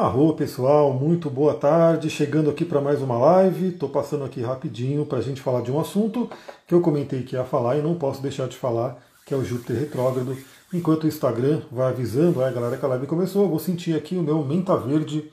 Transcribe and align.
Arro 0.00 0.32
pessoal, 0.32 0.92
muito 0.92 1.28
boa 1.28 1.54
tarde. 1.54 2.08
Chegando 2.08 2.48
aqui 2.48 2.64
para 2.64 2.80
mais 2.80 3.02
uma 3.02 3.18
live. 3.18 3.70
Estou 3.70 3.88
passando 3.88 4.24
aqui 4.24 4.40
rapidinho 4.40 5.04
para 5.04 5.18
a 5.18 5.20
gente 5.20 5.42
falar 5.42 5.60
de 5.60 5.72
um 5.72 5.80
assunto 5.80 6.30
que 6.68 6.72
eu 6.72 6.80
comentei 6.80 7.24
que 7.24 7.34
ia 7.34 7.44
falar 7.44 7.76
e 7.76 7.82
não 7.82 7.96
posso 7.96 8.22
deixar 8.22 8.46
de 8.46 8.56
falar, 8.56 8.96
que 9.26 9.34
é 9.34 9.36
o 9.36 9.44
Júpiter 9.44 9.76
retrógrado. 9.76 10.38
Enquanto 10.72 11.02
o 11.02 11.08
Instagram 11.08 11.62
vai 11.72 11.88
avisando, 11.88 12.44
a 12.44 12.48
galera 12.48 12.76
que 12.76 12.84
a 12.84 12.88
live 12.90 13.08
começou, 13.08 13.42
eu 13.42 13.48
vou 13.48 13.58
sentir 13.58 13.96
aqui 13.96 14.14
o 14.14 14.22
meu 14.22 14.44
menta 14.44 14.76
verde. 14.76 15.32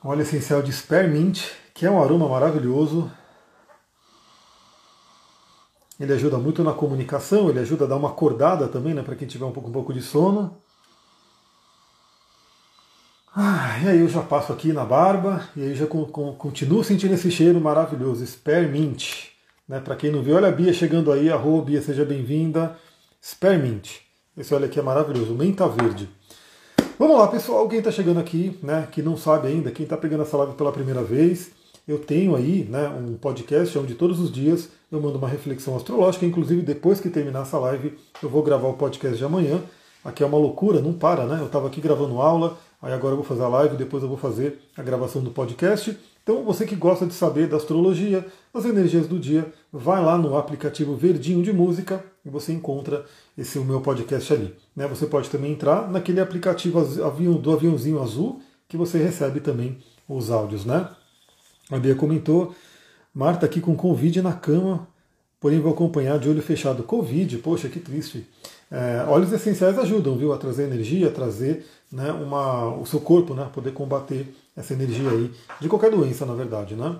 Óleo 0.00 0.22
essencial 0.22 0.62
de 0.62 0.72
Spearmint, 0.72 1.48
que 1.74 1.84
é 1.84 1.90
um 1.90 2.00
aroma 2.00 2.28
maravilhoso. 2.28 3.10
Ele 5.98 6.12
ajuda 6.12 6.38
muito 6.38 6.62
na 6.62 6.72
comunicação, 6.72 7.50
ele 7.50 7.58
ajuda 7.58 7.84
a 7.84 7.88
dar 7.88 7.96
uma 7.96 8.10
acordada 8.10 8.68
também, 8.68 8.94
né, 8.94 9.02
para 9.02 9.16
quem 9.16 9.26
tiver 9.26 9.44
um 9.44 9.50
pouco, 9.50 9.70
um 9.70 9.72
pouco 9.72 9.92
de 9.92 10.02
sono. 10.02 10.61
Ah, 13.34 13.80
e 13.82 13.88
aí 13.88 14.00
eu 14.00 14.08
já 14.10 14.20
passo 14.20 14.52
aqui 14.52 14.74
na 14.74 14.84
barba 14.84 15.48
e 15.56 15.62
aí 15.62 15.74
já 15.74 15.86
com, 15.86 16.04
com, 16.04 16.34
continuo 16.34 16.84
sentindo 16.84 17.14
esse 17.14 17.30
cheiro 17.30 17.58
maravilhoso, 17.58 18.26
Spearmint. 18.26 19.30
Né? 19.66 19.80
Para 19.80 19.96
quem 19.96 20.12
não 20.12 20.22
viu, 20.22 20.36
olha 20.36 20.48
a 20.48 20.52
Bia 20.52 20.70
chegando 20.70 21.10
aí, 21.10 21.30
arroba 21.30 21.64
Bia, 21.64 21.80
seja 21.80 22.04
bem-vinda. 22.04 22.76
Spearmint. 23.24 24.00
Esse 24.36 24.54
olha 24.54 24.66
aqui 24.66 24.78
é 24.78 24.82
maravilhoso, 24.82 25.32
menta 25.32 25.66
verde. 25.66 26.10
Vamos 26.98 27.18
lá, 27.18 27.26
pessoal, 27.26 27.66
quem 27.70 27.78
está 27.78 27.90
chegando 27.90 28.20
aqui, 28.20 28.58
né, 28.62 28.86
que 28.92 29.00
não 29.00 29.16
sabe 29.16 29.48
ainda, 29.48 29.70
quem 29.70 29.84
está 29.84 29.96
pegando 29.96 30.24
essa 30.24 30.36
live 30.36 30.52
pela 30.52 30.70
primeira 30.70 31.02
vez, 31.02 31.52
eu 31.88 31.98
tenho 31.98 32.36
aí 32.36 32.64
né, 32.68 32.86
um 32.90 33.14
podcast 33.14 33.78
onde 33.78 33.94
todos 33.94 34.20
os 34.20 34.30
dias 34.30 34.68
eu 34.90 35.00
mando 35.00 35.16
uma 35.16 35.28
reflexão 35.28 35.74
astrológica, 35.74 36.26
inclusive 36.26 36.60
depois 36.60 37.00
que 37.00 37.08
terminar 37.08 37.42
essa 37.42 37.58
live 37.58 37.98
eu 38.22 38.28
vou 38.28 38.42
gravar 38.42 38.68
o 38.68 38.74
podcast 38.74 39.16
de 39.16 39.24
amanhã. 39.24 39.62
Aqui 40.04 40.22
é 40.22 40.26
uma 40.26 40.36
loucura, 40.36 40.82
não 40.82 40.92
para, 40.92 41.24
né? 41.26 41.38
Eu 41.40 41.46
estava 41.46 41.68
aqui 41.68 41.80
gravando 41.80 42.20
aula, 42.20 42.58
Aí 42.82 42.92
agora 42.92 43.12
eu 43.12 43.16
vou 43.16 43.24
fazer 43.24 43.44
a 43.44 43.48
live, 43.48 43.76
depois 43.76 44.02
eu 44.02 44.08
vou 44.08 44.18
fazer 44.18 44.58
a 44.76 44.82
gravação 44.82 45.22
do 45.22 45.30
podcast. 45.30 45.96
Então, 46.22 46.42
você 46.44 46.66
que 46.66 46.74
gosta 46.74 47.06
de 47.06 47.14
saber 47.14 47.46
da 47.46 47.56
astrologia, 47.56 48.26
das 48.52 48.64
energias 48.64 49.06
do 49.06 49.18
dia, 49.18 49.52
vai 49.72 50.04
lá 50.04 50.18
no 50.18 50.36
aplicativo 50.36 50.96
Verdinho 50.96 51.42
de 51.42 51.52
Música 51.52 52.04
e 52.24 52.28
você 52.28 52.52
encontra 52.52 53.04
esse 53.38 53.58
o 53.58 53.64
meu 53.64 53.80
podcast 53.80 54.32
ali. 54.32 54.54
Né? 54.74 54.86
Você 54.88 55.06
pode 55.06 55.30
também 55.30 55.52
entrar 55.52 55.90
naquele 55.90 56.20
aplicativo 56.20 56.80
avião, 57.04 57.34
do 57.34 57.52
aviãozinho 57.52 58.02
azul 58.02 58.40
que 58.68 58.76
você 58.76 58.98
recebe 58.98 59.40
também 59.40 59.78
os 60.08 60.30
áudios, 60.30 60.64
né? 60.64 60.88
A 61.70 61.78
Bia 61.78 61.94
comentou, 61.94 62.54
Marta 63.14 63.44
aqui 63.44 63.60
com 63.60 63.76
Covid 63.76 64.22
na 64.22 64.32
cama, 64.32 64.88
porém 65.42 65.60
vou 65.60 65.72
acompanhar 65.72 66.20
de 66.20 66.28
olho 66.28 66.40
fechado. 66.40 66.84
Covid, 66.84 67.38
poxa, 67.38 67.68
que 67.68 67.80
triste. 67.80 68.24
É, 68.70 69.04
óleos 69.08 69.32
essenciais 69.32 69.76
ajudam, 69.76 70.16
viu, 70.16 70.32
a 70.32 70.38
trazer 70.38 70.62
energia, 70.62 71.08
a 71.08 71.10
trazer 71.10 71.66
né, 71.90 72.12
uma, 72.12 72.74
o 72.74 72.86
seu 72.86 73.00
corpo, 73.00 73.34
né, 73.34 73.50
poder 73.52 73.72
combater 73.72 74.32
essa 74.56 74.72
energia 74.72 75.10
aí 75.10 75.30
de 75.60 75.68
qualquer 75.68 75.90
doença, 75.90 76.24
na 76.24 76.34
verdade, 76.34 76.74
né? 76.74 76.96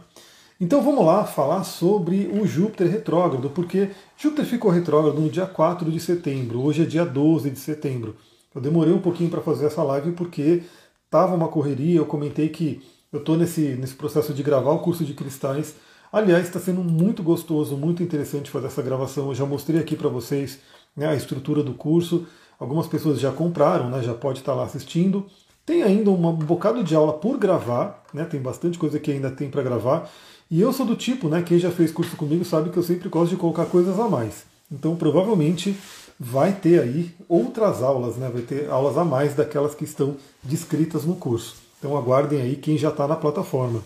Então 0.61 0.83
vamos 0.83 1.05
lá 1.05 1.25
falar 1.25 1.65
sobre 1.65 2.31
o 2.33 2.47
Júpiter 2.47 2.89
retrógrado, 2.89 3.49
porque 3.51 3.91
Júpiter 4.17 4.45
ficou 4.45 4.71
retrógrado 4.71 5.21
no 5.21 5.31
dia 5.31 5.47
4 5.47 5.91
de 5.91 5.99
setembro, 5.99 6.61
hoje 6.61 6.83
é 6.83 6.85
dia 6.85 7.05
12 7.05 7.51
de 7.51 7.59
setembro. 7.59 8.17
Eu 8.55 8.61
demorei 8.61 8.93
um 8.93 9.01
pouquinho 9.01 9.31
para 9.31 9.41
fazer 9.41 9.67
essa 9.67 9.83
live 9.83 10.13
porque 10.13 10.63
estava 11.05 11.35
uma 11.35 11.49
correria, 11.49 11.99
eu 11.99 12.07
comentei 12.07 12.49
que 12.49 12.83
eu 13.13 13.19
estou 13.19 13.37
nesse, 13.37 13.61
nesse 13.77 13.95
processo 13.95 14.33
de 14.33 14.43
gravar 14.43 14.73
o 14.73 14.79
curso 14.81 15.05
de 15.05 15.15
cristais. 15.15 15.75
Aliás, 16.13 16.47
está 16.47 16.61
sendo 16.61 16.85
muito 16.85 17.23
gostoso, 17.23 17.75
muito 17.75 18.03
interessante 18.03 18.51
fazer 18.51 18.67
essa 18.67 18.83
gravação. 18.83 19.29
Eu 19.29 19.35
já 19.35 19.47
mostrei 19.47 19.81
aqui 19.81 19.97
para 19.97 20.11
vocês 20.11 20.59
né, 20.95 21.07
a 21.07 21.15
estrutura 21.15 21.63
do 21.63 21.73
curso. 21.73 22.27
Algumas 22.61 22.87
pessoas 22.87 23.19
já 23.19 23.33
compraram, 23.33 23.89
né, 23.89 24.03
já 24.03 24.13
pode 24.13 24.41
estar 24.41 24.53
lá 24.53 24.65
assistindo. 24.65 25.25
Tem 25.65 25.83
ainda 25.83 26.11
um 26.11 26.33
bocado 26.35 26.85
de 26.85 26.95
aula 26.95 27.15
por 27.15 27.39
gravar, 27.39 28.05
né, 28.13 28.25
tem 28.27 28.43
bastante 28.43 28.79
coisa 28.79 28.99
que 28.99 29.11
ainda 29.11 29.31
tem 29.31 29.49
para 29.49 29.63
gravar. 29.63 30.11
E 30.51 30.61
eu 30.61 30.71
sou 30.71 30.85
do 30.85 30.97
tipo, 30.97 31.31
né, 31.31 31.41
quem 31.41 31.59
já 31.59 31.71
fez 31.71 31.91
curso 31.91 32.15
comigo 32.15 32.45
sabe 32.45 32.69
que 32.69 32.77
eu 32.77 32.83
sempre 32.83 33.09
gosto 33.09 33.31
de 33.31 33.37
colocar 33.37 33.65
coisas 33.65 33.99
a 33.99 34.07
mais. 34.07 34.45
Então 34.71 34.95
provavelmente 34.95 35.75
vai 36.21 36.53
ter 36.53 36.83
aí 36.83 37.11
outras 37.27 37.83
aulas, 37.83 38.17
né, 38.17 38.29
vai 38.31 38.43
ter 38.43 38.69
aulas 38.69 38.99
a 38.99 39.05
mais 39.05 39.35
daquelas 39.35 39.75
que 39.75 39.85
estão 39.85 40.17
descritas 40.43 41.07
no 41.07 41.17
curso. 41.17 41.55
Então 41.79 41.97
aguardem 41.97 42.43
aí 42.43 42.57
quem 42.57 42.77
já 42.77 42.91
está 42.91 43.09
na 43.09 43.17
plataforma. 43.17 43.83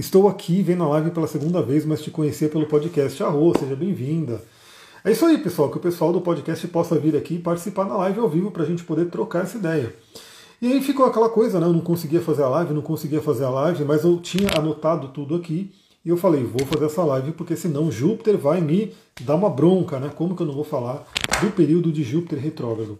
Estou 0.00 0.28
aqui 0.28 0.62
vendo 0.62 0.82
a 0.82 0.88
live 0.88 1.10
pela 1.10 1.26
segunda 1.26 1.60
vez, 1.60 1.84
mas 1.84 2.00
te 2.00 2.10
conhecer 2.10 2.48
pelo 2.50 2.64
podcast. 2.64 3.22
Arro, 3.22 3.52
seja 3.58 3.76
bem-vinda. 3.76 4.42
É 5.04 5.12
isso 5.12 5.26
aí, 5.26 5.36
pessoal, 5.36 5.70
que 5.70 5.76
o 5.76 5.80
pessoal 5.80 6.10
do 6.10 6.22
podcast 6.22 6.66
possa 6.68 6.98
vir 6.98 7.14
aqui 7.14 7.38
participar 7.38 7.84
na 7.84 7.98
live 7.98 8.18
ao 8.18 8.26
vivo 8.26 8.50
para 8.50 8.62
a 8.62 8.66
gente 8.66 8.82
poder 8.82 9.10
trocar 9.10 9.42
essa 9.42 9.58
ideia. 9.58 9.94
E 10.62 10.72
aí 10.72 10.80
ficou 10.80 11.04
aquela 11.04 11.28
coisa, 11.28 11.60
né? 11.60 11.66
Eu 11.66 11.74
não 11.74 11.82
conseguia 11.82 12.22
fazer 12.22 12.44
a 12.44 12.48
live, 12.48 12.72
não 12.72 12.80
conseguia 12.80 13.20
fazer 13.20 13.44
a 13.44 13.50
live, 13.50 13.84
mas 13.84 14.02
eu 14.02 14.16
tinha 14.16 14.48
anotado 14.56 15.08
tudo 15.08 15.34
aqui 15.34 15.70
e 16.02 16.08
eu 16.08 16.16
falei, 16.16 16.44
vou 16.44 16.66
fazer 16.66 16.86
essa 16.86 17.04
live 17.04 17.32
porque 17.32 17.54
senão 17.54 17.92
Júpiter 17.92 18.38
vai 18.38 18.62
me 18.62 18.94
dar 19.20 19.34
uma 19.34 19.50
bronca, 19.50 20.00
né? 20.00 20.10
Como 20.16 20.34
que 20.34 20.40
eu 20.40 20.46
não 20.46 20.54
vou 20.54 20.64
falar 20.64 21.06
do 21.42 21.50
período 21.50 21.92
de 21.92 22.02
Júpiter 22.02 22.38
retrógrado? 22.38 22.98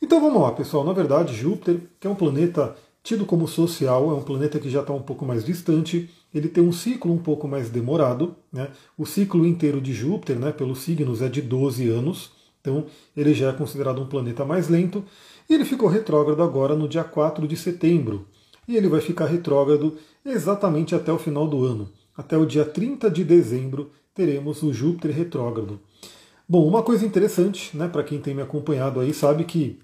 Então 0.00 0.20
vamos 0.20 0.40
lá, 0.40 0.52
pessoal. 0.52 0.84
Na 0.84 0.92
verdade, 0.92 1.34
Júpiter, 1.34 1.80
que 1.98 2.06
é 2.06 2.10
um 2.10 2.14
planeta 2.14 2.76
tido 3.02 3.24
como 3.24 3.48
social, 3.48 4.12
é 4.12 4.14
um 4.14 4.22
planeta 4.22 4.60
que 4.60 4.70
já 4.70 4.82
está 4.82 4.92
um 4.92 5.02
pouco 5.02 5.24
mais 5.24 5.44
distante, 5.44 6.08
ele 6.34 6.48
tem 6.48 6.62
um 6.62 6.72
ciclo 6.72 7.12
um 7.12 7.18
pouco 7.18 7.48
mais 7.48 7.70
demorado. 7.70 8.36
Né? 8.52 8.68
O 8.96 9.06
ciclo 9.06 9.46
inteiro 9.46 9.80
de 9.80 9.92
Júpiter, 9.92 10.38
né, 10.38 10.52
pelos 10.52 10.80
signos, 10.80 11.22
é 11.22 11.28
de 11.28 11.40
12 11.40 11.88
anos, 11.88 12.32
então 12.60 12.86
ele 13.16 13.32
já 13.32 13.50
é 13.50 13.52
considerado 13.52 14.00
um 14.00 14.06
planeta 14.06 14.44
mais 14.44 14.68
lento. 14.68 15.04
E 15.48 15.54
ele 15.54 15.64
ficou 15.64 15.88
retrógrado 15.88 16.42
agora 16.42 16.76
no 16.76 16.88
dia 16.88 17.04
4 17.04 17.48
de 17.48 17.56
setembro. 17.56 18.26
E 18.66 18.76
ele 18.76 18.88
vai 18.88 19.00
ficar 19.00 19.26
retrógrado 19.26 19.96
exatamente 20.24 20.94
até 20.94 21.10
o 21.10 21.18
final 21.18 21.46
do 21.48 21.64
ano. 21.64 21.88
Até 22.14 22.36
o 22.36 22.44
dia 22.44 22.64
30 22.64 23.10
de 23.10 23.24
dezembro 23.24 23.90
teremos 24.14 24.62
o 24.62 24.72
Júpiter 24.72 25.12
retrógrado. 25.12 25.80
Bom, 26.46 26.66
uma 26.66 26.82
coisa 26.82 27.06
interessante, 27.06 27.76
né, 27.76 27.88
para 27.88 28.02
quem 28.02 28.20
tem 28.20 28.34
me 28.34 28.42
acompanhado 28.42 29.00
aí, 29.00 29.14
sabe 29.14 29.44
que 29.44 29.78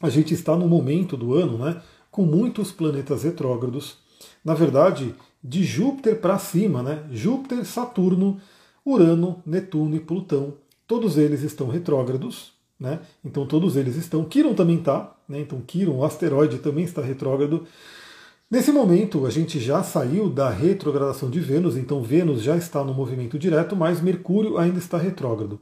a 0.00 0.08
gente 0.08 0.32
está 0.32 0.56
no 0.56 0.66
momento 0.66 1.16
do 1.16 1.34
ano, 1.34 1.58
né, 1.58 1.82
com 2.10 2.24
muitos 2.24 2.72
planetas 2.72 3.22
retrógrados. 3.22 3.98
Na 4.44 4.54
verdade, 4.54 5.14
de 5.42 5.64
Júpiter 5.64 6.20
para 6.20 6.38
cima, 6.38 6.82
né? 6.82 7.04
Júpiter, 7.10 7.64
Saturno, 7.64 8.40
Urano, 8.84 9.42
Netuno 9.44 9.96
e 9.96 10.00
Plutão. 10.00 10.54
Todos 10.86 11.16
eles 11.16 11.42
estão 11.42 11.68
retrógrados, 11.68 12.52
né? 12.78 13.00
Então 13.24 13.46
todos 13.46 13.76
eles 13.76 13.96
estão. 13.96 14.24
Quiron 14.24 14.54
também 14.54 14.78
está, 14.78 15.14
né? 15.28 15.40
Então 15.40 15.60
Quiron, 15.60 15.98
o 15.98 16.04
asteroide, 16.04 16.58
também 16.58 16.84
está 16.84 17.00
retrógrado. 17.00 17.66
Nesse 18.50 18.72
momento, 18.72 19.26
a 19.26 19.30
gente 19.30 19.60
já 19.60 19.80
saiu 19.82 20.28
da 20.28 20.50
retrogradação 20.50 21.30
de 21.30 21.38
Vênus, 21.38 21.76
então 21.76 22.02
Vênus 22.02 22.42
já 22.42 22.56
está 22.56 22.82
no 22.82 22.92
movimento 22.92 23.38
direto, 23.38 23.76
mas 23.76 24.00
Mercúrio 24.00 24.58
ainda 24.58 24.78
está 24.78 24.98
retrógrado. 24.98 25.60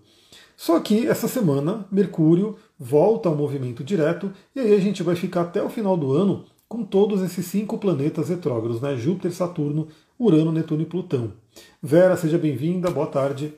Só 0.57 0.81
que 0.81 1.07
essa 1.07 1.29
semana, 1.29 1.87
Mercúrio 1.93 2.57
volta 2.79 3.29
ao 3.29 3.37
movimento 3.37 3.85
direto, 3.85 4.33
e 4.57 4.61
aí 4.61 4.75
a 4.75 4.81
gente 4.81 5.03
vai 5.03 5.15
ficar 5.15 5.43
até 5.43 5.63
o 5.63 5.69
final 5.69 5.99
do 5.99 6.13
ano 6.13 6.47
com 6.69 6.85
todos 6.85 7.23
esses 7.23 7.47
cinco 7.47 7.79
planetas 7.79 8.29
retrógrados, 8.29 8.81
né? 8.81 8.97
Júpiter, 8.97 9.33
Saturno, 9.33 9.89
Urano, 10.19 10.53
Netuno 10.53 10.83
e 10.83 10.87
Plutão. 10.87 11.33
Vera, 11.83 12.17
seja 12.17 12.37
bem-vinda, 12.37 12.91
boa 12.91 13.07
tarde. 13.07 13.55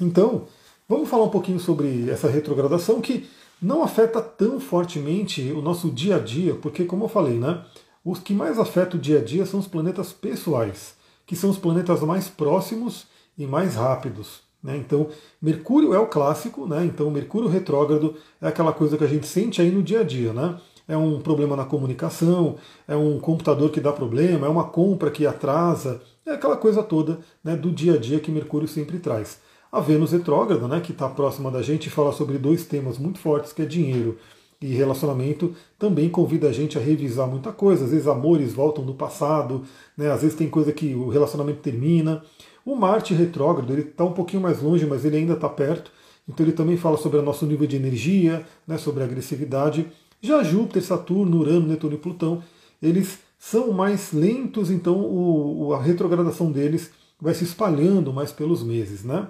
Então, 0.00 0.46
vamos 0.88 1.08
falar 1.08 1.24
um 1.24 1.30
pouquinho 1.30 1.60
sobre 1.60 2.10
essa 2.10 2.28
retrogradação 2.28 3.00
que 3.00 3.28
não 3.62 3.82
afeta 3.82 4.20
tão 4.20 4.58
fortemente 4.58 5.52
o 5.52 5.62
nosso 5.62 5.90
dia 5.90 6.16
a 6.16 6.18
dia, 6.18 6.54
porque, 6.54 6.84
como 6.84 7.04
eu 7.04 7.08
falei, 7.08 7.38
né? 7.38 7.64
Os 8.04 8.18
que 8.18 8.32
mais 8.32 8.58
afetam 8.58 8.98
o 8.98 9.02
dia 9.02 9.18
a 9.18 9.24
dia 9.24 9.44
são 9.44 9.60
os 9.60 9.66
planetas 9.66 10.12
pessoais, 10.12 10.94
que 11.26 11.36
são 11.36 11.50
os 11.50 11.58
planetas 11.58 12.00
mais 12.00 12.28
próximos 12.28 13.06
e 13.36 13.46
mais 13.46 13.74
rápidos. 13.74 14.40
Né? 14.62 14.76
Então, 14.76 15.08
Mercúrio 15.40 15.94
é 15.94 15.98
o 15.98 16.06
clássico, 16.06 16.66
né? 16.66 16.84
então 16.84 17.10
Mercúrio 17.10 17.48
retrógrado 17.48 18.16
é 18.40 18.48
aquela 18.48 18.72
coisa 18.72 18.96
que 18.96 19.04
a 19.04 19.08
gente 19.08 19.26
sente 19.26 19.60
aí 19.60 19.70
no 19.70 19.82
dia 19.82 20.00
a 20.00 20.04
dia. 20.04 20.32
Né? 20.32 20.58
É 20.88 20.96
um 20.96 21.20
problema 21.20 21.54
na 21.54 21.66
comunicação, 21.66 22.56
é 22.88 22.96
um 22.96 23.20
computador 23.20 23.70
que 23.70 23.80
dá 23.80 23.92
problema, 23.92 24.46
é 24.46 24.50
uma 24.50 24.64
compra 24.64 25.10
que 25.10 25.26
atrasa, 25.26 26.00
é 26.24 26.32
aquela 26.32 26.56
coisa 26.56 26.82
toda 26.82 27.20
né, 27.44 27.54
do 27.54 27.70
dia 27.70 27.94
a 27.94 27.98
dia 27.98 28.18
que 28.18 28.30
Mercúrio 28.30 28.66
sempre 28.66 28.98
traz. 28.98 29.38
A 29.70 29.80
Vênus 29.80 30.12
retrógrada, 30.12 30.66
né, 30.66 30.80
que 30.80 30.92
está 30.92 31.06
próxima 31.08 31.50
da 31.50 31.60
gente, 31.60 31.90
fala 31.90 32.10
sobre 32.10 32.38
dois 32.38 32.64
temas 32.64 32.96
muito 32.96 33.18
fortes, 33.18 33.52
que 33.52 33.60
é 33.60 33.66
dinheiro 33.66 34.16
e 34.60 34.68
relacionamento, 34.68 35.54
também 35.78 36.08
convida 36.08 36.48
a 36.48 36.52
gente 36.52 36.78
a 36.78 36.80
revisar 36.80 37.28
muita 37.28 37.52
coisa. 37.52 37.84
Às 37.84 37.90
vezes 37.90 38.08
amores 38.08 38.54
voltam 38.54 38.84
do 38.84 38.94
passado, 38.94 39.62
né, 39.96 40.10
às 40.10 40.22
vezes 40.22 40.36
tem 40.36 40.48
coisa 40.48 40.72
que 40.72 40.94
o 40.94 41.08
relacionamento 41.08 41.60
termina. 41.60 42.22
O 42.64 42.74
Marte 42.74 43.12
retrógrado, 43.12 43.70
ele 43.72 43.82
está 43.82 44.04
um 44.04 44.12
pouquinho 44.12 44.42
mais 44.42 44.60
longe, 44.62 44.86
mas 44.86 45.04
ele 45.04 45.18
ainda 45.18 45.34
está 45.34 45.48
perto. 45.48 45.92
Então 46.26 46.44
ele 46.44 46.52
também 46.52 46.76
fala 46.76 46.96
sobre 46.96 47.18
o 47.18 47.22
nosso 47.22 47.46
nível 47.46 47.66
de 47.66 47.76
energia, 47.76 48.44
né, 48.66 48.78
sobre 48.78 49.04
agressividade. 49.04 49.86
Já 50.20 50.42
Júpiter, 50.42 50.82
Saturno, 50.82 51.38
Urano, 51.38 51.66
Netuno 51.66 51.94
e 51.94 51.98
Plutão, 51.98 52.42
eles 52.82 53.18
são 53.38 53.72
mais 53.72 54.12
lentos, 54.12 54.70
então 54.70 54.98
o, 55.00 55.72
a 55.72 55.80
retrogradação 55.80 56.50
deles 56.50 56.90
vai 57.20 57.34
se 57.34 57.44
espalhando 57.44 58.12
mais 58.12 58.32
pelos 58.32 58.62
meses. 58.62 59.04
Né? 59.04 59.26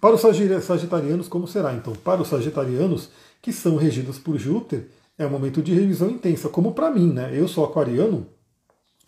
Para 0.00 0.14
os 0.14 0.20
sagitarianos, 0.64 1.28
como 1.28 1.46
será? 1.46 1.74
Então, 1.74 1.94
para 1.94 2.22
os 2.22 2.28
sagitarianos, 2.28 3.10
que 3.40 3.52
são 3.52 3.76
regidos 3.76 4.18
por 4.18 4.36
Júpiter, 4.36 4.88
é 5.18 5.26
um 5.26 5.30
momento 5.30 5.62
de 5.62 5.72
revisão 5.72 6.10
intensa, 6.10 6.48
como 6.48 6.72
para 6.72 6.90
mim, 6.90 7.12
né? 7.12 7.30
Eu 7.32 7.48
sou 7.48 7.64
aquariano 7.64 8.26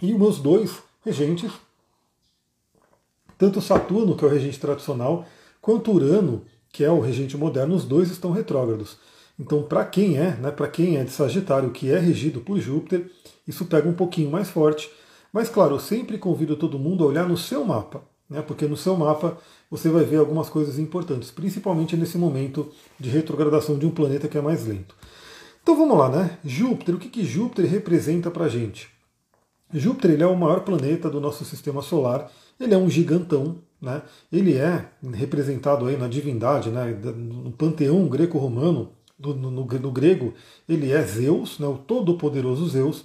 e 0.01 0.13
os 0.13 0.19
meus 0.19 0.39
dois 0.39 0.79
regentes, 1.05 1.53
tanto 3.37 3.61
Saturno, 3.61 4.17
que 4.17 4.25
é 4.25 4.29
o 4.29 4.31
regente 4.31 4.59
tradicional, 4.59 5.27
quanto 5.61 5.93
Urano, 5.93 6.43
que 6.73 6.85
é 6.85 6.91
o 6.91 7.01
regente 7.01 7.37
moderno, 7.37 7.75
os 7.75 7.85
dois 7.85 8.11
estão 8.11 8.31
retrógrados. 8.31 8.97
Então, 9.39 9.63
para 9.63 9.85
quem 9.85 10.19
é, 10.19 10.33
né, 10.37 10.51
para 10.51 10.67
quem 10.67 10.97
é 10.97 11.05
de 11.05 11.11
Sagitário, 11.11 11.71
que 11.71 11.91
é 11.91 11.99
regido 11.99 12.41
por 12.41 12.59
Júpiter, 12.59 13.11
isso 13.47 13.67
pega 13.67 13.89
um 13.89 13.95
pouquinho 13.95 14.31
mais 14.31 14.51
forte. 14.51 14.91
Mas, 15.33 15.49
claro, 15.49 15.77
eu 15.77 15.81
sempre 15.81 16.19
convido 16.19 16.57
todo 16.57 16.79
mundo 16.79 17.05
a 17.05 17.07
olhar 17.07 17.29
no 17.29 17.37
seu 17.37 17.65
mapa, 17.65 18.03
né, 18.29 18.43
porque 18.43 18.67
no 18.67 18.77
seu 18.77 18.97
mapa 18.97 19.39
você 19.71 19.89
vai 19.89 20.05
ver 20.05 20.17
algumas 20.17 20.49
coisas 20.49 20.79
importantes, 20.79 21.31
principalmente 21.31 21.97
nesse 21.97 22.19
momento 22.19 22.71
de 22.99 23.11
retrogradação 23.11 23.79
de 23.79 23.87
um 23.87 23.91
planeta 23.91 24.27
que 24.27 24.39
é 24.39 24.41
mais 24.41 24.67
lento. 24.67 24.95
Então 25.63 25.77
vamos 25.77 25.99
lá, 25.99 26.09
né? 26.09 26.39
Júpiter, 26.45 26.95
o 26.95 26.99
que, 26.99 27.09
que 27.09 27.25
Júpiter 27.25 27.67
representa 27.67 28.31
para 28.31 28.47
a 28.47 28.49
gente? 28.49 28.89
Júpiter 29.73 30.13
ele 30.13 30.23
é 30.23 30.27
o 30.27 30.37
maior 30.37 30.61
planeta 30.61 31.11
do 31.11 31.21
nosso 31.21 31.45
sistema 31.45 31.83
solar, 31.83 32.31
ele 32.59 32.73
é 32.73 32.79
um 32.79 32.89
gigantão, 32.89 33.59
né? 33.81 34.03
ele 34.33 34.55
é 34.55 34.89
representado 35.13 35.85
aí 35.87 35.97
na 35.97 36.09
divindade, 36.09 36.71
né? 36.71 36.87
no 37.15 37.53
panteão 37.53 38.09
greco-romano, 38.09 38.93
no, 39.19 39.35
no, 39.35 39.51
no, 39.51 39.93
grego, 39.93 40.35
ele 40.69 40.93
é 40.93 41.03
Zeus, 41.03 41.59
né? 41.59 41.67
o 41.67 41.77
todo-poderoso 41.77 42.69
Zeus, 42.69 43.05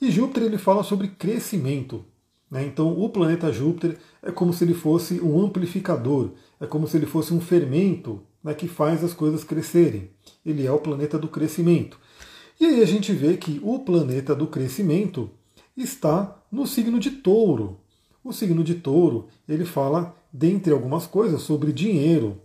e 0.00 0.10
Júpiter 0.10 0.44
ele 0.44 0.58
fala 0.58 0.82
sobre 0.82 1.08
crescimento. 1.08 2.04
Né? 2.50 2.64
Então 2.64 2.98
o 2.98 3.08
planeta 3.08 3.52
Júpiter 3.52 3.98
é 4.22 4.30
como 4.30 4.52
se 4.52 4.64
ele 4.64 4.74
fosse 4.74 5.20
um 5.20 5.42
amplificador, 5.42 6.30
é 6.60 6.66
como 6.66 6.86
se 6.86 6.96
ele 6.96 7.06
fosse 7.06 7.32
um 7.32 7.40
fermento 7.40 8.22
né, 8.42 8.54
que 8.54 8.68
faz 8.68 9.02
as 9.02 9.14
coisas 9.14 9.42
crescerem. 9.42 10.10
Ele 10.44 10.66
é 10.66 10.72
o 10.72 10.78
planeta 10.78 11.18
do 11.18 11.28
crescimento. 11.28 11.98
E 12.60 12.64
aí 12.64 12.82
a 12.82 12.86
gente 12.86 13.12
vê 13.12 13.36
que 13.36 13.60
o 13.62 13.78
planeta 13.80 14.34
do 14.34 14.46
crescimento 14.46 15.30
está 15.76 16.42
no 16.50 16.66
signo 16.66 16.98
de 16.98 17.10
touro. 17.10 17.80
O 18.24 18.32
signo 18.32 18.64
de 18.64 18.76
touro, 18.76 19.28
ele 19.48 19.64
fala, 19.64 20.14
dentre 20.32 20.72
algumas 20.72 21.06
coisas, 21.06 21.42
sobre 21.42 21.72
dinheiro, 21.72 22.40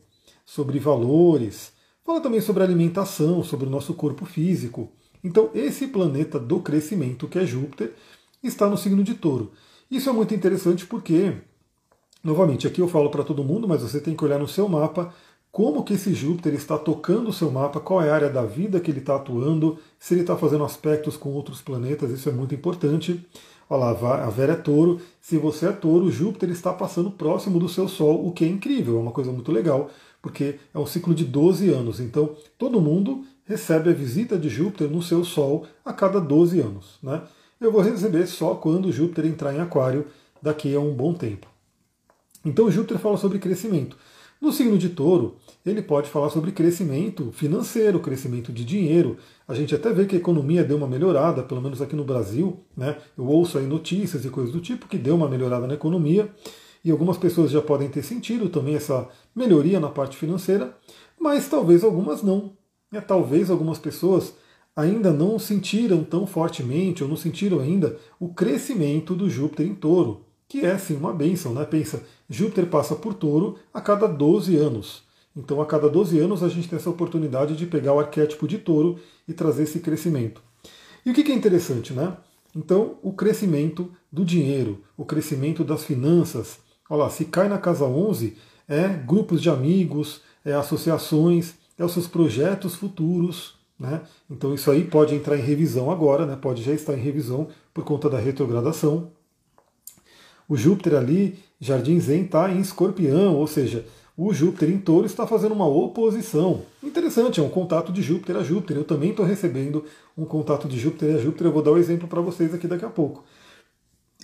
sobre 0.45 0.79
valores, 0.79 1.71
fala 2.03 2.21
também 2.21 2.41
sobre 2.41 2.63
alimentação, 2.63 3.43
sobre 3.43 3.67
o 3.67 3.69
nosso 3.69 3.93
corpo 3.93 4.25
físico. 4.25 4.91
Então, 5.23 5.49
esse 5.53 5.87
planeta 5.87 6.39
do 6.39 6.59
crescimento, 6.59 7.27
que 7.27 7.39
é 7.39 7.45
Júpiter, 7.45 7.93
está 8.43 8.69
no 8.69 8.77
signo 8.77 9.03
de 9.03 9.13
touro. 9.13 9.51
Isso 9.89 10.09
é 10.09 10.13
muito 10.13 10.33
interessante 10.33 10.85
porque, 10.85 11.33
novamente, 12.23 12.65
aqui 12.65 12.81
eu 12.81 12.87
falo 12.87 13.09
para 13.09 13.23
todo 13.23 13.43
mundo, 13.43 13.67
mas 13.67 13.81
você 13.81 13.99
tem 13.99 14.15
que 14.15 14.23
olhar 14.23 14.39
no 14.39 14.47
seu 14.47 14.67
mapa 14.67 15.13
como 15.51 15.83
que 15.83 15.93
esse 15.93 16.13
Júpiter 16.13 16.53
está 16.53 16.77
tocando 16.77 17.29
o 17.29 17.33
seu 17.33 17.51
mapa, 17.51 17.79
qual 17.79 18.01
é 18.01 18.09
a 18.09 18.15
área 18.15 18.29
da 18.29 18.43
vida 18.43 18.79
que 18.79 18.89
ele 18.89 18.99
está 18.99 19.17
atuando, 19.17 19.77
se 19.99 20.13
ele 20.13 20.21
está 20.21 20.37
fazendo 20.37 20.63
aspectos 20.63 21.17
com 21.17 21.29
outros 21.29 21.61
planetas, 21.61 22.09
isso 22.09 22.29
é 22.29 22.31
muito 22.31 22.55
importante. 22.55 23.23
Olha 23.69 23.91
lá, 23.91 24.25
a 24.25 24.29
Vera 24.29 24.53
é 24.53 24.55
touro. 24.55 25.01
Se 25.19 25.37
você 25.37 25.67
é 25.67 25.71
touro, 25.71 26.09
Júpiter 26.09 26.49
está 26.49 26.71
passando 26.71 27.11
próximo 27.11 27.59
do 27.59 27.67
seu 27.67 27.87
Sol, 27.87 28.25
o 28.25 28.31
que 28.31 28.45
é 28.45 28.47
incrível, 28.47 28.97
é 28.97 28.99
uma 29.01 29.11
coisa 29.11 29.31
muito 29.31 29.51
legal, 29.51 29.89
porque 30.21 30.59
é 30.73 30.79
um 30.79 30.85
ciclo 30.85 31.13
de 31.13 31.25
12 31.25 31.69
anos. 31.69 31.99
Então, 31.99 32.35
todo 32.57 32.81
mundo 32.81 33.25
recebe 33.45 33.89
a 33.89 33.93
visita 33.93 34.37
de 34.37 34.49
Júpiter 34.49 34.89
no 34.89 35.01
seu 35.01 35.25
Sol 35.25 35.65
a 35.83 35.91
cada 35.91 36.19
12 36.19 36.59
anos. 36.59 36.99
Né? 37.01 37.21
Eu 37.59 37.71
vou 37.71 37.81
receber 37.81 38.25
só 38.27 38.55
quando 38.55 38.91
Júpiter 38.91 39.25
entrar 39.25 39.53
em 39.53 39.59
Aquário, 39.59 40.05
daqui 40.41 40.73
a 40.73 40.79
um 40.79 40.93
bom 40.93 41.13
tempo. 41.13 41.47
Então, 42.43 42.71
Júpiter 42.71 42.97
fala 42.97 43.17
sobre 43.17 43.37
crescimento. 43.37 43.95
No 44.41 44.51
signo 44.51 44.75
de 44.75 44.89
touro, 44.89 45.35
ele 45.63 45.83
pode 45.83 46.09
falar 46.09 46.31
sobre 46.31 46.51
crescimento 46.51 47.31
financeiro, 47.31 47.99
crescimento 47.99 48.51
de 48.51 48.65
dinheiro. 48.65 49.17
A 49.47 49.53
gente 49.53 49.75
até 49.75 49.93
vê 49.93 50.05
que 50.05 50.15
a 50.15 50.19
economia 50.19 50.63
deu 50.63 50.77
uma 50.77 50.87
melhorada, 50.87 51.43
pelo 51.43 51.61
menos 51.61 51.79
aqui 51.79 51.95
no 51.95 52.03
Brasil. 52.03 52.59
Né? 52.75 52.97
Eu 53.15 53.27
ouço 53.27 53.59
aí 53.59 53.67
notícias 53.67 54.25
e 54.25 54.29
coisas 54.29 54.51
do 54.51 54.59
tipo 54.59 54.87
que 54.87 54.97
deu 54.97 55.15
uma 55.15 55.29
melhorada 55.29 55.67
na 55.67 55.75
economia. 55.75 56.27
E 56.83 56.91
algumas 56.91 57.17
pessoas 57.17 57.51
já 57.51 57.61
podem 57.61 57.89
ter 57.89 58.03
sentido 58.03 58.49
também 58.49 58.75
essa 58.75 59.07
melhoria 59.35 59.79
na 59.79 59.89
parte 59.89 60.17
financeira, 60.17 60.75
mas 61.19 61.47
talvez 61.47 61.83
algumas 61.83 62.23
não. 62.23 62.53
É, 62.91 62.99
talvez 62.99 63.49
algumas 63.49 63.79
pessoas 63.79 64.33
ainda 64.75 65.11
não 65.11 65.37
sentiram 65.37 66.03
tão 66.03 66.25
fortemente 66.25 67.03
ou 67.03 67.09
não 67.09 67.17
sentiram 67.17 67.59
ainda 67.59 67.97
o 68.19 68.33
crescimento 68.33 69.15
do 69.15 69.29
Júpiter 69.29 69.65
em 69.65 69.75
touro 69.75 70.25
que 70.51 70.65
é 70.65 70.77
sim 70.77 70.97
uma 70.97 71.13
bênção, 71.13 71.53
né? 71.53 71.63
Pensa, 71.63 72.03
Júpiter 72.29 72.65
passa 72.65 72.93
por 72.93 73.13
touro 73.13 73.57
a 73.73 73.79
cada 73.79 74.05
12 74.05 74.57
anos. 74.57 75.01
Então, 75.33 75.61
a 75.61 75.65
cada 75.65 75.89
12 75.89 76.19
anos, 76.19 76.43
a 76.43 76.49
gente 76.49 76.67
tem 76.67 76.75
essa 76.75 76.89
oportunidade 76.89 77.55
de 77.55 77.65
pegar 77.65 77.93
o 77.93 77.99
arquétipo 78.01 78.45
de 78.45 78.57
touro 78.57 78.99
e 79.25 79.31
trazer 79.31 79.63
esse 79.63 79.79
crescimento. 79.79 80.41
E 81.05 81.09
o 81.09 81.13
que 81.13 81.31
é 81.31 81.33
interessante, 81.33 81.93
né? 81.93 82.17
Então, 82.53 82.97
o 83.01 83.13
crescimento 83.13 83.89
do 84.11 84.25
dinheiro, 84.25 84.83
o 84.97 85.05
crescimento 85.05 85.63
das 85.63 85.85
finanças. 85.85 86.59
Olha 86.91 87.03
lá, 87.03 87.09
se 87.09 87.23
cai 87.23 87.47
na 87.47 87.57
casa 87.57 87.85
11, 87.85 88.35
é 88.67 88.85
grupos 88.89 89.41
de 89.41 89.49
amigos, 89.49 90.19
é 90.43 90.51
associações, 90.51 91.53
é 91.79 91.85
os 91.85 91.93
seus 91.93 92.05
projetos 92.05 92.75
futuros. 92.75 93.55
Né? 93.79 94.01
Então, 94.29 94.53
isso 94.53 94.69
aí 94.69 94.83
pode 94.83 95.15
entrar 95.15 95.37
em 95.37 95.41
revisão 95.41 95.89
agora, 95.89 96.25
né? 96.25 96.35
pode 96.35 96.61
já 96.61 96.73
estar 96.73 96.93
em 96.93 97.01
revisão 97.01 97.47
por 97.73 97.85
conta 97.85 98.09
da 98.09 98.19
retrogradação. 98.19 99.09
O 100.49 100.57
Júpiter 100.57 100.95
ali, 100.95 101.39
Jardim 101.61 101.97
Zen, 101.97 102.23
está 102.25 102.51
em 102.51 102.59
escorpião, 102.59 103.37
ou 103.37 103.47
seja, 103.47 103.85
o 104.17 104.33
Júpiter 104.33 104.69
em 104.69 104.77
touro 104.77 105.05
está 105.05 105.25
fazendo 105.25 105.53
uma 105.53 105.69
oposição. 105.69 106.63
Interessante, 106.83 107.39
é 107.39 107.43
um 107.43 107.49
contato 107.49 107.93
de 107.93 108.01
Júpiter 108.01 108.35
a 108.35 108.43
Júpiter. 108.43 108.75
Eu 108.75 108.83
também 108.83 109.11
estou 109.11 109.25
recebendo 109.25 109.85
um 110.17 110.25
contato 110.25 110.67
de 110.67 110.77
Júpiter 110.77 111.15
a 111.15 111.19
Júpiter. 111.19 111.47
Eu 111.47 111.53
vou 111.53 111.63
dar 111.63 111.71
o 111.71 111.75
um 111.75 111.77
exemplo 111.77 112.05
para 112.05 112.19
vocês 112.19 112.53
aqui 112.53 112.67
daqui 112.67 112.83
a 112.83 112.89
pouco. 112.89 113.23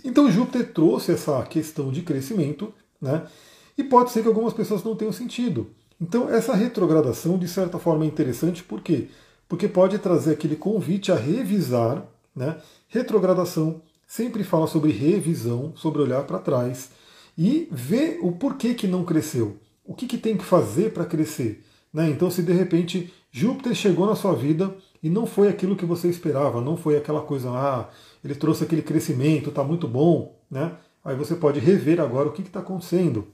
Então 0.07 0.31
Júpiter 0.31 0.71
trouxe 0.71 1.11
essa 1.11 1.43
questão 1.43 1.91
de 1.91 2.01
crescimento, 2.01 2.73
né? 2.99 3.27
E 3.77 3.83
pode 3.83 4.09
ser 4.11 4.21
que 4.21 4.27
algumas 4.29 4.53
pessoas 4.53 4.81
não 4.81 4.95
tenham 4.95 5.11
sentido. 5.11 5.67
Então 5.99 6.29
essa 6.29 6.55
retrogradação, 6.55 7.37
de 7.37 7.45
certa 7.45 7.77
forma, 7.77 8.05
é 8.05 8.07
interessante, 8.07 8.63
por 8.63 8.79
quê? 8.79 9.09
Porque 9.49 9.67
pode 9.67 9.99
trazer 9.99 10.31
aquele 10.31 10.55
convite 10.55 11.11
a 11.11 11.15
revisar, 11.15 12.05
né? 12.33 12.55
Retrogradação 12.87 13.81
sempre 14.07 14.45
fala 14.45 14.65
sobre 14.65 14.93
revisão, 14.93 15.73
sobre 15.75 16.01
olhar 16.01 16.23
para 16.23 16.39
trás 16.39 16.89
e 17.37 17.67
ver 17.69 18.19
o 18.21 18.31
porquê 18.31 18.73
que 18.73 18.87
não 18.87 19.03
cresceu, 19.03 19.57
o 19.83 19.93
que, 19.93 20.07
que 20.07 20.17
tem 20.17 20.37
que 20.37 20.45
fazer 20.45 20.93
para 20.93 21.05
crescer. 21.05 21.65
Né? 21.93 22.09
Então, 22.09 22.31
se 22.31 22.41
de 22.41 22.53
repente 22.53 23.13
Júpiter 23.29 23.75
chegou 23.75 24.07
na 24.07 24.15
sua 24.15 24.33
vida 24.33 24.73
e 25.03 25.09
não 25.09 25.25
foi 25.25 25.49
aquilo 25.49 25.75
que 25.75 25.85
você 25.85 26.07
esperava, 26.07 26.61
não 26.61 26.77
foi 26.77 26.95
aquela 26.95 27.21
coisa, 27.21 27.49
ah, 27.49 27.89
ele 28.23 28.35
trouxe 28.35 28.63
aquele 28.63 28.81
crescimento, 28.81 29.49
está 29.49 29.63
muito 29.63 29.87
bom, 29.87 30.39
né? 30.49 30.73
Aí 31.03 31.15
você 31.15 31.35
pode 31.35 31.59
rever 31.59 32.01
agora 32.01 32.27
o 32.27 32.31
que 32.31 32.41
está 32.41 32.59
acontecendo. 32.59 33.27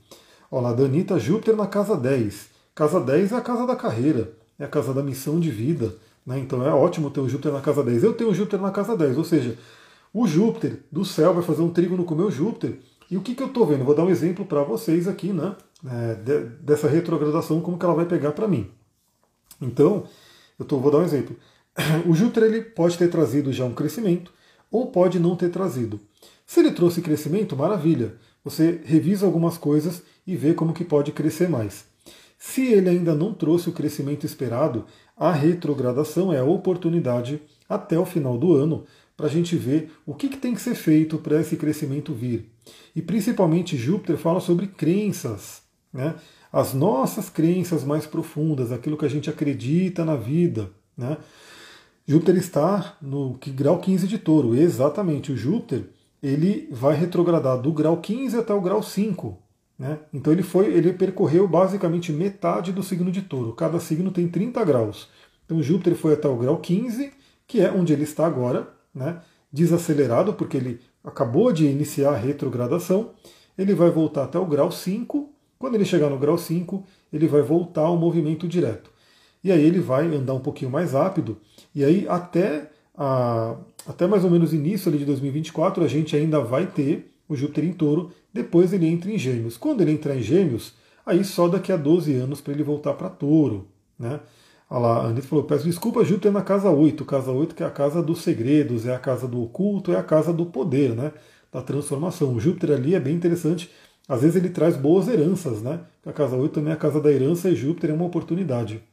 Olha 0.52 0.68
lá, 0.68 0.74
Danita, 0.74 1.18
Júpiter 1.18 1.56
na 1.56 1.66
casa 1.66 1.98
10. 1.98 2.50
Casa 2.76 3.00
10 3.00 3.32
é 3.32 3.36
a 3.36 3.42
casa 3.42 3.66
da 3.66 3.76
carreira, 3.76 4.34
é 4.60 4.66
a 4.66 4.68
casa 4.68 4.94
da 4.94 5.02
missão 5.02 5.40
de 5.40 5.50
vida. 5.50 5.96
Né? 6.26 6.40
Então 6.40 6.66
é 6.66 6.72
ótimo 6.72 7.10
ter 7.10 7.20
o 7.20 7.28
Júpiter 7.28 7.52
na 7.52 7.62
casa 7.62 7.84
10. 7.84 8.04
Eu 8.04 8.14
tenho 8.14 8.30
o 8.30 8.36
Júpiter 8.36 8.62
na 8.62 8.72
casa 8.72 8.96
10, 8.96 9.18
ou 9.18 9.24
seja, 9.24 9.58
o 10.14 10.28
Júpiter 10.28 10.80
do 10.92 11.04
céu 11.04 11.34
vai 11.34 11.44
fazer 11.44 11.64
um 11.64 11.70
trígono 11.70 12.04
com 12.04 12.14
o 12.14 12.18
meu 12.18 12.30
Júpiter. 12.30 12.80
E 13.10 13.18
o 13.18 13.22
que, 13.22 13.36
que 13.36 13.44
eu 13.44 13.48
estou 13.48 13.66
vendo? 13.66 13.84
Vou 13.84 13.96
dar 13.96 14.04
um 14.04 14.10
exemplo 14.10 14.46
para 14.46 14.64
vocês 14.64 15.08
aqui, 15.08 15.34
né? 15.34 15.56
É, 15.86 16.16
de, 16.16 16.40
dessa 16.62 16.88
retrogradação, 16.88 17.60
como 17.60 17.78
que 17.78 17.86
ela 17.86 17.94
vai 17.94 18.06
pegar 18.06 18.32
para 18.32 18.48
mim. 18.48 18.70
Então, 19.62 20.06
eu 20.58 20.66
tô, 20.66 20.80
vou 20.80 20.92
dar 20.92 21.00
um 21.00 21.04
exemplo. 21.04 21.36
O 22.08 22.14
Júpiter 22.14 22.44
ele 22.44 22.62
pode 22.62 22.98
ter 22.98 23.10
trazido 23.10 23.52
já 23.52 23.66
um 23.66 23.74
crescimento, 23.74 24.32
ou 24.74 24.88
pode 24.88 25.20
não 25.20 25.36
ter 25.36 25.50
trazido. 25.50 26.00
Se 26.48 26.60
ele 26.60 26.72
trouxe 26.72 27.00
crescimento, 27.00 27.56
maravilha. 27.56 28.16
Você 28.44 28.82
revisa 28.84 29.26
algumas 29.26 29.56
coisas 29.56 30.02
e 30.26 30.36
vê 30.36 30.54
como 30.56 30.74
que 30.74 30.84
pode 30.84 31.12
crescer 31.12 31.48
mais. 31.48 31.86
Se 32.40 32.66
ele 32.66 32.90
ainda 32.90 33.14
não 33.14 33.34
trouxe 33.34 33.70
o 33.70 33.72
crescimento 33.72 34.26
esperado, 34.26 34.86
a 35.16 35.32
retrogradação 35.32 36.34
é 36.34 36.40
a 36.40 36.44
oportunidade 36.44 37.40
até 37.70 37.98
o 37.98 38.06
final 38.06 38.36
do 38.36 38.54
ano 38.54 38.84
para 39.16 39.28
a 39.28 39.30
gente 39.30 39.56
ver 39.56 39.92
o 40.08 40.16
que, 40.16 40.28
que 40.28 40.38
tem 40.38 40.56
que 40.56 40.62
ser 40.62 40.76
feito 40.76 41.20
para 41.20 41.40
esse 41.40 41.56
crescimento 41.56 42.12
vir. 42.12 42.52
E 42.96 43.02
principalmente 43.02 43.78
Júpiter 43.78 44.18
fala 44.18 44.40
sobre 44.40 44.68
crenças, 44.68 45.62
né? 45.94 46.16
as 46.52 46.74
nossas 46.74 47.30
crenças 47.30 47.84
mais 47.84 48.08
profundas, 48.08 48.72
aquilo 48.72 48.98
que 48.98 49.06
a 49.06 49.10
gente 49.10 49.30
acredita 49.30 50.04
na 50.04 50.16
vida. 50.16 50.72
Né? 50.98 51.18
Júpiter 52.06 52.36
está 52.36 52.98
no 53.02 53.38
grau 53.56 53.80
15 53.80 54.08
de 54.08 54.18
touro, 54.18 54.56
exatamente. 54.56 55.32
O 55.32 55.38
Júpiter 55.38 55.90
ele 56.22 56.68
vai 56.72 56.96
retrogradar 56.96 57.60
do 57.60 57.72
grau 57.72 57.98
15 57.98 58.38
até 58.38 58.54
o 58.54 58.62
grau 58.62 58.84
5. 58.84 59.38
Né? 59.78 60.00
Então 60.14 60.32
ele 60.32 60.44
foi, 60.44 60.68
ele 60.68 60.94
percorreu 60.94 61.48
basicamente 61.48 62.12
metade 62.12 62.72
do 62.72 62.84
signo 62.84 63.12
de 63.12 63.22
touro. 63.22 63.54
Cada 63.54 63.80
signo 63.80 64.12
tem 64.12 64.28
30 64.28 64.64
graus. 64.64 65.10
Então 65.46 65.62
Júpiter 65.62 65.96
foi 65.96 66.14
até 66.14 66.28
o 66.28 66.38
grau 66.38 66.58
15, 66.58 67.12
que 67.48 67.62
é 67.62 67.72
onde 67.72 67.92
ele 67.92 68.04
está 68.04 68.26
agora, 68.26 68.70
né, 68.94 69.22
desacelerado, 69.52 70.34
porque 70.34 70.58
ele 70.58 70.80
acabou 71.04 71.52
de 71.52 71.66
iniciar 71.66 72.12
a 72.12 72.18
retrogradação, 72.18 73.12
ele 73.58 73.74
vai 73.74 73.90
voltar 73.90 74.24
até 74.24 74.40
o 74.40 74.46
grau 74.46 74.72
5. 74.72 75.30
Quando 75.60 75.76
ele 75.76 75.86
chegar 75.86 76.10
no 76.10 76.18
grau 76.18 76.38
5, 76.38 76.84
ele 77.12 77.28
vai 77.28 77.42
voltar 77.42 77.82
ao 77.82 77.98
movimento 77.98 78.48
direto. 78.48 78.93
E 79.44 79.52
aí 79.52 79.62
ele 79.62 79.80
vai 79.80 80.06
andar 80.08 80.34
um 80.34 80.40
pouquinho 80.40 80.72
mais 80.72 80.94
rápido, 80.94 81.38
e 81.74 81.84
aí 81.84 82.08
até, 82.08 82.70
a, 82.96 83.56
até 83.88 84.08
mais 84.08 84.24
ou 84.24 84.30
menos 84.30 84.54
início 84.54 84.92
de 84.92 85.06
2024 85.06 85.84
a 85.84 85.88
gente 85.88 86.16
ainda 86.16 86.40
vai 86.40 86.66
ter 86.66 87.12
o 87.28 87.36
Júpiter 87.36 87.66
em 87.66 87.74
touro, 87.74 88.12
depois 88.34 88.74
ele 88.74 88.88
entra 88.88 89.12
em 89.12 89.18
gêmeos. 89.18 89.58
Quando 89.58 89.82
ele 89.82 89.92
entrar 89.92 90.16
em 90.16 90.22
gêmeos, 90.22 90.74
aí 91.06 91.24
só 91.24 91.48
daqui 91.48 91.72
a 91.72 91.78
12 91.78 92.14
anos 92.14 92.42
para 92.42 92.54
ele 92.54 92.64
voltar 92.64 92.94
para 92.94 93.10
touro. 93.10 93.68
Né? 93.98 94.20
Olha 94.70 94.80
lá, 94.80 94.98
a 94.98 95.06
Anitta 95.08 95.28
falou, 95.28 95.44
peço 95.46 95.66
desculpa, 95.66 96.04
Júpiter 96.04 96.32
na 96.32 96.42
casa 96.42 96.70
8, 96.70 97.06
casa 97.06 97.32
8 97.32 97.56
que 97.56 97.64
é 97.64 97.66
a 97.66 97.72
casa 97.72 98.02
dos 98.02 98.22
segredos, 98.22 98.86
é 98.86 98.94
a 98.94 99.00
casa 99.00 99.28
do 99.28 99.42
oculto, 99.42 99.92
é 99.92 99.98
a 99.98 100.04
casa 100.04 100.34
do 100.34 100.46
poder, 100.46 100.96
né? 100.96 101.12
da 101.54 101.62
transformação. 101.62 102.34
O 102.34 102.40
Júpiter 102.40 102.72
ali 102.72 102.96
é 102.96 103.00
bem 103.00 103.16
interessante, 103.16 103.70
às 104.10 104.22
vezes 104.22 104.36
ele 104.36 104.50
traz 104.50 104.76
boas 104.76 105.08
heranças, 105.08 105.62
né? 105.62 105.82
A 106.06 106.12
casa 106.12 106.36
8 106.36 106.54
também 106.54 106.72
é 106.72 106.74
a 106.74 106.80
casa 106.80 107.00
da 107.00 107.12
herança 107.12 107.50
e 107.50 107.56
Júpiter 107.56 107.92
é 107.92 107.94
uma 107.94 108.06
oportunidade. 108.06 108.84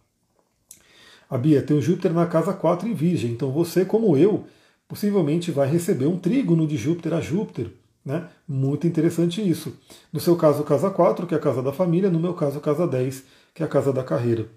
A 1.31 1.39
Bia 1.39 1.63
tem 1.63 1.77
o 1.77 1.81
Júpiter 1.81 2.13
na 2.13 2.27
casa 2.27 2.53
4 2.53 2.89
em 2.89 2.93
Virgem, 2.93 3.31
então 3.31 3.53
você, 3.53 3.85
como 3.85 4.17
eu, 4.17 4.45
possivelmente 4.89 5.53
vai 5.53 5.69
receber 5.69 6.07
um 6.07 6.19
trígono 6.19 6.67
de 6.67 6.77
Júpiter 6.77 7.15
a 7.15 7.21
Júpiter. 7.21 7.71
Né? 8.05 8.27
Muito 8.49 8.85
interessante 8.87 9.47
isso. 9.47 9.77
No 10.13 10.19
seu 10.19 10.35
caso, 10.35 10.65
casa 10.65 10.91
4, 10.91 11.29
que 11.29 11.35
é 11.35 11.37
a 11.37 11.41
casa 11.41 11.63
da 11.63 11.73
família, 11.73 12.11
no 12.11 12.19
meu 12.19 12.35
caso, 12.35 12.59
casa 12.59 12.85
10, 12.85 13.23
que 13.55 13.63
é 13.63 13.67
a 13.67 13.69
casa 13.69 13.93
da 13.93 14.03
carreira. 14.03 14.49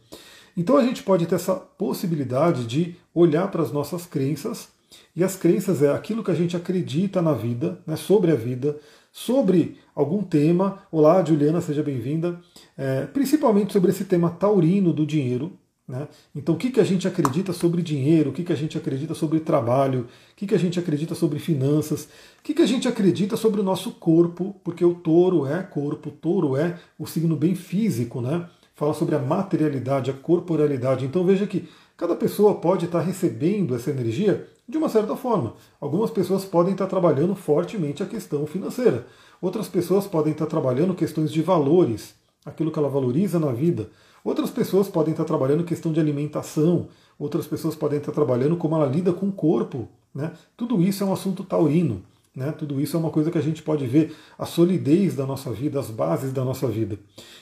Então 0.57 0.75
a 0.75 0.83
gente 0.83 1.03
pode 1.03 1.27
ter 1.27 1.35
essa 1.35 1.53
possibilidade 1.55 2.65
de 2.65 2.95
olhar 3.13 3.49
para 3.51 3.61
as 3.61 3.71
nossas 3.71 4.07
crenças, 4.07 4.69
e 5.15 5.23
as 5.23 5.35
crenças 5.35 5.83
é 5.83 5.91
aquilo 5.91 6.23
que 6.23 6.31
a 6.31 6.35
gente 6.35 6.57
acredita 6.57 7.21
na 7.21 7.33
vida, 7.33 7.79
né, 7.85 7.95
sobre 7.95 8.31
a 8.31 8.35
vida, 8.35 8.77
sobre 9.11 9.77
algum 9.93 10.23
tema. 10.23 10.79
Olá, 10.91 11.23
Juliana, 11.23 11.61
seja 11.61 11.83
bem-vinda. 11.83 12.39
É, 12.75 13.05
principalmente 13.05 13.73
sobre 13.73 13.91
esse 13.91 14.05
tema 14.05 14.31
taurino 14.31 14.91
do 14.91 15.05
dinheiro, 15.05 15.51
né? 15.87 16.07
Então, 16.35 16.55
o 16.55 16.57
que, 16.57 16.71
que 16.71 16.79
a 16.79 16.83
gente 16.83 17.07
acredita 17.07 17.51
sobre 17.51 17.81
dinheiro, 17.81 18.29
o 18.29 18.33
que, 18.33 18.43
que 18.43 18.53
a 18.53 18.55
gente 18.55 18.77
acredita 18.77 19.13
sobre 19.13 19.39
trabalho, 19.39 20.07
o 20.31 20.35
que, 20.35 20.47
que 20.47 20.55
a 20.55 20.59
gente 20.59 20.79
acredita 20.79 21.13
sobre 21.13 21.39
finanças, 21.39 22.05
o 22.39 22.43
que, 22.43 22.53
que 22.53 22.61
a 22.61 22.67
gente 22.67 22.87
acredita 22.87 23.35
sobre 23.35 23.59
o 23.59 23.63
nosso 23.63 23.91
corpo, 23.91 24.55
porque 24.63 24.85
o 24.85 24.95
touro 24.95 25.45
é 25.45 25.61
corpo, 25.61 26.09
o 26.09 26.13
touro 26.13 26.55
é 26.55 26.79
o 26.97 27.05
signo 27.05 27.35
bem 27.35 27.53
físico, 27.55 28.21
né? 28.21 28.47
fala 28.75 28.93
sobre 28.93 29.15
a 29.15 29.19
materialidade, 29.19 30.11
a 30.11 30.13
corporalidade. 30.13 31.05
Então, 31.05 31.23
veja 31.23 31.45
que 31.45 31.69
cada 31.95 32.15
pessoa 32.15 32.55
pode 32.55 32.85
estar 32.85 33.01
recebendo 33.01 33.75
essa 33.75 33.89
energia 33.89 34.47
de 34.67 34.77
uma 34.77 34.89
certa 34.89 35.15
forma. 35.15 35.55
Algumas 35.79 36.09
pessoas 36.09 36.45
podem 36.45 36.73
estar 36.73 36.87
trabalhando 36.87 37.35
fortemente 37.35 38.01
a 38.01 38.05
questão 38.05 38.45
financeira, 38.45 39.05
outras 39.41 39.67
pessoas 39.67 40.07
podem 40.07 40.33
estar 40.33 40.45
trabalhando 40.47 40.95
questões 40.95 41.31
de 41.31 41.41
valores, 41.41 42.15
aquilo 42.45 42.71
que 42.71 42.79
ela 42.79 42.89
valoriza 42.89 43.39
na 43.39 43.51
vida. 43.51 43.89
Outras 44.23 44.49
pessoas 44.49 44.87
podem 44.87 45.11
estar 45.11 45.25
trabalhando 45.25 45.63
questão 45.63 45.91
de 45.91 45.99
alimentação, 45.99 46.87
outras 47.19 47.45
pessoas 47.45 47.75
podem 47.75 47.99
estar 47.99 48.11
trabalhando 48.11 48.55
como 48.55 48.75
ela 48.75 48.85
lida 48.85 49.11
com 49.11 49.27
o 49.27 49.31
corpo. 49.31 49.89
Né? 50.15 50.31
Tudo 50.55 50.81
isso 50.81 51.03
é 51.03 51.07
um 51.07 51.13
assunto 51.13 51.43
taurino. 51.43 52.01
Né? 52.35 52.51
Tudo 52.51 52.79
isso 52.81 52.95
é 52.95 52.99
uma 52.99 53.11
coisa 53.11 53.29
que 53.29 53.37
a 53.37 53.41
gente 53.41 53.61
pode 53.61 53.85
ver 53.85 54.15
a 54.37 54.45
solidez 54.45 55.15
da 55.15 55.25
nossa 55.25 55.51
vida, 55.51 55.79
as 55.79 55.89
bases 55.89 56.31
da 56.31 56.43
nossa 56.43 56.67
vida. 56.67 56.97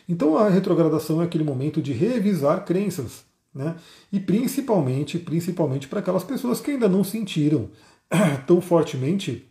Então 0.09 0.37
a 0.37 0.49
retrogradação 0.49 1.21
é 1.21 1.25
aquele 1.25 1.43
momento 1.43 1.81
de 1.81 1.93
revisar 1.93 2.65
crenças. 2.65 3.23
Né? 3.53 3.75
E 4.11 4.19
principalmente, 4.19 5.19
principalmente 5.19 5.87
para 5.87 5.99
aquelas 5.99 6.23
pessoas 6.23 6.59
que 6.59 6.71
ainda 6.71 6.89
não 6.89 7.03
sentiram 7.03 7.69
tão 8.47 8.59
fortemente 8.59 9.47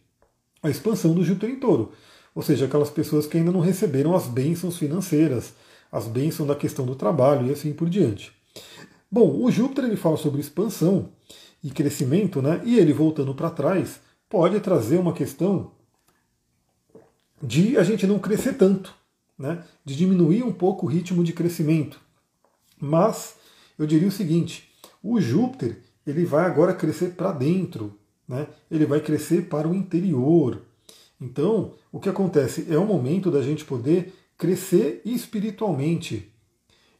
a 0.63 0.69
expansão 0.69 1.15
do 1.15 1.25
Júpiter 1.25 1.51
em 1.51 1.57
touro. 1.57 1.93
Ou 2.35 2.43
seja, 2.43 2.67
aquelas 2.67 2.91
pessoas 2.91 3.27
que 3.27 3.39
ainda 3.39 3.53
não 3.53 3.61
receberam 3.61 4.15
as 4.15 4.27
bênçãos 4.27 4.77
financeiras, 4.77 5.55
as 5.91 6.07
bênçãos 6.07 6.49
da 6.49 6.55
questão 6.55 6.87
do 6.87 6.95
trabalho 6.95 7.47
e 7.47 7.53
assim 7.53 7.73
por 7.73 7.89
diante. 7.89 8.33
Bom, 9.11 9.43
o 9.43 9.51
Júpiter 9.51 9.85
ele 9.85 9.97
fala 9.97 10.17
sobre 10.17 10.41
expansão 10.41 11.09
e 11.63 11.71
crescimento, 11.71 12.41
né? 12.41 12.61
E 12.65 12.79
ele 12.79 12.93
voltando 12.93 13.35
para 13.35 13.51
trás 13.51 14.01
pode 14.29 14.61
trazer 14.61 14.99
uma 14.99 15.13
questão 15.13 15.73
de 17.43 17.77
a 17.77 17.83
gente 17.83 18.07
não 18.07 18.19
crescer 18.19 18.55
tanto, 18.55 18.95
né? 19.39 19.65
De 19.85 19.97
diminuir 19.97 20.43
um 20.43 20.53
pouco 20.53 20.87
o 20.87 20.89
ritmo 20.89 21.25
de 21.25 21.33
crescimento. 21.33 22.01
Mas 22.79 23.35
eu 23.79 23.87
diria 23.87 24.09
o 24.09 24.13
seguinte: 24.13 24.71
o 25.03 25.21
Júpiter 25.21 25.79
ele 26.07 26.25
vai 26.25 26.47
agora 26.47 26.75
crescer 26.75 27.15
para 27.15 27.33
dentro, 27.33 27.99
né? 28.29 28.47
Ele 28.71 28.87
vai 28.87 29.01
crescer 29.01 29.49
para 29.49 29.69
o 29.69 29.75
interior. 29.75 30.63
Então, 31.21 31.75
o 31.93 32.01
que 32.01 32.09
acontece 32.09 32.67
é 32.71 32.79
o 32.79 32.87
momento 32.87 33.31
da 33.31 33.43
gente 33.43 33.65
poder 33.65 34.15
crescer 34.41 35.03
espiritualmente. 35.05 36.33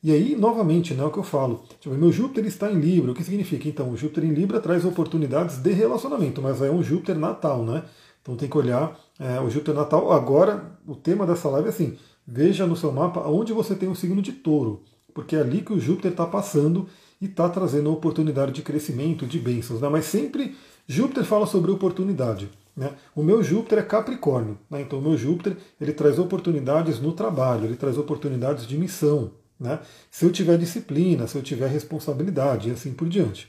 E 0.03 0.13
aí, 0.13 0.37
novamente, 0.37 0.93
não 0.93 1.05
é 1.05 1.07
o 1.09 1.11
que 1.11 1.19
eu 1.19 1.25
falo. 1.25 1.65
Tipo, 1.81 1.95
meu 1.95 2.13
Júpiter 2.13 2.45
está 2.45 2.71
em 2.71 2.79
Libra. 2.79 3.13
O 3.13 3.15
que 3.15 3.25
significa? 3.25 3.67
Então, 3.67 3.91
o 3.91 3.97
Júpiter 3.97 4.25
em 4.25 4.35
Libra 4.35 4.61
traz 4.61 4.85
oportunidades 4.85 5.57
de 5.57 5.73
relacionamento, 5.73 6.43
mas 6.43 6.61
é 6.61 6.71
um 6.71 6.83
Júpiter 6.83 7.19
natal, 7.19 7.65
né? 7.65 7.85
Então 8.21 8.37
tem 8.37 8.49
que 8.49 8.59
olhar 8.59 8.99
é, 9.19 9.41
o 9.41 9.49
Júpiter 9.49 9.75
natal. 9.75 10.13
Agora, 10.13 10.79
o 10.87 10.95
tema 10.95 11.27
dessa 11.27 11.49
live 11.49 11.69
é 11.69 11.71
assim: 11.71 11.97
veja 12.27 12.67
no 12.67 12.77
seu 12.77 12.93
mapa 12.93 13.27
onde 13.27 13.55
você 13.55 13.75
tem 13.75 13.89
o 13.89 13.97
signo 13.97 14.21
de 14.21 14.33
touro, 14.33 14.83
porque 15.15 15.35
é 15.35 15.41
ali 15.41 15.63
que 15.63 15.73
o 15.73 15.81
Júpiter 15.81 16.11
está 16.11 16.27
passando 16.27 16.87
e 17.21 17.25
está 17.25 17.49
trazendo 17.49 17.91
oportunidade 17.91 18.53
de 18.53 18.61
crescimento, 18.61 19.27
de 19.27 19.39
bênçãos. 19.39 19.81
Né? 19.81 19.89
Mas 19.89 20.05
sempre 20.05 20.55
Júpiter 20.87 21.25
fala 21.25 21.47
sobre 21.47 21.71
oportunidade. 21.71 22.51
Né? 22.77 22.93
O 23.15 23.23
meu 23.23 23.43
Júpiter 23.43 23.79
é 23.79 23.83
Capricórnio, 23.83 24.59
né? 24.71 24.81
então 24.81 24.99
o 24.99 25.03
meu 25.03 25.17
Júpiter 25.17 25.57
ele 25.81 25.93
traz 25.93 26.19
oportunidades 26.19 27.01
no 27.01 27.13
trabalho, 27.13 27.65
ele 27.65 27.77
traz 27.77 27.99
oportunidades 27.99 28.67
de 28.67 28.79
missão. 28.79 29.33
Né? 29.59 29.79
Se 30.11 30.25
eu 30.25 30.33
tiver 30.33 30.57
disciplina, 30.57 31.27
se 31.27 31.37
eu 31.37 31.43
tiver 31.43 31.69
responsabilidade 31.69 32.69
e 32.69 32.73
assim 32.73 32.93
por 32.93 33.09
diante. 33.09 33.49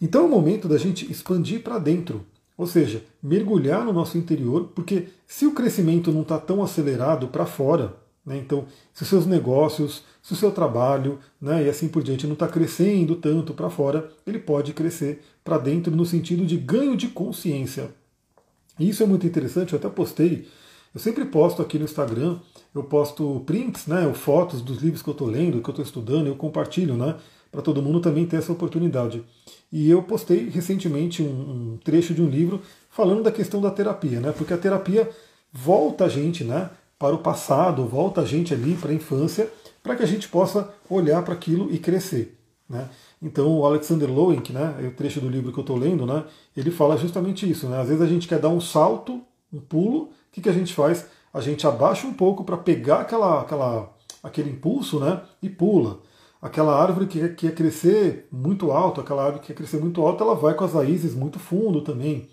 Então 0.00 0.22
é 0.22 0.24
o 0.24 0.28
momento 0.28 0.68
da 0.68 0.78
gente 0.78 1.10
expandir 1.10 1.62
para 1.62 1.78
dentro, 1.78 2.24
ou 2.56 2.66
seja, 2.66 3.02
mergulhar 3.22 3.84
no 3.84 3.92
nosso 3.92 4.16
interior, 4.16 4.70
porque 4.74 5.08
se 5.26 5.46
o 5.46 5.52
crescimento 5.52 6.12
não 6.12 6.22
está 6.22 6.38
tão 6.38 6.62
acelerado 6.62 7.28
para 7.28 7.44
fora, 7.44 7.96
né, 8.24 8.38
então 8.38 8.66
se 8.92 9.02
os 9.02 9.08
seus 9.08 9.26
negócios, 9.26 10.04
se 10.22 10.32
o 10.32 10.36
seu 10.36 10.52
trabalho 10.52 11.18
né, 11.40 11.64
e 11.64 11.68
assim 11.68 11.88
por 11.88 12.02
diante 12.02 12.26
não 12.26 12.34
está 12.34 12.46
crescendo 12.46 13.16
tanto 13.16 13.52
para 13.52 13.70
fora, 13.70 14.10
ele 14.26 14.38
pode 14.38 14.72
crescer 14.72 15.22
para 15.42 15.58
dentro 15.58 15.94
no 15.94 16.06
sentido 16.06 16.46
de 16.46 16.56
ganho 16.56 16.96
de 16.96 17.08
consciência. 17.08 17.90
E 18.80 18.88
isso 18.88 19.02
é 19.02 19.06
muito 19.06 19.26
interessante, 19.26 19.74
eu 19.74 19.78
até 19.78 19.90
postei, 19.90 20.48
eu 20.94 20.98
sempre 20.98 21.26
posto 21.26 21.60
aqui 21.60 21.78
no 21.78 21.84
Instagram, 21.84 22.38
eu 22.74 22.82
posto 22.82 23.42
prints, 23.44 23.86
né, 23.86 24.10
fotos 24.14 24.62
dos 24.62 24.78
livros 24.78 25.02
que 25.02 25.08
eu 25.10 25.12
estou 25.12 25.28
lendo, 25.28 25.60
que 25.60 25.68
eu 25.68 25.72
estou 25.72 25.84
estudando, 25.84 26.28
eu 26.28 26.34
compartilho, 26.34 26.96
né, 26.96 27.14
para 27.52 27.60
todo 27.60 27.82
mundo 27.82 28.00
também 28.00 28.24
ter 28.24 28.36
essa 28.36 28.52
oportunidade. 28.52 29.22
E 29.70 29.90
eu 29.90 30.02
postei 30.02 30.48
recentemente 30.48 31.22
um, 31.22 31.26
um, 31.74 31.78
trecho 31.84 32.14
de 32.14 32.22
um 32.22 32.28
livro 32.28 32.62
falando 32.88 33.22
da 33.22 33.30
questão 33.30 33.60
da 33.60 33.70
terapia, 33.70 34.18
né, 34.18 34.32
porque 34.32 34.54
a 34.54 34.58
terapia 34.58 35.10
volta 35.52 36.06
a 36.06 36.08
gente, 36.08 36.42
né, 36.42 36.70
para 36.98 37.14
o 37.14 37.18
passado, 37.18 37.84
volta 37.84 38.22
a 38.22 38.24
gente 38.24 38.54
ali 38.54 38.74
para 38.76 38.92
a 38.92 38.94
infância, 38.94 39.50
para 39.82 39.94
que 39.94 40.02
a 40.02 40.06
gente 40.06 40.26
possa 40.26 40.72
olhar 40.88 41.22
para 41.22 41.34
aquilo 41.34 41.70
e 41.70 41.78
crescer, 41.78 42.34
né. 42.66 42.88
Então 43.22 43.58
o 43.58 43.66
Alexander 43.66 44.10
Lowenk, 44.10 44.52
né, 44.52 44.76
é 44.82 44.86
o 44.86 44.92
trecho 44.92 45.20
do 45.20 45.28
livro 45.28 45.52
que 45.52 45.58
eu 45.58 45.62
estou 45.62 45.76
lendo, 45.76 46.06
né, 46.06 46.24
ele 46.56 46.70
fala 46.70 46.96
justamente 46.96 47.48
isso. 47.48 47.68
Né? 47.68 47.80
Às 47.80 47.88
vezes 47.88 48.02
a 48.02 48.06
gente 48.06 48.26
quer 48.26 48.38
dar 48.38 48.48
um 48.48 48.60
salto, 48.60 49.20
um 49.52 49.60
pulo, 49.60 50.04
o 50.04 50.10
que, 50.32 50.40
que 50.40 50.48
a 50.48 50.52
gente 50.52 50.72
faz? 50.72 51.06
A 51.32 51.40
gente 51.40 51.66
abaixa 51.66 52.06
um 52.06 52.12
pouco 52.12 52.44
para 52.44 52.56
pegar 52.56 53.00
aquela, 53.00 53.42
aquela, 53.42 53.92
aquele 54.22 54.50
impulso 54.50 54.98
né, 54.98 55.20
e 55.42 55.48
pula. 55.48 55.98
Aquela 56.40 56.74
árvore 56.80 57.06
que 57.06 57.20
quer, 57.20 57.36
quer 57.36 57.54
crescer 57.54 58.26
muito 58.32 58.72
alto, 58.72 59.02
aquela 59.02 59.22
árvore 59.22 59.42
que 59.42 59.48
quer 59.48 59.54
crescer 59.54 59.78
muito 59.78 60.00
alto, 60.00 60.24
ela 60.24 60.34
vai 60.34 60.54
com 60.54 60.64
as 60.64 60.72
raízes 60.72 61.14
muito 61.14 61.38
fundo 61.38 61.82
também. 61.82 62.28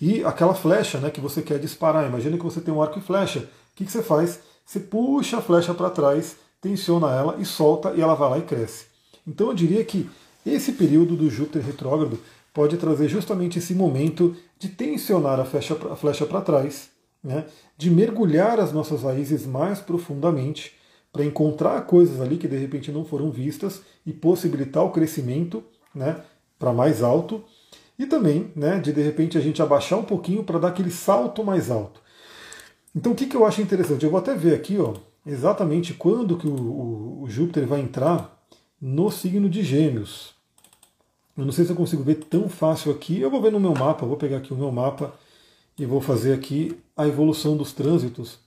E 0.00 0.24
aquela 0.24 0.54
flecha 0.54 0.98
né, 0.98 1.10
que 1.10 1.20
você 1.20 1.40
quer 1.40 1.60
disparar, 1.60 2.04
imagina 2.06 2.36
que 2.36 2.42
você 2.42 2.60
tem 2.60 2.74
um 2.74 2.82
arco 2.82 2.98
e 2.98 3.02
flecha. 3.02 3.38
O 3.38 3.76
que, 3.76 3.84
que 3.84 3.92
você 3.92 4.02
faz? 4.02 4.40
Você 4.66 4.80
puxa 4.80 5.38
a 5.38 5.40
flecha 5.40 5.72
para 5.72 5.90
trás, 5.90 6.36
tensiona 6.60 7.12
ela 7.12 7.36
e 7.38 7.44
solta 7.44 7.92
e 7.94 8.00
ela 8.00 8.14
vai 8.14 8.30
lá 8.30 8.38
e 8.38 8.42
cresce. 8.42 8.86
Então 9.26 9.48
eu 9.48 9.54
diria 9.54 9.84
que 9.84 10.10
esse 10.44 10.72
período 10.72 11.16
do 11.16 11.30
Júpiter 11.30 11.62
retrógrado 11.62 12.18
pode 12.52 12.76
trazer 12.76 13.08
justamente 13.08 13.58
esse 13.58 13.74
momento 13.74 14.36
de 14.58 14.68
tensionar 14.68 15.40
a 15.40 15.44
flecha, 15.44 15.76
a 15.90 15.96
flecha 15.96 16.24
para 16.24 16.40
trás, 16.40 16.90
né, 17.22 17.46
de 17.76 17.90
mergulhar 17.90 18.60
as 18.60 18.72
nossas 18.72 19.02
raízes 19.02 19.46
mais 19.46 19.80
profundamente 19.80 20.72
para 21.12 21.24
encontrar 21.24 21.80
coisas 21.82 22.20
ali 22.20 22.36
que 22.36 22.46
de 22.46 22.56
repente 22.56 22.92
não 22.92 23.04
foram 23.04 23.30
vistas 23.30 23.82
e 24.04 24.12
possibilitar 24.12 24.84
o 24.84 24.90
crescimento 24.90 25.64
né, 25.94 26.20
para 26.58 26.72
mais 26.72 27.02
alto 27.02 27.42
e 27.98 28.04
também 28.04 28.52
né, 28.54 28.78
de 28.78 28.92
de 28.92 29.00
repente 29.00 29.38
a 29.38 29.40
gente 29.40 29.62
abaixar 29.62 29.98
um 29.98 30.04
pouquinho 30.04 30.44
para 30.44 30.58
dar 30.58 30.68
aquele 30.68 30.90
salto 30.90 31.42
mais 31.42 31.70
alto. 31.70 32.00
Então 32.94 33.12
o 33.12 33.14
que, 33.14 33.26
que 33.26 33.36
eu 33.36 33.46
acho 33.46 33.62
interessante? 33.62 34.04
Eu 34.04 34.10
vou 34.10 34.18
até 34.18 34.34
ver 34.34 34.54
aqui 34.54 34.78
ó, 34.78 34.94
exatamente 35.26 35.94
quando 35.94 36.36
que 36.36 36.46
o, 36.46 36.54
o, 36.54 37.22
o 37.22 37.30
Júpiter 37.30 37.66
vai 37.66 37.80
entrar 37.80 38.44
no 38.80 39.10
signo 39.10 39.48
de 39.48 39.62
Gêmeos. 39.62 40.33
Eu 41.36 41.44
não 41.44 41.52
sei 41.52 41.64
se 41.64 41.72
eu 41.72 41.76
consigo 41.76 42.02
ver 42.02 42.16
tão 42.16 42.48
fácil 42.48 42.92
aqui. 42.92 43.20
Eu 43.20 43.30
vou 43.30 43.42
ver 43.42 43.52
no 43.52 43.60
meu 43.60 43.74
mapa, 43.74 44.06
vou 44.06 44.16
pegar 44.16 44.38
aqui 44.38 44.52
o 44.52 44.56
meu 44.56 44.70
mapa 44.70 45.14
e 45.78 45.84
vou 45.84 46.00
fazer 46.00 46.32
aqui 46.32 46.76
a 46.96 47.06
evolução 47.06 47.56
dos 47.56 47.72
trânsitos, 47.72 48.38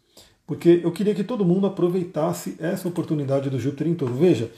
porque 0.46 0.80
eu 0.84 0.92
queria 0.92 1.14
que 1.14 1.24
todo 1.24 1.44
mundo 1.46 1.68
aproveitasse 1.68 2.56
essa 2.60 2.88
oportunidade 2.88 3.50
do 3.50 3.60
Júpiter 3.60 3.88
em 3.88 3.96
touro. 3.96 4.14
Veja, 4.16 4.52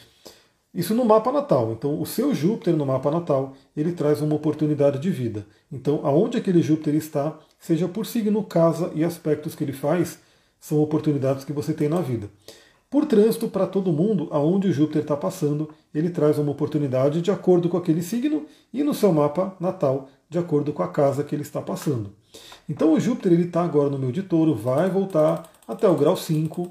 Isso 0.73 0.93
no 0.93 1.03
mapa 1.03 1.31
natal. 1.31 1.71
Então, 1.71 1.99
o 1.99 2.05
seu 2.05 2.33
Júpiter 2.33 2.75
no 2.75 2.85
mapa 2.85 3.09
natal, 3.09 3.55
ele 3.75 3.91
traz 3.91 4.21
uma 4.21 4.35
oportunidade 4.35 4.99
de 4.99 5.09
vida. 5.09 5.45
Então, 5.71 6.01
aonde 6.03 6.37
aquele 6.37 6.61
Júpiter 6.61 6.95
está, 6.95 7.37
seja 7.59 7.87
por 7.87 8.05
signo, 8.05 8.43
casa 8.43 8.91
e 8.93 9.03
aspectos 9.03 9.55
que 9.55 9.63
ele 9.63 9.73
faz, 9.73 10.19
são 10.59 10.79
oportunidades 10.79 11.43
que 11.43 11.53
você 11.53 11.73
tem 11.73 11.89
na 11.89 12.01
vida. 12.01 12.29
Por 12.89 13.05
trânsito, 13.05 13.47
para 13.47 13.67
todo 13.67 13.91
mundo, 13.91 14.27
aonde 14.31 14.67
o 14.67 14.73
Júpiter 14.73 15.03
está 15.03 15.15
passando, 15.15 15.69
ele 15.93 16.09
traz 16.09 16.39
uma 16.39 16.51
oportunidade 16.51 17.21
de 17.21 17.29
acordo 17.29 17.69
com 17.69 17.77
aquele 17.77 18.01
signo 18.01 18.47
e 18.73 18.83
no 18.83 18.95
seu 18.95 19.13
mapa 19.13 19.55
natal, 19.59 20.09
de 20.27 20.39
acordo 20.39 20.73
com 20.73 20.81
a 20.81 20.87
casa 20.87 21.23
que 21.23 21.35
ele 21.35 21.43
está 21.43 21.61
passando. 21.61 22.11
Então, 22.67 22.93
o 22.93 22.99
Júpiter 22.99 23.31
ele 23.31 23.45
está 23.45 23.63
agora 23.63 23.89
no 23.89 23.99
meu 23.99 24.11
de 24.11 24.23
touro, 24.23 24.55
vai 24.55 24.89
voltar 24.89 25.51
até 25.67 25.87
o 25.87 25.95
grau 25.95 26.17
5. 26.17 26.63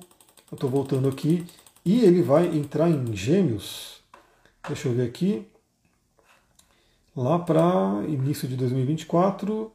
Eu 0.50 0.54
estou 0.54 0.68
voltando 0.68 1.08
aqui 1.08 1.46
e 1.84 2.00
ele 2.00 2.20
vai 2.20 2.46
entrar 2.46 2.90
em 2.90 3.14
Gêmeos. 3.14 4.00
Deixa 4.66 4.88
eu 4.88 4.94
ver 4.94 5.06
aqui. 5.06 5.46
Lá 7.16 7.38
para 7.38 8.02
início 8.08 8.48
de 8.48 8.56
2024. 8.56 9.70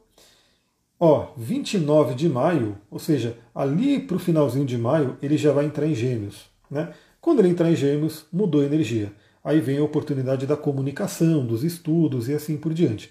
Ó, 1.06 1.34
29 1.36 2.14
de 2.14 2.30
maio, 2.30 2.78
ou 2.90 2.98
seja, 2.98 3.36
ali 3.54 4.00
para 4.00 4.16
o 4.16 4.18
finalzinho 4.18 4.64
de 4.64 4.78
maio, 4.78 5.18
ele 5.20 5.36
já 5.36 5.52
vai 5.52 5.66
entrar 5.66 5.86
em 5.86 5.94
Gêmeos. 5.94 6.46
Né? 6.70 6.94
Quando 7.20 7.40
ele 7.40 7.48
entrar 7.48 7.70
em 7.70 7.76
Gêmeos, 7.76 8.24
mudou 8.32 8.62
a 8.62 8.64
energia. 8.64 9.12
Aí 9.44 9.60
vem 9.60 9.76
a 9.76 9.84
oportunidade 9.84 10.46
da 10.46 10.56
comunicação, 10.56 11.44
dos 11.44 11.62
estudos 11.62 12.30
e 12.30 12.32
assim 12.32 12.56
por 12.56 12.72
diante. 12.72 13.10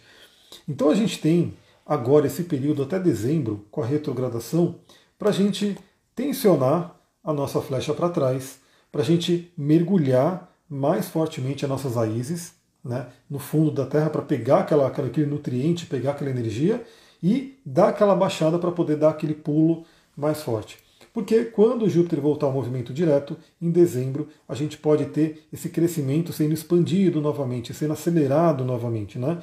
Então 0.67 0.89
a 0.89 0.95
gente 0.95 1.21
tem 1.21 1.53
agora 1.85 2.25
esse 2.25 2.45
período 2.45 2.81
até 2.81 2.99
dezembro, 2.99 3.63
com 3.69 3.83
a 3.83 3.85
retrogradação, 3.85 4.73
para 5.19 5.29
a 5.29 5.31
gente 5.31 5.77
tensionar 6.15 6.99
a 7.23 7.31
nossa 7.31 7.61
flecha 7.61 7.93
para 7.93 8.09
trás 8.09 8.59
para 8.91 9.03
a 9.03 9.05
gente 9.05 9.53
mergulhar 9.55 10.51
mais 10.67 11.09
fortemente 11.09 11.63
as 11.63 11.69
nossas 11.69 11.93
raízes 11.93 12.55
né, 12.83 13.05
no 13.29 13.37
fundo 13.37 13.69
da 13.69 13.85
terra 13.85 14.09
para 14.09 14.23
pegar 14.23 14.61
aquela, 14.61 14.87
aquele 14.87 15.27
nutriente, 15.27 15.85
pegar 15.85 16.13
aquela 16.13 16.31
energia 16.31 16.83
e 17.23 17.57
dar 17.65 17.87
aquela 17.89 18.15
baixada 18.15 18.59
para 18.59 18.71
poder 18.71 18.97
dar 18.97 19.11
aquele 19.11 19.33
pulo 19.33 19.85
mais 20.15 20.43
forte. 20.43 20.77
Porque 21.13 21.45
quando 21.45 21.87
Júpiter 21.87 22.19
voltar 22.19 22.47
ao 22.47 22.51
movimento 22.51 22.91
direto, 22.91 23.37
em 23.61 23.71
dezembro, 23.71 24.27
a 24.49 24.53
gente 24.53 24.77
pode 24.77 25.05
ter 25.05 25.47
esse 25.53 25.69
crescimento 25.69 26.33
sendo 26.33 26.53
expandido 26.53 27.21
novamente, 27.21 27.73
sendo 27.73 27.93
acelerado 27.93 28.65
novamente. 28.65 29.17
Né? 29.17 29.37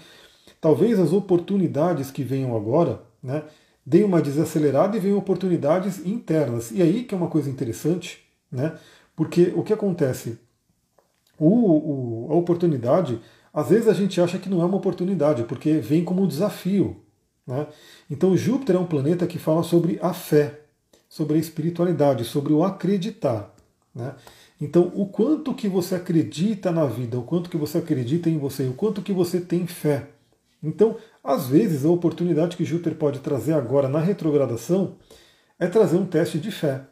Talvez 0.60 0.98
as 0.98 1.12
oportunidades 1.12 2.10
que 2.10 2.22
venham 2.22 2.54
agora 2.56 3.00
né, 3.22 3.44
deem 3.86 4.04
uma 4.04 4.20
desacelerada 4.20 4.96
e 4.96 5.00
venham 5.00 5.16
oportunidades 5.16 6.04
internas. 6.04 6.72
E 6.72 6.82
aí 6.82 7.04
que 7.04 7.14
é 7.14 7.18
uma 7.18 7.28
coisa 7.28 7.48
interessante, 7.48 8.18
né? 8.50 8.76
Porque 9.14 9.52
o 9.54 9.62
que 9.62 9.72
acontece? 9.72 10.38
O, 11.38 12.26
o, 12.26 12.32
a 12.32 12.34
oportunidade, 12.34 13.20
às 13.52 13.68
vezes 13.68 13.86
a 13.88 13.92
gente 13.94 14.20
acha 14.20 14.38
que 14.38 14.48
não 14.48 14.60
é 14.60 14.64
uma 14.64 14.76
oportunidade, 14.76 15.44
porque 15.44 15.74
vem 15.74 16.04
como 16.04 16.22
um 16.22 16.26
desafio. 16.26 16.96
Né? 17.50 17.66
Então 18.10 18.36
Júpiter 18.36 18.76
é 18.76 18.78
um 18.78 18.86
planeta 18.86 19.26
que 19.26 19.38
fala 19.38 19.62
sobre 19.62 19.98
a 20.00 20.14
fé, 20.14 20.60
sobre 21.08 21.36
a 21.36 21.38
espiritualidade, 21.38 22.24
sobre 22.24 22.52
o 22.52 22.64
acreditar. 22.64 23.54
Né? 23.94 24.14
Então, 24.60 24.92
o 24.94 25.06
quanto 25.06 25.54
que 25.54 25.68
você 25.68 25.94
acredita 25.94 26.70
na 26.70 26.84
vida, 26.84 27.18
o 27.18 27.22
quanto 27.22 27.48
que 27.48 27.56
você 27.56 27.78
acredita 27.78 28.28
em 28.28 28.38
você, 28.38 28.64
o 28.64 28.74
quanto 28.74 29.00
que 29.00 29.12
você 29.12 29.40
tem 29.40 29.66
fé. 29.66 30.08
Então, 30.62 30.98
às 31.24 31.46
vezes, 31.46 31.84
a 31.84 31.88
oportunidade 31.88 32.58
que 32.58 32.64
Júpiter 32.64 32.94
pode 32.94 33.20
trazer 33.20 33.54
agora 33.54 33.88
na 33.88 33.98
retrogradação 33.98 34.96
é 35.58 35.66
trazer 35.66 35.96
um 35.96 36.04
teste 36.04 36.38
de 36.38 36.50
fé. 36.50 36.82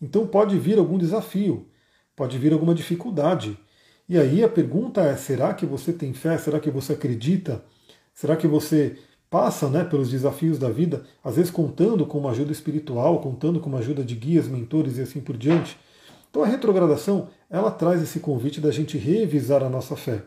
Então, 0.00 0.26
pode 0.26 0.58
vir 0.58 0.78
algum 0.78 0.98
desafio 0.98 1.64
pode 2.16 2.38
vir 2.38 2.52
alguma 2.52 2.74
dificuldade. 2.74 3.58
E 4.08 4.18
aí 4.18 4.44
a 4.44 4.48
pergunta 4.48 5.00
é: 5.02 5.16
será 5.16 5.54
que 5.54 5.66
você 5.66 5.92
tem 5.92 6.12
fé? 6.12 6.38
Será 6.38 6.60
que 6.60 6.70
você 6.70 6.92
acredita? 6.92 7.64
Será 8.14 8.36
que 8.36 8.46
você 8.46 8.96
passa 9.32 9.66
né, 9.70 9.82
pelos 9.82 10.10
desafios 10.10 10.58
da 10.58 10.68
vida, 10.68 11.04
às 11.24 11.36
vezes 11.36 11.50
contando 11.50 12.04
com 12.04 12.18
uma 12.18 12.32
ajuda 12.32 12.52
espiritual, 12.52 13.18
contando 13.18 13.58
com 13.60 13.70
uma 13.70 13.78
ajuda 13.78 14.04
de 14.04 14.14
guias, 14.14 14.46
mentores 14.46 14.98
e 14.98 15.00
assim 15.00 15.22
por 15.22 15.38
diante? 15.38 15.78
Então 16.30 16.44
a 16.44 16.46
retrogradação 16.46 17.28
ela 17.48 17.70
traz 17.70 18.02
esse 18.02 18.20
convite 18.20 18.60
da 18.60 18.70
gente 18.70 18.98
revisar 18.98 19.62
a 19.62 19.70
nossa 19.70 19.96
fé, 19.96 20.22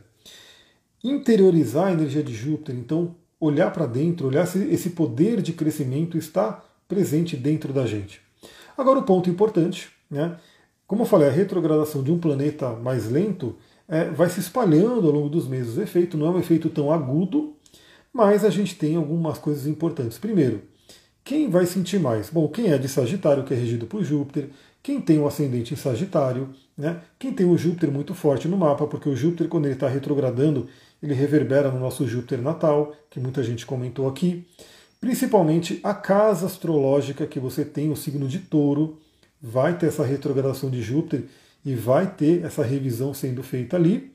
interiorizar 1.03 1.89
a 1.89 1.91
energia 1.91 2.23
de 2.23 2.33
Júpiter, 2.33 2.75
então 2.75 3.15
olhar 3.39 3.71
para 3.71 3.85
dentro, 3.85 4.25
olhar 4.25 4.47
se 4.47 4.57
esse 4.69 4.89
poder 4.89 5.39
de 5.39 5.53
crescimento 5.53 6.17
está 6.17 6.63
presente 6.87 7.37
dentro 7.37 7.71
da 7.71 7.85
gente. 7.85 8.19
Agora 8.75 8.97
o 8.97 9.03
ponto 9.03 9.29
importante, 9.29 9.89
né? 10.09 10.35
Como 10.87 11.03
eu 11.03 11.05
falei, 11.05 11.27
a 11.27 11.31
retrogradação 11.31 12.01
de 12.01 12.11
um 12.11 12.17
planeta 12.17 12.71
mais 12.71 13.07
lento 13.07 13.55
é, 13.87 14.05
vai 14.09 14.29
se 14.29 14.39
espalhando 14.39 15.05
ao 15.05 15.13
longo 15.13 15.29
dos 15.29 15.47
meses. 15.47 15.77
O 15.77 15.81
efeito 15.81 16.17
não 16.17 16.25
é 16.25 16.29
um 16.31 16.39
efeito 16.39 16.69
tão 16.69 16.91
agudo, 16.91 17.55
mas 18.15 18.45
a 18.45 18.49
gente 18.49 18.75
tem 18.75 18.95
algumas 18.95 19.37
coisas 19.37 19.67
importantes. 19.67 20.17
Primeiro, 20.17 20.61
quem 21.21 21.49
vai 21.49 21.65
sentir 21.65 21.99
mais? 21.99 22.29
Bom, 22.29 22.47
quem 22.47 22.71
é 22.71 22.77
de 22.77 22.87
Sagitário, 22.87 23.43
que 23.43 23.53
é 23.53 23.57
regido 23.57 23.87
por 23.87 24.05
Júpiter, 24.05 24.51
quem 24.81 25.01
tem 25.01 25.19
o 25.19 25.27
ascendente 25.27 25.73
em 25.73 25.77
Sagitário, 25.77 26.51
né? 26.77 27.01
quem 27.19 27.33
tem 27.33 27.45
o 27.45 27.57
Júpiter 27.57 27.91
muito 27.91 28.13
forte 28.15 28.47
no 28.47 28.55
mapa, 28.55 28.87
porque 28.87 29.09
o 29.09 29.17
Júpiter, 29.17 29.49
quando 29.49 29.65
ele 29.65 29.73
está 29.73 29.89
retrogradando, 29.89 30.69
ele 31.03 31.13
reverbera 31.13 31.69
no 31.69 31.77
nosso 31.77 32.07
Júpiter 32.07 32.41
natal, 32.41 32.95
que 33.09 33.19
muita 33.19 33.43
gente 33.43 33.65
comentou 33.65 34.07
aqui. 34.07 34.47
Principalmente 35.01 35.81
a 35.83 35.93
casa 35.93 36.45
astrológica 36.45 37.27
que 37.27 37.37
você 37.37 37.65
tem, 37.65 37.91
o 37.91 37.97
signo 37.97 38.29
de 38.29 38.39
touro, 38.39 38.97
vai 39.41 39.77
ter 39.77 39.87
essa 39.87 40.05
retrogradação 40.05 40.69
de 40.69 40.81
Júpiter 40.81 41.25
e 41.65 41.75
vai 41.75 42.07
ter 42.07 42.45
essa 42.45 42.63
revisão 42.63 43.13
sendo 43.13 43.43
feita 43.43 43.75
ali. 43.75 44.13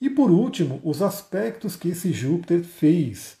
E 0.00 0.08
por 0.08 0.30
último, 0.30 0.80
os 0.84 1.02
aspectos 1.02 1.74
que 1.74 1.88
esse 1.88 2.12
Júpiter 2.12 2.62
fez. 2.62 3.39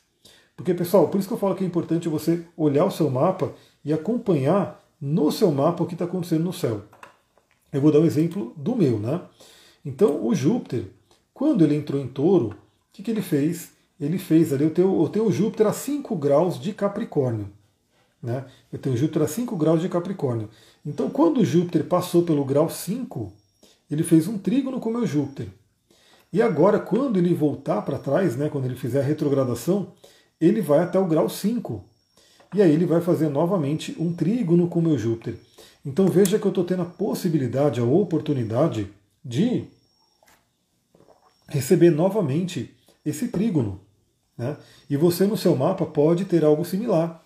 Porque, 0.60 0.74
pessoal, 0.74 1.08
por 1.08 1.18
isso 1.18 1.26
que 1.26 1.32
eu 1.32 1.38
falo 1.38 1.54
que 1.54 1.64
é 1.64 1.66
importante 1.66 2.06
você 2.06 2.44
olhar 2.54 2.84
o 2.84 2.90
seu 2.90 3.08
mapa 3.08 3.50
e 3.82 3.94
acompanhar 3.94 4.78
no 5.00 5.32
seu 5.32 5.50
mapa 5.50 5.82
o 5.82 5.86
que 5.86 5.94
está 5.94 6.04
acontecendo 6.04 6.44
no 6.44 6.52
céu. 6.52 6.82
Eu 7.72 7.80
vou 7.80 7.90
dar 7.90 7.98
um 7.98 8.04
exemplo 8.04 8.52
do 8.58 8.76
meu, 8.76 8.98
né? 8.98 9.22
Então, 9.82 10.22
o 10.22 10.34
Júpiter, 10.34 10.84
quando 11.32 11.64
ele 11.64 11.74
entrou 11.74 11.98
em 11.98 12.06
touro, 12.06 12.48
o 12.48 12.56
que, 12.92 13.02
que 13.02 13.10
ele 13.10 13.22
fez? 13.22 13.70
Ele 13.98 14.18
fez 14.18 14.52
ali, 14.52 14.64
eu 14.64 14.70
tenho, 14.70 15.02
eu 15.02 15.08
tenho 15.08 15.24
o 15.28 15.32
Júpiter 15.32 15.66
a 15.66 15.72
5 15.72 16.14
graus 16.14 16.60
de 16.60 16.74
Capricórnio. 16.74 17.48
Né? 18.22 18.44
Eu 18.70 18.78
tenho 18.78 18.94
Júpiter 18.98 19.22
a 19.22 19.28
5 19.28 19.56
graus 19.56 19.80
de 19.80 19.88
Capricórnio. 19.88 20.50
Então, 20.84 21.08
quando 21.08 21.42
Júpiter 21.42 21.86
passou 21.86 22.22
pelo 22.22 22.44
grau 22.44 22.68
5, 22.68 23.32
ele 23.90 24.02
fez 24.02 24.28
um 24.28 24.36
trígono 24.36 24.78
com 24.78 24.90
o 24.90 24.92
meu 24.92 25.06
Júpiter. 25.06 25.48
E 26.30 26.42
agora, 26.42 26.78
quando 26.78 27.16
ele 27.16 27.32
voltar 27.32 27.80
para 27.80 27.96
trás, 27.96 28.36
né, 28.36 28.50
quando 28.50 28.66
ele 28.66 28.76
fizer 28.76 29.00
a 29.00 29.04
retrogradação, 29.04 29.94
ele 30.40 30.60
vai 30.60 30.80
até 30.80 30.98
o 30.98 31.06
grau 31.06 31.28
5. 31.28 31.84
E 32.54 32.62
aí 32.62 32.72
ele 32.72 32.86
vai 32.86 33.00
fazer 33.00 33.28
novamente 33.28 33.94
um 33.98 34.12
trígono 34.12 34.68
com 34.68 34.80
meu 34.80 34.98
Júpiter. 34.98 35.36
Então 35.84 36.08
veja 36.08 36.38
que 36.38 36.46
eu 36.46 36.50
estou 36.50 36.64
tendo 36.64 36.82
a 36.82 36.86
possibilidade, 36.86 37.80
a 37.80 37.84
oportunidade 37.84 38.88
de 39.24 39.64
receber 41.48 41.90
novamente 41.90 42.74
esse 43.04 43.28
trígono. 43.28 43.80
Né? 44.36 44.56
E 44.88 44.96
você 44.96 45.26
no 45.26 45.36
seu 45.36 45.54
mapa 45.54 45.86
pode 45.86 46.24
ter 46.24 46.44
algo 46.44 46.64
similar. 46.64 47.24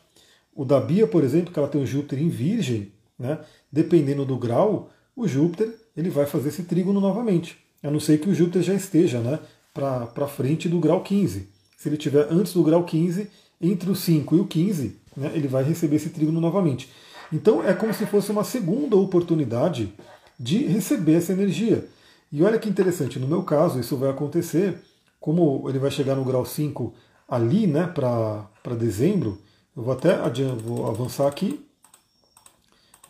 O 0.55 0.65
da 0.65 0.81
Bia, 0.81 1.07
por 1.07 1.25
exemplo, 1.25 1.53
que 1.53 1.59
ela 1.59 1.69
tem 1.69 1.83
o 1.83 1.87
Júpiter 1.87 2.21
em 2.21 2.29
Virgem, 2.29 2.93
né? 3.19 3.39
dependendo 3.73 4.25
do 4.25 4.37
grau, 4.37 4.91
o 5.17 5.27
Júpiter 5.27 5.73
ele 5.97 6.11
vai 6.11 6.27
fazer 6.27 6.49
esse 6.49 6.65
trígono 6.65 7.01
novamente. 7.01 7.57
A 7.83 7.91
não 7.91 8.01
ser 8.01 8.19
que 8.19 8.29
o 8.29 8.35
Júpiter 8.35 8.63
já 8.63 8.75
esteja 8.75 9.21
né, 9.21 9.39
para 9.73 10.27
frente 10.27 10.69
do 10.69 10.81
grau 10.81 11.03
15. 11.03 11.49
Se 11.85 11.91
ele 11.91 11.97
estiver 11.97 12.27
antes 12.31 12.55
do 12.55 12.63
grau 12.63 12.83
15, 12.83 13.31
entre 13.61 13.91
o 13.91 13.95
5 13.95 14.37
e 14.37 14.41
o 14.41 14.47
15, 14.47 14.97
né, 15.15 15.33
ele 15.35 15.47
vai 15.47 15.63
receber 15.63 15.97
esse 15.97 16.09
trígono 16.09 16.41
novamente. 16.41 16.91
Então 17.31 17.63
é 17.63 17.75
como 17.75 17.93
se 17.93 18.07
fosse 18.07 18.33
uma 18.33 18.43
segunda 18.43 18.97
oportunidade 18.97 19.93
de 20.41 20.65
receber 20.65 21.17
essa 21.17 21.35
energia. 21.35 21.87
E 22.33 22.43
olha 22.43 22.59
que 22.59 22.71
interessante, 22.71 23.19
no 23.19 23.29
meu 23.29 23.43
caso, 23.43 23.79
isso 23.79 23.99
vai 23.99 24.09
acontecer, 24.09 24.81
como 25.21 25.69
ele 25.69 25.79
vai 25.79 25.91
chegar 25.91 26.15
no 26.15 26.25
grau 26.25 26.47
5 26.47 26.95
ali, 27.29 27.67
né, 27.67 27.87
para 27.87 28.75
dezembro, 28.79 29.39
eu 29.77 29.83
vou 29.83 29.93
até 29.93 30.17
vou 30.65 30.89
avançar 30.89 31.29
aqui. 31.29 31.63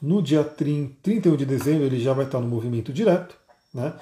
No 0.02 0.20
dia 0.20 0.42
30, 0.42 0.96
31 1.00 1.36
de 1.36 1.46
dezembro 1.46 1.84
ele 1.84 2.00
já 2.00 2.12
vai 2.12 2.24
estar 2.24 2.40
no 2.40 2.48
movimento 2.48 2.92
direto, 2.92 3.36
né? 3.72 3.92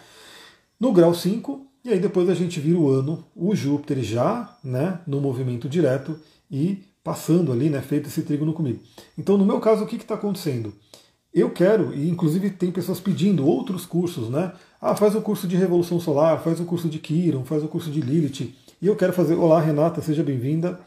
No 0.81 0.95
grau 0.95 1.13
5, 1.13 1.67
e 1.85 1.91
aí 1.91 1.99
depois 1.99 2.29
a 2.29 2.35
gente 2.35 2.61
vira 2.61 2.79
o 2.79 2.89
ano, 2.89 3.25
o 3.35 3.55
Júpiter 3.55 4.03
já 4.03 4.57
né, 4.63 5.01
no 5.07 5.21
movimento 5.21 5.69
direto 5.69 6.19
e 6.51 6.85
passando 7.03 7.53
ali, 7.53 7.69
né, 7.69 7.81
feito 7.81 8.09
esse 8.09 8.23
trígono 8.23 8.53
comigo. 8.53 8.81
Então, 9.19 9.37
no 9.37 9.45
meu 9.45 9.59
caso, 9.61 9.85
o 9.85 9.87
que 9.87 9.97
está 9.97 10.15
acontecendo? 10.15 10.73
Eu 11.35 11.51
quero, 11.51 11.95
e 11.95 12.09
inclusive 12.09 12.51
tem 12.51 12.71
pessoas 12.71 13.01
pedindo 13.01 13.47
outros 13.47 13.87
cursos, 13.87 14.29
né? 14.29 14.53
Ah, 14.81 14.95
faz 14.95 15.15
o 15.15 15.23
curso 15.23 15.49
de 15.49 15.57
Revolução 15.57 15.99
Solar, 15.99 16.43
faz 16.43 16.61
o 16.61 16.65
curso 16.65 16.89
de 16.89 16.99
Kiron, 16.99 17.45
faz 17.45 17.65
o 17.65 17.69
curso 17.69 17.91
de 17.91 18.01
Lilith. 18.01 18.55
E 18.81 18.87
eu 18.87 18.95
quero 18.95 19.13
fazer. 19.13 19.35
Olá, 19.35 19.61
Renata, 19.61 20.03
seja 20.03 20.23
bem-vinda. 20.23 20.79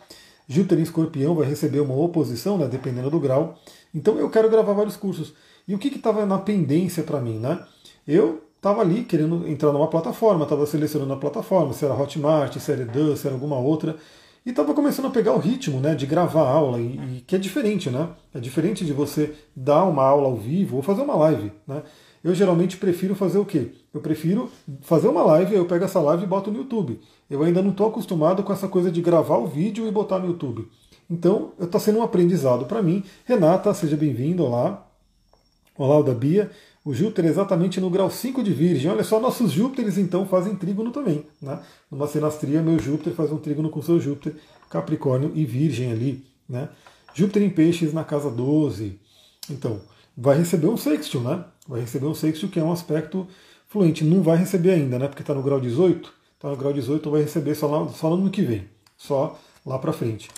Júpiter 0.48 0.78
em 0.78 0.84
escorpião 0.84 1.34
vai 1.34 1.48
receber 1.48 1.80
uma 1.80 1.96
oposição, 1.96 2.58
né, 2.58 2.68
dependendo 2.68 3.10
do 3.10 3.20
grau. 3.20 3.60
Então 3.94 4.20
eu 4.20 4.30
quero 4.30 4.50
gravar 4.50 4.74
vários 4.74 4.96
cursos. 4.96 5.34
E 5.68 5.74
o 5.74 5.80
que 5.80 5.88
estava 5.88 6.26
na 6.26 6.38
pendência 6.38 7.02
para 7.02 7.20
mim? 7.20 7.40
Né? 7.40 7.60
Eu 8.08 8.44
estava 8.58 8.82
ali 8.82 9.04
querendo 9.04 9.48
entrar 9.48 9.72
numa 9.72 9.88
plataforma, 9.88 10.44
estava 10.44 10.66
selecionando 10.66 11.14
a 11.14 11.18
plataforma, 11.18 11.74
se 11.74 11.86
era 11.86 11.94
Hotmart, 11.94 12.58
se 12.58 12.72
era 12.72 12.82
Edan, 12.82 13.16
se 13.16 13.28
era 13.28 13.36
alguma 13.36 13.58
outra, 13.58 13.96
e 14.46 14.52
estava 14.52 14.74
começando 14.74 15.08
a 15.08 15.10
pegar 15.10 15.34
o 15.34 15.40
ritmo 15.40 15.80
né, 15.80 15.96
de 15.96 16.06
gravar 16.06 16.48
aula, 16.48 16.80
e, 16.80 17.18
e, 17.18 17.24
que 17.26 17.36
é 17.36 17.40
diferente, 17.40 17.90
né? 17.90 18.10
É 18.34 18.40
diferente 18.40 18.86
de 18.86 18.94
você 18.94 19.34
dar 19.56 19.84
uma 19.86 20.04
aula 20.04 20.28
ao 20.28 20.36
vivo 20.36 20.78
ou 20.78 20.84
fazer 20.84 21.02
uma 21.02 21.16
live. 21.16 21.52
Né? 21.68 21.82
Eu 22.24 22.34
geralmente 22.36 22.78
prefiro 22.78 23.16
fazer 23.16 23.40
o 23.40 23.46
quê? 23.46 23.72
Eu 23.94 24.02
prefiro 24.02 24.52
fazer 24.82 25.08
uma 25.08 25.24
live, 25.24 25.56
eu 25.56 25.66
pego 25.66 25.86
essa 25.86 26.00
live 26.00 26.24
e 26.24 26.28
boto 26.28 26.52
no 26.52 26.58
YouTube. 26.58 27.00
Eu 27.30 27.44
ainda 27.44 27.62
não 27.62 27.72
estou 27.72 27.88
acostumado 27.88 28.44
com 28.44 28.54
essa 28.54 28.68
coisa 28.68 28.92
de 28.92 29.02
gravar 29.02 29.38
o 29.38 29.48
vídeo 29.48 29.88
e 29.88 29.92
botar 29.92 30.20
no 30.20 30.28
YouTube. 30.28 30.68
Então, 31.10 31.52
está 31.60 31.80
sendo 31.80 32.00
um 32.00 32.04
aprendizado 32.04 32.66
para 32.66 32.82
mim. 32.82 33.04
Renata, 33.26 33.74
seja 33.74 33.96
bem-vinda, 33.96 34.42
olá. 34.42 34.88
Olá, 35.78 36.02
da 36.02 36.14
Bia. 36.14 36.50
O 36.86 36.94
Júpiter 36.94 37.26
é 37.26 37.30
exatamente 37.30 37.82
no 37.82 37.90
grau 37.90 38.12
5 38.12 38.44
de 38.44 38.54
Virgem. 38.54 38.92
Olha 38.92 39.04
só, 39.04 39.20
nossos 39.20 39.52
Júpiteres 39.52 39.98
então 39.98 40.28
fazem 40.28 40.56
trígono 40.56 40.92
também. 40.92 41.26
Né? 41.42 41.60
Numa 41.90 42.06
sinastria, 42.06 42.62
meu 42.62 42.78
Júpiter 42.78 43.12
faz 43.14 43.32
um 43.32 43.38
trígono 43.38 43.72
com 43.72 43.82
seu 43.82 44.00
Júpiter, 44.00 44.36
Capricórnio 44.70 45.32
e 45.34 45.44
Virgem 45.46 45.92
ali. 45.92 46.24
Né? 46.48 46.70
Júpiter 47.16 47.42
em 47.42 47.50
Peixes 47.50 47.92
na 47.92 48.04
casa 48.04 48.30
12. 48.30 49.00
Então, 49.50 49.82
vai 50.16 50.38
receber 50.38 50.68
um 50.68 50.78
sextil, 50.78 51.22
né? 51.22 51.44
Vai 51.68 51.82
receber 51.82 52.06
um 52.06 52.14
sextil 52.14 52.50
que 52.50 52.60
é 52.60 52.64
um 52.64 52.72
aspecto 52.72 53.28
fluente. 53.68 54.04
Não 54.04 54.22
vai 54.22 54.38
receber 54.38 54.72
ainda, 54.72 55.00
né? 55.00 55.08
Porque 55.08 55.24
está 55.24 55.34
no 55.34 55.42
grau 55.42 55.60
18. 55.60 56.14
Está 56.36 56.50
no 56.50 56.56
grau 56.56 56.72
18, 56.72 57.10
vai 57.10 57.22
receber 57.22 57.56
só, 57.56 57.66
lá, 57.66 57.90
só 57.90 58.10
no 58.12 58.18
ano 58.18 58.30
que 58.30 58.44
vem. 58.44 58.70
Só 58.96 59.40
lá 59.66 59.80
para 59.80 59.92
frente. 59.92 60.30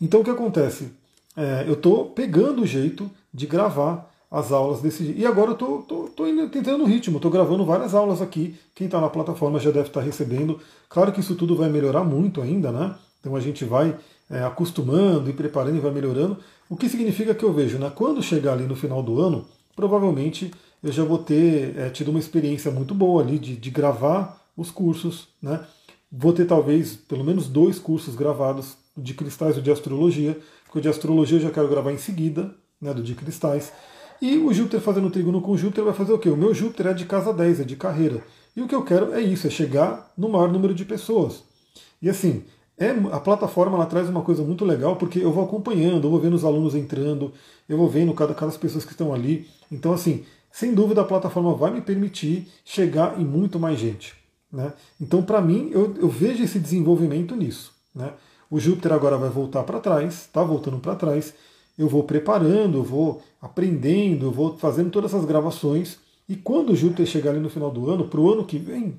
Então, 0.00 0.20
o 0.20 0.24
que 0.24 0.30
acontece? 0.30 0.90
É, 1.36 1.64
eu 1.68 1.74
estou 1.74 2.06
pegando 2.06 2.62
o 2.62 2.66
jeito 2.66 3.08
de 3.32 3.46
gravar 3.46 4.11
as 4.32 4.50
aulas 4.50 4.80
desse 4.80 5.04
dia. 5.04 5.14
E 5.14 5.26
agora 5.26 5.50
eu 5.50 5.52
estou 5.52 5.82
tô, 5.82 6.08
tô, 6.08 6.24
tô 6.24 6.48
tentando 6.48 6.78
no 6.78 6.86
ritmo, 6.86 7.16
estou 7.16 7.30
gravando 7.30 7.66
várias 7.66 7.94
aulas 7.94 8.22
aqui. 8.22 8.56
Quem 8.74 8.86
está 8.86 8.98
na 8.98 9.10
plataforma 9.10 9.60
já 9.60 9.70
deve 9.70 9.88
estar 9.88 10.00
tá 10.00 10.06
recebendo. 10.06 10.58
Claro 10.88 11.12
que 11.12 11.20
isso 11.20 11.34
tudo 11.34 11.54
vai 11.54 11.68
melhorar 11.68 12.02
muito 12.02 12.40
ainda, 12.40 12.72
né? 12.72 12.94
Então 13.20 13.36
a 13.36 13.40
gente 13.40 13.62
vai 13.66 13.94
é, 14.30 14.42
acostumando 14.42 15.28
e 15.28 15.34
preparando 15.34 15.76
e 15.76 15.80
vai 15.80 15.92
melhorando. 15.92 16.38
O 16.70 16.76
que 16.76 16.88
significa 16.88 17.34
que 17.34 17.44
eu 17.44 17.52
vejo, 17.52 17.76
né? 17.78 17.92
Quando 17.94 18.22
chegar 18.22 18.54
ali 18.54 18.64
no 18.64 18.74
final 18.74 19.02
do 19.02 19.20
ano, 19.20 19.44
provavelmente 19.76 20.50
eu 20.82 20.90
já 20.90 21.04
vou 21.04 21.18
ter 21.18 21.76
é, 21.76 21.90
tido 21.90 22.08
uma 22.08 22.18
experiência 22.18 22.70
muito 22.70 22.94
boa 22.94 23.22
ali 23.22 23.38
de, 23.38 23.54
de 23.54 23.70
gravar 23.70 24.40
os 24.56 24.70
cursos, 24.70 25.28
né? 25.42 25.60
Vou 26.10 26.32
ter 26.32 26.46
talvez 26.46 26.96
pelo 26.96 27.22
menos 27.22 27.48
dois 27.48 27.78
cursos 27.78 28.14
gravados 28.14 28.76
de 28.96 29.12
cristais 29.12 29.56
ou 29.56 29.62
de 29.62 29.70
astrologia, 29.70 30.38
porque 30.64 30.78
o 30.78 30.82
de 30.82 30.88
astrologia 30.88 31.36
eu 31.36 31.42
já 31.42 31.50
quero 31.50 31.68
gravar 31.68 31.92
em 31.92 31.98
seguida, 31.98 32.54
né, 32.80 32.92
do 32.92 33.02
de 33.02 33.14
cristais. 33.14 33.72
E 34.22 34.38
o 34.38 34.54
Júpiter 34.54 34.80
fazendo 34.80 35.10
trígono 35.10 35.40
com 35.40 35.56
Júpiter 35.56 35.82
vai 35.82 35.92
fazer 35.92 36.12
o 36.12 36.18
quê? 36.18 36.28
O 36.28 36.36
meu 36.36 36.54
Júpiter 36.54 36.86
é 36.86 36.94
de 36.94 37.04
casa 37.06 37.32
10, 37.32 37.58
é 37.58 37.64
de 37.64 37.74
carreira. 37.74 38.22
E 38.54 38.62
o 38.62 38.68
que 38.68 38.74
eu 38.74 38.84
quero 38.84 39.12
é 39.12 39.20
isso, 39.20 39.48
é 39.48 39.50
chegar 39.50 40.12
no 40.16 40.28
maior 40.28 40.46
número 40.48 40.72
de 40.72 40.84
pessoas. 40.84 41.42
E 42.00 42.08
assim, 42.08 42.44
é, 42.78 42.90
a 43.10 43.18
plataforma 43.18 43.76
ela 43.76 43.84
traz 43.84 44.08
uma 44.08 44.22
coisa 44.22 44.44
muito 44.44 44.64
legal, 44.64 44.94
porque 44.94 45.18
eu 45.18 45.32
vou 45.32 45.42
acompanhando, 45.42 46.04
eu 46.04 46.10
vou 46.10 46.20
vendo 46.20 46.34
os 46.34 46.44
alunos 46.44 46.76
entrando, 46.76 47.32
eu 47.68 47.76
vou 47.76 47.88
vendo 47.88 48.14
cada, 48.14 48.32
cada 48.32 48.52
pessoas 48.52 48.84
que 48.84 48.92
estão 48.92 49.12
ali. 49.12 49.48
Então, 49.72 49.92
assim, 49.92 50.24
sem 50.52 50.72
dúvida 50.72 51.00
a 51.00 51.04
plataforma 51.04 51.52
vai 51.54 51.72
me 51.72 51.80
permitir 51.80 52.46
chegar 52.64 53.20
em 53.20 53.24
muito 53.24 53.58
mais 53.58 53.76
gente. 53.76 54.14
Né? 54.52 54.72
Então, 55.00 55.20
para 55.20 55.40
mim, 55.40 55.68
eu, 55.72 55.96
eu, 55.98 56.08
vejo 56.08 56.44
esse 56.44 56.60
desenvolvimento 56.60 57.34
nisso. 57.34 57.72
Né? 57.92 58.12
O 58.48 58.60
Júpiter 58.60 58.92
agora 58.92 59.16
vai 59.16 59.30
voltar 59.30 59.64
para 59.64 59.80
trás, 59.80 60.14
está 60.14 60.44
voltando 60.44 60.78
para 60.78 60.94
trás, 60.94 61.34
eu 61.76 61.88
vou 61.88 62.04
preparando, 62.04 62.78
eu 62.78 62.84
vou 62.84 63.20
aprendendo, 63.42 64.30
vou 64.30 64.56
fazendo 64.56 64.90
todas 64.90 65.12
essas 65.12 65.26
gravações. 65.26 65.98
E 66.28 66.36
quando 66.36 66.76
Júpiter 66.76 67.04
chegar 67.04 67.32
ali 67.32 67.40
no 67.40 67.50
final 67.50 67.72
do 67.72 67.90
ano, 67.90 68.06
para 68.06 68.20
o 68.20 68.32
ano 68.32 68.44
que 68.44 68.56
vem, 68.56 68.96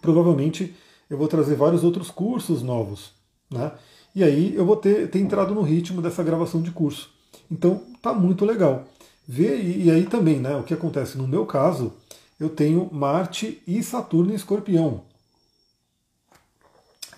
provavelmente 0.00 0.72
eu 1.10 1.18
vou 1.18 1.26
trazer 1.26 1.56
vários 1.56 1.82
outros 1.82 2.08
cursos 2.08 2.62
novos. 2.62 3.10
Né? 3.50 3.72
E 4.14 4.22
aí 4.22 4.54
eu 4.54 4.64
vou 4.64 4.76
ter, 4.76 5.10
ter 5.10 5.18
entrado 5.18 5.52
no 5.54 5.62
ritmo 5.62 6.00
dessa 6.00 6.22
gravação 6.22 6.62
de 6.62 6.70
curso. 6.70 7.10
Então 7.50 7.82
tá 8.00 8.14
muito 8.14 8.44
legal. 8.44 8.84
Ver, 9.26 9.60
e, 9.60 9.86
e 9.86 9.90
aí 9.90 10.06
também, 10.06 10.38
né, 10.38 10.56
o 10.56 10.62
que 10.62 10.72
acontece 10.72 11.18
no 11.18 11.26
meu 11.26 11.44
caso, 11.44 11.92
eu 12.38 12.48
tenho 12.48 12.88
Marte 12.92 13.60
e 13.66 13.82
Saturno 13.82 14.32
em 14.32 14.36
escorpião. 14.36 15.02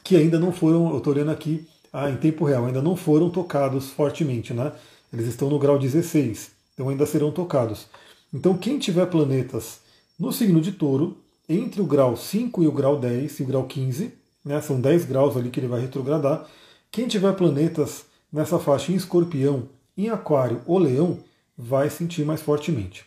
Que 0.03 0.17
ainda 0.17 0.39
não 0.39 0.51
foram, 0.51 0.91
eu 0.91 0.99
estou 0.99 1.13
olhando 1.13 1.31
aqui, 1.31 1.69
ah, 1.93 2.11
em 2.11 2.17
tempo 2.17 2.45
real, 2.45 2.67
ainda 2.67 2.81
não 2.83 2.97
foram 2.97 3.31
tocados 3.31 3.91
fortemente, 3.91 4.55
né? 4.55 4.73
Eles 5.13 5.27
estão 5.27 5.49
no 5.49 5.59
grau 5.59 5.79
16, 5.79 6.51
então 6.75 6.89
ainda 6.89 7.07
serão 7.07 7.31
tocados. 7.31 7.87
Então, 8.33 8.57
quem 8.57 8.79
tiver 8.79 9.07
planetas 9.07 9.81
no 10.19 10.33
signo 10.33 10.61
de 10.61 10.73
touro, 10.73 11.17
entre 11.49 11.81
o 11.81 11.87
grau 11.87 12.17
5 12.17 12.63
e 12.63 12.67
o 12.69 12.73
grau 12.73 12.99
10 12.99 13.41
e 13.41 13.43
o 13.43 13.47
grau 13.47 13.65
15, 13.65 14.13
né, 14.45 14.61
são 14.61 14.81
10 14.81 15.05
graus 15.05 15.37
ali 15.37 15.51
que 15.51 15.59
ele 15.59 15.67
vai 15.67 15.81
retrogradar. 15.81 16.47
Quem 16.91 17.09
tiver 17.09 17.33
planetas 17.35 18.05
nessa 18.33 18.59
faixa 18.59 18.93
em 18.93 18.95
escorpião, 18.95 19.69
em 19.97 20.09
aquário 20.09 20.63
ou 20.67 20.79
leão, 20.79 21.19
vai 21.57 21.91
sentir 21.91 22.25
mais 22.25 22.41
fortemente. 22.41 23.05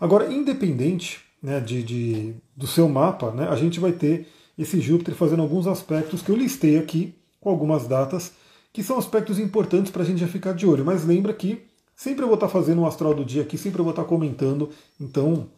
Agora, 0.00 0.32
independente 0.32 1.20
né, 1.42 1.60
de, 1.60 1.82
de, 1.82 2.34
do 2.56 2.66
seu 2.66 2.88
mapa, 2.88 3.30
né, 3.30 3.48
a 3.48 3.56
gente 3.56 3.80
vai 3.80 3.92
ter 3.92 4.28
esse 4.58 4.80
Júpiter 4.80 5.14
fazendo 5.14 5.42
alguns 5.42 5.66
aspectos 5.66 6.20
que 6.20 6.30
eu 6.30 6.36
listei 6.36 6.78
aqui, 6.78 7.14
com 7.40 7.48
algumas 7.48 7.86
datas, 7.86 8.32
que 8.78 8.84
são 8.84 8.96
aspectos 8.96 9.40
importantes 9.40 9.90
para 9.90 10.04
a 10.04 10.06
gente 10.06 10.20
já 10.20 10.28
ficar 10.28 10.52
de 10.54 10.64
olho. 10.64 10.84
Mas 10.84 11.04
lembra 11.04 11.34
que 11.34 11.64
sempre 11.96 12.22
eu 12.22 12.28
vou 12.28 12.36
estar 12.36 12.48
fazendo 12.48 12.80
um 12.80 12.86
astral 12.86 13.12
do 13.12 13.24
dia 13.24 13.42
aqui, 13.42 13.58
sempre 13.58 13.80
eu 13.80 13.84
vou 13.84 13.90
estar 13.90 14.04
comentando, 14.04 14.70
então 15.00 15.48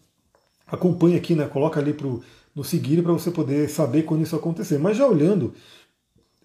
acompanhe 0.66 1.18
aqui, 1.18 1.34
né? 1.34 1.46
Coloca 1.46 1.78
ali 1.78 1.92
pro, 1.92 2.22
no 2.54 2.64
seguir 2.64 3.02
para 3.02 3.12
você 3.12 3.30
poder 3.30 3.68
saber 3.68 4.04
quando 4.04 4.22
isso 4.22 4.34
acontecer. 4.34 4.78
Mas 4.78 4.96
já 4.96 5.06
olhando, 5.06 5.52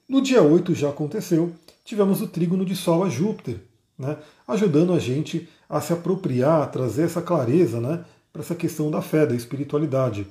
no 0.05 0.21
dia 0.21 0.43
8 0.43 0.75
já 0.75 0.89
aconteceu, 0.89 1.53
tivemos 1.85 2.21
o 2.21 2.27
trígono 2.27 2.65
de 2.65 2.75
Sol 2.75 3.05
a 3.05 3.09
Júpiter, 3.09 3.61
né? 3.97 4.17
ajudando 4.45 4.91
a 4.91 4.99
gente 4.99 5.47
a 5.69 5.79
se 5.79 5.93
apropriar, 5.93 6.61
a 6.61 6.67
trazer 6.67 7.03
essa 7.03 7.21
clareza 7.21 7.79
né? 7.79 8.03
para 8.33 8.41
essa 8.41 8.53
questão 8.53 8.91
da 8.91 9.01
fé, 9.01 9.25
da 9.25 9.33
espiritualidade. 9.33 10.27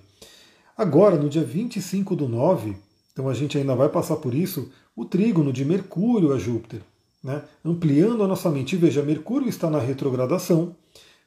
Agora, 0.76 1.16
no 1.16 1.30
dia 1.30 1.42
25 1.42 2.14
do 2.14 2.28
9, 2.28 2.76
então 3.14 3.30
a 3.30 3.32
gente 3.32 3.56
ainda 3.56 3.74
vai 3.74 3.88
passar 3.88 4.16
por 4.16 4.34
isso, 4.34 4.70
o 4.96 5.04
trígono 5.04 5.52
de 5.52 5.64
Mercúrio 5.64 6.32
a 6.32 6.38
Júpiter, 6.38 6.80
né? 7.22 7.42
ampliando 7.64 8.22
a 8.22 8.28
nossa 8.28 8.50
mente. 8.50 8.76
Veja, 8.76 9.02
Mercúrio 9.02 9.48
está 9.48 9.68
na 9.68 9.78
retrogradação, 9.78 10.74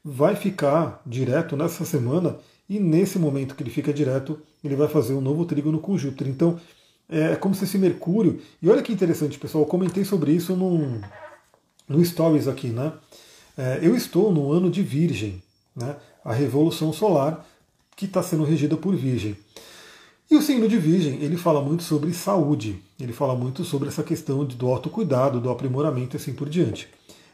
vai 0.04 0.36
ficar 0.36 1.02
direto 1.06 1.56
nessa 1.58 1.86
semana, 1.86 2.38
e 2.70 2.80
nesse 2.80 3.18
momento 3.18 3.56
que 3.56 3.64
ele 3.64 3.70
fica 3.70 3.94
direto, 3.94 4.40
ele 4.64 4.76
vai 4.76 4.88
fazer 4.88 5.14
um 5.14 5.22
novo 5.22 5.46
trígono 5.46 5.80
com 5.80 5.98
Júpiter. 5.98 6.28
Então, 6.28 6.60
é 7.10 7.36
como 7.36 7.56
se 7.56 7.64
esse 7.64 7.78
Mercúrio. 7.78 8.42
E 8.62 8.70
olha 8.70 8.82
que 8.82 8.92
interessante, 8.92 9.40
pessoal, 9.40 9.64
eu 9.64 9.70
comentei 9.70 10.04
sobre 10.04 10.32
isso 10.32 10.56
num, 10.56 11.00
no 11.88 12.04
Stories 12.04 12.48
aqui, 12.48 12.68
né? 12.68 12.92
É, 13.58 13.80
eu 13.82 13.96
estou 13.96 14.32
no 14.32 14.52
ano 14.52 14.70
de 14.70 14.84
Virgem, 14.84 15.42
né? 15.76 15.96
A 16.24 16.34
revolução 16.34 16.92
solar 16.92 17.46
que 17.96 18.06
está 18.06 18.22
sendo 18.22 18.44
regida 18.44 18.76
por 18.76 18.96
Virgem. 18.96 19.38
E 20.30 20.36
o 20.36 20.42
signo 20.42 20.68
de 20.68 20.78
Virgem, 20.78 21.24
ele 21.24 21.38
fala 21.38 21.62
muito 21.62 21.84
sobre 21.84 22.14
saúde, 22.14 22.84
ele 23.00 23.14
fala 23.14 23.34
muito 23.34 23.64
sobre 23.64 23.88
essa 23.88 24.04
questão 24.04 24.44
do 24.44 24.68
autocuidado, 24.68 25.40
do 25.40 25.50
aprimoramento 25.50 26.18
e 26.18 26.18
assim 26.18 26.34
por 26.34 26.50
diante. 26.50 26.90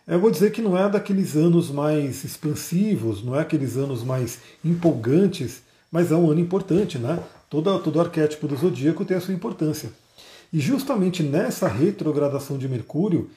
Eu 0.06 0.20
vou 0.20 0.30
dizer 0.30 0.52
que 0.52 0.62
não 0.62 0.78
é 0.78 0.88
daqueles 0.88 1.36
anos 1.36 1.72
mais 1.72 2.24
expansivos, 2.24 3.24
não 3.24 3.36
é 3.36 3.42
aqueles 3.42 3.78
anos 3.78 4.04
mais 4.04 4.42
empolgantes, 4.64 5.64
mas 5.92 6.12
é 6.12 6.16
um 6.16 6.30
ano 6.30 6.40
importante, 6.40 7.00
né? 7.00 7.20
Todo, 7.50 7.80
todo 7.80 8.00
arquétipo 8.00 8.48
do 8.48 8.56
zodíaco 8.56 9.04
tem 9.04 9.18
a 9.18 9.22
sua 9.22 9.34
importância. 9.34 9.92
E 10.52 10.60
justamente 10.60 11.24
nessa 11.24 11.68
retrogradação 11.68 12.60
de 12.60 12.70
Mercúrio, 12.70 13.28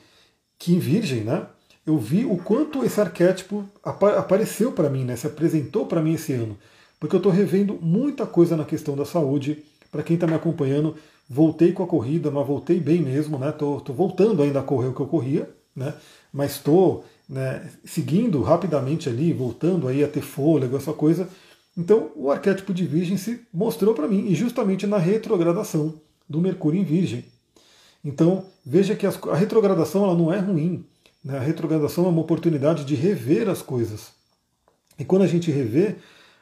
que 0.59 0.75
em 0.75 0.79
Virgem, 0.79 1.23
né? 1.23 1.47
Eu 1.87 1.97
vi 1.97 2.27
o 2.27 2.37
quanto 2.37 2.85
esse 2.85 3.01
arquétipo 3.01 3.65
apareceu 3.83 4.71
para 4.73 4.91
mim, 4.91 5.05
né? 5.05 5.17
Se 5.17 5.27
apresentou 5.27 5.87
para 5.87 6.03
mim 6.03 6.13
esse 6.13 6.35
ano 6.35 6.59
porque 6.99 7.15
eu 7.15 7.19
estou 7.19 7.33
revendo 7.33 7.79
muita 7.81 8.27
coisa 8.27 8.57
na 8.57 8.65
questão 8.65 8.97
da 8.97 9.05
saúde. 9.05 9.65
Para 9.91 10.03
quem 10.03 10.15
está 10.15 10.27
me 10.27 10.35
acompanhando, 10.35 10.97
voltei 11.29 11.73
com 11.73 11.83
a 11.83 11.87
corrida, 11.87 12.31
mas 12.31 12.47
voltei 12.47 12.81
bem 12.81 13.01
mesmo, 13.01 13.39
né? 13.39 13.53
Tô, 13.53 13.81
tô 13.81 13.93
voltando 13.93 14.43
ainda 14.43 14.61
a 14.61 14.63
correr 14.63 14.89
o 14.89 14.95
que 14.95 15.01
eu 15.01 15.07
corria, 15.07 15.49
né? 15.75 15.95
Mas 16.33 16.53
estou 16.53 17.05
né, 17.29 17.69
seguindo 17.85 18.43
rapidamente 18.43 19.09
ali, 19.09 19.33
voltando 19.33 19.89
aí 19.89 20.03
a 20.03 20.09
ter 20.09 20.23
fôlego, 20.23 20.77
essa 20.77 20.93
coisa. 20.93 21.29
Então, 21.77 22.11
o 22.15 22.31
arquétipo 22.31 22.73
de 22.73 22.87
Virgem 22.87 23.17
se 23.17 23.41
mostrou 23.53 23.95
para 23.95 24.09
mim, 24.09 24.27
e 24.29 24.35
justamente 24.35 24.87
na 24.87 24.99
retrogradação 24.99 25.95
do 26.29 26.41
Mercúrio 26.41 26.81
em 26.81 26.85
Virgem. 26.85 27.25
Então, 28.05 28.47
veja 28.65 28.95
que 28.95 29.07
a 29.07 29.35
retrogradação 29.35 30.05
ela 30.05 30.15
não 30.15 30.33
é 30.33 30.39
ruim. 30.39 30.85
Né? 31.25 31.37
A 31.37 31.41
retrogradação 31.41 32.07
é 32.07 32.09
uma 32.09 32.21
oportunidade 32.21 32.85
de 32.85 32.95
rever 32.95 33.49
as 33.49 33.61
coisas. 33.61 34.13
E 34.99 35.05
quando 35.05 35.23
a 35.23 35.27
gente 35.27 35.51
revê, 35.51 35.97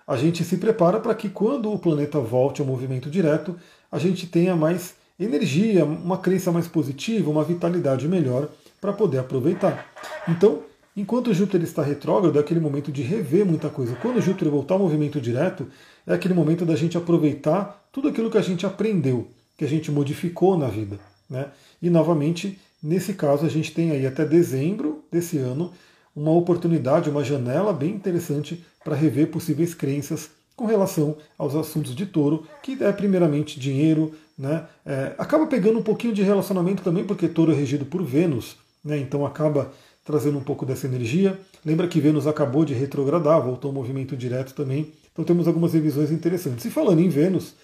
a 0.06 0.16
gente 0.16 0.44
se 0.44 0.56
prepara 0.56 1.00
para 1.00 1.14
que 1.14 1.28
quando 1.28 1.72
o 1.72 1.78
planeta 1.78 2.20
volte 2.20 2.60
ao 2.60 2.66
movimento 2.66 3.10
direto, 3.10 3.56
a 3.90 3.98
gente 3.98 4.26
tenha 4.26 4.54
mais 4.54 4.94
energia, 5.18 5.84
uma 5.84 6.18
crença 6.18 6.50
mais 6.50 6.66
positiva, 6.66 7.30
uma 7.30 7.44
vitalidade 7.44 8.06
melhor 8.08 8.48
para 8.80 8.92
poder 8.92 9.18
aproveitar. 9.18 9.86
Então, 10.28 10.62
Enquanto 10.96 11.34
Júpiter 11.34 11.60
está 11.62 11.82
retrógrado, 11.82 12.38
é 12.38 12.40
aquele 12.40 12.60
momento 12.60 12.92
de 12.92 13.02
rever 13.02 13.44
muita 13.44 13.68
coisa. 13.68 13.96
Quando 13.96 14.20
Júpiter 14.20 14.48
voltar 14.48 14.74
ao 14.74 14.80
movimento 14.80 15.20
direto, 15.20 15.66
é 16.06 16.14
aquele 16.14 16.34
momento 16.34 16.64
da 16.64 16.76
gente 16.76 16.96
aproveitar 16.96 17.84
tudo 17.90 18.06
aquilo 18.08 18.30
que 18.30 18.38
a 18.38 18.42
gente 18.42 18.64
aprendeu, 18.64 19.28
que 19.58 19.64
a 19.64 19.68
gente 19.68 19.90
modificou 19.90 20.56
na 20.56 20.68
vida. 20.68 21.00
Né? 21.28 21.46
E 21.82 21.90
novamente, 21.90 22.60
nesse 22.80 23.14
caso, 23.14 23.44
a 23.44 23.48
gente 23.48 23.72
tem 23.72 23.90
aí 23.90 24.06
até 24.06 24.24
dezembro 24.24 25.02
desse 25.10 25.36
ano 25.36 25.72
uma 26.14 26.30
oportunidade, 26.30 27.10
uma 27.10 27.24
janela 27.24 27.72
bem 27.72 27.90
interessante 27.90 28.64
para 28.84 28.94
rever 28.94 29.28
possíveis 29.28 29.74
crenças 29.74 30.30
com 30.54 30.66
relação 30.66 31.16
aos 31.36 31.54
assuntos 31.54 31.94
de 31.94 32.06
touro, 32.06 32.46
que 32.62 32.76
é 32.82 32.92
primeiramente 32.92 33.58
dinheiro, 33.58 34.14
né? 34.38 34.66
É, 34.84 35.14
acaba 35.18 35.46
pegando 35.46 35.78
um 35.78 35.82
pouquinho 35.82 36.12
de 36.12 36.22
relacionamento 36.22 36.82
também, 36.82 37.04
porque 37.04 37.28
touro 37.28 37.52
é 37.52 37.54
regido 37.54 37.84
por 37.84 38.02
Vênus, 38.04 38.56
né? 38.84 38.98
então 38.98 39.24
acaba 39.24 39.72
trazendo 40.04 40.38
um 40.38 40.42
pouco 40.42 40.66
dessa 40.66 40.86
energia. 40.86 41.38
Lembra 41.64 41.88
que 41.88 42.00
Vênus 42.00 42.26
acabou 42.26 42.64
de 42.64 42.74
retrogradar, 42.74 43.42
voltou 43.42 43.70
ao 43.70 43.74
movimento 43.74 44.16
direto 44.16 44.52
também, 44.54 44.92
então 45.12 45.24
temos 45.24 45.48
algumas 45.48 45.72
revisões 45.72 46.10
interessantes. 46.10 46.64
E 46.64 46.70
falando 46.70 47.00
em 47.00 47.08
Vênus, 47.08 47.54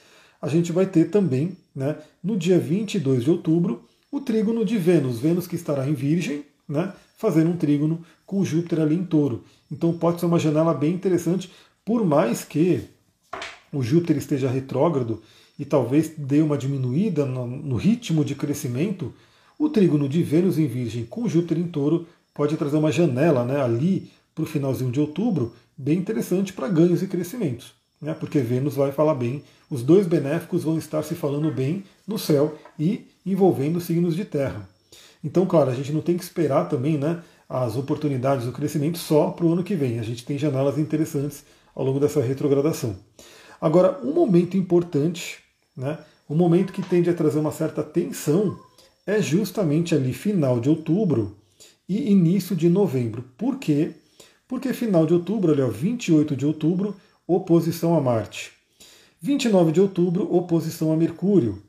a 0.41 0.49
gente 0.49 0.73
vai 0.73 0.87
ter 0.87 1.11
também, 1.11 1.57
né, 1.75 1.97
no 2.25 2.37
dia 2.37 2.59
22 2.59 3.25
de 3.25 3.31
outubro, 3.31 3.85
o 4.11 4.21
trígono 4.21 4.65
de 4.65 4.79
Vênus, 4.79 5.19
Vênus 5.19 5.47
que 5.47 5.55
estará 5.55 5.87
em 5.87 5.93
Virgem, 5.93 6.45
né, 6.69 6.93
fazendo 7.21 7.51
um 7.51 7.57
trígono 7.57 8.01
com 8.25 8.43
Júpiter 8.43 8.81
ali 8.81 8.95
em 8.95 9.05
touro. 9.05 9.45
Então 9.71 9.93
pode 9.93 10.19
ser 10.19 10.27
uma 10.27 10.39
janela 10.39 10.73
bem 10.73 10.95
interessante, 10.95 11.53
por 11.85 12.03
mais 12.03 12.45
que 12.45 12.81
o 13.71 13.83
Júpiter 13.83 14.17
esteja 14.17 14.49
retrógrado 14.49 15.23
e 15.59 15.67
talvez 15.67 16.15
dê 16.17 16.41
uma 16.41 16.57
diminuída 16.57 17.27
no, 17.27 17.47
no 17.47 17.77
ritmo 17.77 18.25
de 18.25 18.35
crescimento, 18.35 19.13
o 19.59 19.69
trígono 19.69 20.09
de 20.09 20.23
Vênus 20.23 20.59
em 20.59 20.67
Virgem 20.67 21.05
com 21.05 21.29
Júpiter 21.29 21.59
em 21.59 21.69
touro 21.69 22.07
pode 22.33 22.57
trazer 22.57 22.79
uma 22.79 22.91
janela 22.91 23.45
né, 23.45 23.61
ali 23.61 24.11
para 24.35 24.45
o 24.45 24.47
finalzinho 24.47 24.91
de 24.91 24.99
outubro, 24.99 25.53
bem 25.77 25.99
interessante 25.99 26.55
para 26.55 26.69
ganhos 26.69 27.03
e 27.03 27.07
crescimentos. 27.07 27.75
Né, 28.01 28.15
porque 28.15 28.39
Vênus 28.39 28.77
vai 28.77 28.93
falar 28.93 29.15
bem, 29.15 29.43
os 29.69 29.83
dois 29.83 30.07
benéficos 30.07 30.65
vão 30.65 30.79
estar 30.79 31.03
se 31.03 31.15
falando 31.15 31.53
bem 31.53 31.85
no 32.07 32.19
céu 32.19 32.59
e 32.79 33.07
envolvendo 33.27 33.79
signos 33.79 34.17
de 34.17 34.25
terra. 34.25 34.67
Então, 35.23 35.47
claro, 35.47 35.71
a 35.71 35.75
gente 35.75 35.93
não 35.93 36.01
tem 36.01 36.17
que 36.17 36.25
esperar 36.25 36.69
também 36.69 36.97
né, 36.97 37.23
as 37.49 37.77
oportunidades 37.77 38.47
do 38.47 38.53
crescimento 38.53 38.99
só 38.99 39.31
para 39.31 39.45
o 39.45 39.53
ano 39.53 39.65
que 39.65 39.75
vem. 39.75 39.99
A 39.99 40.03
gente 40.03 40.25
tem 40.25 40.39
janelas 40.39 40.79
interessantes 40.79 41.45
ao 41.75 41.85
longo 41.85 42.01
dessa 42.01 42.21
retrogradação. 42.21 42.97
Agora, 43.61 44.01
um 44.03 44.13
momento 44.13 44.57
importante, 44.57 45.39
né, 45.77 45.99
um 46.29 46.35
momento 46.35 46.73
que 46.73 46.83
tende 46.83 47.11
a 47.11 47.15
trazer 47.15 47.39
uma 47.39 47.53
certa 47.53 47.83
tensão, 47.83 48.59
é 49.07 49.21
justamente 49.21 49.95
ali 49.95 50.13
final 50.13 50.61
de 50.61 50.69
outubro 50.69 51.37
e 51.89 52.11
início 52.11 52.55
de 52.55 52.69
novembro. 52.69 53.25
Por 53.37 53.59
quê? 53.59 53.93
Porque 54.47 54.73
final 54.73 55.05
de 55.05 55.13
outubro, 55.13 55.53
ali, 55.53 55.61
ó, 55.61 55.69
28 55.69 56.37
de 56.37 56.47
outubro, 56.47 56.97
oposição 57.27 57.97
a 57.97 58.01
Marte. 58.01 58.53
29 59.21 59.73
de 59.73 59.81
outubro, 59.81 60.33
oposição 60.35 60.93
a 60.93 60.97
Mercúrio. 60.97 61.63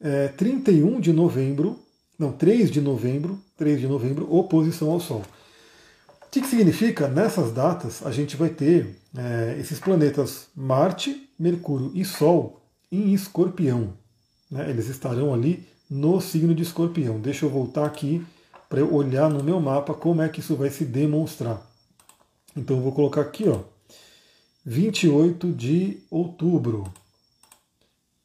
É, 0.00 0.28
31 0.28 1.00
de 1.00 1.12
novembro, 1.12 1.78
não, 2.18 2.32
3 2.32 2.70
de 2.70 2.80
novembro, 2.80 3.38
3 3.56 3.80
de 3.80 3.86
novembro, 3.86 4.32
oposição 4.34 4.90
ao 4.90 5.00
Sol. 5.00 5.22
O 6.22 6.30
que, 6.30 6.40
que 6.40 6.48
significa? 6.48 7.08
Nessas 7.08 7.52
datas 7.52 8.04
a 8.04 8.10
gente 8.10 8.36
vai 8.36 8.48
ter 8.48 8.96
é, 9.16 9.56
esses 9.58 9.78
planetas 9.78 10.48
Marte, 10.54 11.28
Mercúrio 11.38 11.90
e 11.94 12.04
Sol 12.04 12.60
em 12.90 13.12
escorpião. 13.12 13.94
Né? 14.50 14.68
Eles 14.70 14.88
estarão 14.88 15.32
ali 15.32 15.66
no 15.88 16.20
signo 16.20 16.54
de 16.54 16.62
escorpião. 16.62 17.20
Deixa 17.20 17.44
eu 17.44 17.50
voltar 17.50 17.84
aqui 17.84 18.24
para 18.68 18.80
eu 18.80 18.92
olhar 18.92 19.30
no 19.30 19.42
meu 19.42 19.60
mapa 19.60 19.94
como 19.94 20.22
é 20.22 20.28
que 20.28 20.40
isso 20.40 20.56
vai 20.56 20.70
se 20.70 20.84
demonstrar. 20.84 21.64
Então 22.56 22.76
eu 22.76 22.82
vou 22.82 22.92
colocar 22.92 23.20
aqui, 23.20 23.48
ó, 23.48 23.60
28 24.64 25.52
de 25.52 25.98
outubro. 26.10 26.92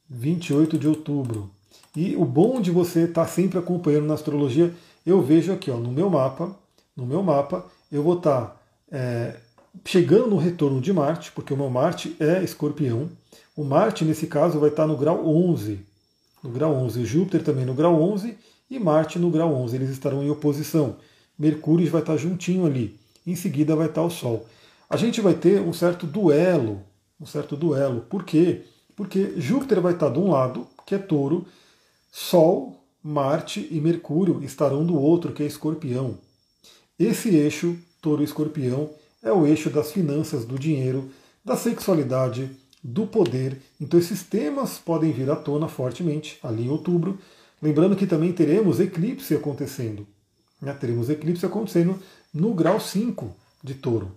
28 0.10 0.78
de 0.78 0.88
outubro. 0.88 1.52
E 1.96 2.16
o 2.16 2.24
bom 2.24 2.62
de 2.62 2.72
você 2.72 3.02
estar 3.02 3.26
tá 3.26 3.28
sempre 3.28 3.60
acompanhando 3.60 4.06
na 4.06 4.14
astrologia, 4.14 4.74
eu 5.06 5.22
vejo 5.22 5.52
aqui 5.52 5.70
ó, 5.70 5.78
no 5.78 5.92
meu 5.92 6.10
mapa, 6.10 6.56
no 6.96 7.06
meu 7.06 7.22
mapa, 7.22 7.66
eu 7.92 8.02
vou 8.02 8.18
estar 8.18 8.42
tá, 8.42 8.56
é, 8.92 9.36
chegando 9.86 10.28
no 10.28 10.38
retorno 10.38 10.80
de 10.80 10.94
Marte, 10.94 11.32
porque 11.32 11.54
o 11.54 11.58
meu 11.58 11.70
Marte 11.70 12.16
é 12.20 12.44
escorpião. 12.44 13.10
O 13.56 13.64
Marte, 13.64 14.06
nesse 14.06 14.28
caso, 14.28 14.60
vai 14.60 14.70
estar 14.70 14.84
tá 14.84 14.88
no 14.88 14.98
grau 14.98 15.28
11. 15.28 15.80
No 16.44 16.50
grau 16.50 16.74
11. 16.74 17.06
Júpiter 17.06 17.44
também 17.44 17.66
no 17.66 17.74
grau 17.74 18.02
11 18.02 18.38
e 18.70 18.80
Marte 18.80 19.20
no 19.20 19.30
grau 19.30 19.54
11. 19.54 19.76
Eles 19.76 19.90
estarão 19.90 20.24
em 20.24 20.30
oposição. 20.30 20.96
Mercúrio 21.38 21.90
vai 21.90 22.02
estar 22.02 22.18
juntinho 22.18 22.66
ali. 22.66 22.98
Em 23.26 23.36
seguida 23.36 23.76
vai 23.76 23.88
estar 23.88 24.04
o 24.04 24.10
Sol. 24.10 24.46
A 24.90 24.98
gente 24.98 25.22
vai 25.22 25.34
ter 25.34 25.62
um 25.62 25.74
certo 25.74 26.08
duelo. 26.08 26.82
Um 27.20 27.26
certo 27.26 27.56
duelo. 27.56 28.02
Por 28.02 28.24
quê? 28.24 28.62
Porque 28.96 29.34
Júpiter 29.38 29.82
vai 29.82 29.94
estar 29.94 30.10
de 30.10 30.20
um 30.20 30.32
lado, 30.32 30.68
que 30.86 30.96
é 30.96 30.98
touro, 30.98 31.46
Sol, 32.12 32.84
Marte 33.02 33.68
e 33.72 33.80
Mercúrio 33.80 34.44
estarão 34.44 34.86
do 34.86 34.96
outro, 35.00 35.32
que 35.32 35.42
é 35.42 35.46
Escorpião. 35.46 36.18
Esse 37.00 37.30
eixo, 37.30 37.78
Touro 38.02 38.22
Escorpião, 38.22 38.90
é 39.24 39.32
o 39.32 39.48
eixo 39.48 39.70
das 39.70 39.92
finanças, 39.92 40.44
do 40.44 40.60
dinheiro, 40.60 41.10
da 41.44 41.56
sexualidade, 41.56 42.52
do 42.84 43.08
poder. 43.08 43.62
Então 43.80 44.00
esses 44.00 44.24
temas 44.24 44.78
podem 44.78 45.12
vir 45.12 45.30
à 45.30 45.36
tona 45.36 45.68
fortemente 45.68 46.38
ali 46.44 46.66
em 46.66 46.70
outubro. 46.70 47.18
Lembrando 47.62 47.96
que 47.96 48.06
também 48.06 48.34
teremos 48.34 48.80
eclipse 48.80 49.34
acontecendo. 49.34 50.06
Né? 50.62 50.74
Teremos 50.74 51.10
eclipse 51.10 51.46
acontecendo 51.46 51.98
no 52.34 52.54
grau 52.54 52.80
5 52.80 53.34
de 53.64 53.76
touro, 53.76 54.12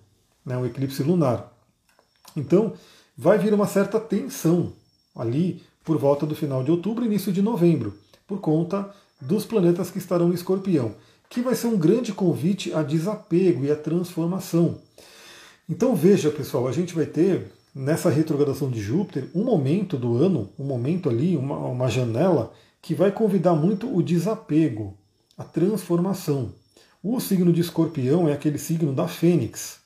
né? 0.44 0.56
um 0.56 0.66
eclipse 0.66 1.02
lunar. 1.02 1.52
Então 2.36 2.72
vai 3.16 3.38
vir 3.38 3.54
uma 3.54 3.66
certa 3.66 4.00
tensão 4.00 4.72
ali 5.14 5.62
por 5.84 5.98
volta 5.98 6.24
do 6.24 6.34
final 6.34 6.64
de 6.64 6.70
outubro 6.70 7.04
e 7.04 7.06
início 7.06 7.30
de 7.30 7.42
novembro, 7.42 7.94
por 8.26 8.40
conta 8.40 8.90
dos 9.20 9.44
planetas 9.44 9.90
que 9.90 9.98
estarão 9.98 10.30
em 10.30 10.34
escorpião, 10.34 10.94
que 11.28 11.40
vai 11.40 11.54
ser 11.54 11.66
um 11.66 11.78
grande 11.78 12.12
convite 12.12 12.72
a 12.72 12.82
desapego 12.82 13.64
e 13.64 13.70
a 13.70 13.76
transformação. 13.76 14.78
Então 15.68 15.94
veja, 15.94 16.30
pessoal, 16.30 16.66
a 16.66 16.72
gente 16.72 16.94
vai 16.94 17.06
ter 17.06 17.52
nessa 17.74 18.08
retrogradação 18.08 18.70
de 18.70 18.80
Júpiter 18.80 19.28
um 19.34 19.44
momento 19.44 19.96
do 19.96 20.16
ano, 20.16 20.50
um 20.58 20.64
momento 20.64 21.08
ali, 21.08 21.36
uma, 21.36 21.56
uma 21.56 21.88
janela 21.88 22.52
que 22.80 22.94
vai 22.94 23.10
convidar 23.10 23.54
muito 23.54 23.94
o 23.94 24.02
desapego, 24.02 24.96
a 25.36 25.44
transformação. 25.44 26.52
O 27.02 27.18
signo 27.20 27.52
de 27.52 27.60
escorpião 27.60 28.28
é 28.28 28.32
aquele 28.32 28.58
signo 28.58 28.92
da 28.92 29.08
fênix. 29.08 29.80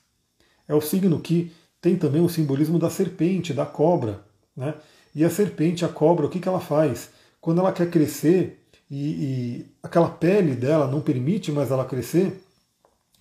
É 0.67 0.75
o 0.75 0.81
signo 0.81 1.19
que 1.19 1.51
tem 1.81 1.95
também 1.95 2.21
o 2.21 2.29
simbolismo 2.29 2.77
da 2.77 2.89
serpente, 2.89 3.53
da 3.53 3.65
cobra. 3.65 4.21
Né? 4.55 4.73
E 5.19 5.25
a 5.25 5.29
serpente, 5.29 5.83
a 5.83 5.89
cobra, 5.89 6.25
o 6.25 6.29
que, 6.29 6.39
que 6.39 6.47
ela 6.47 6.61
faz? 6.61 7.09
Quando 7.41 7.59
ela 7.59 7.73
quer 7.73 7.89
crescer 7.89 8.65
e, 8.89 8.95
e 8.95 9.65
aquela 9.83 10.07
pele 10.07 10.55
dela 10.55 10.87
não 10.87 11.01
permite 11.01 11.51
mais 11.51 11.71
ela 11.71 11.83
crescer, 11.83 12.41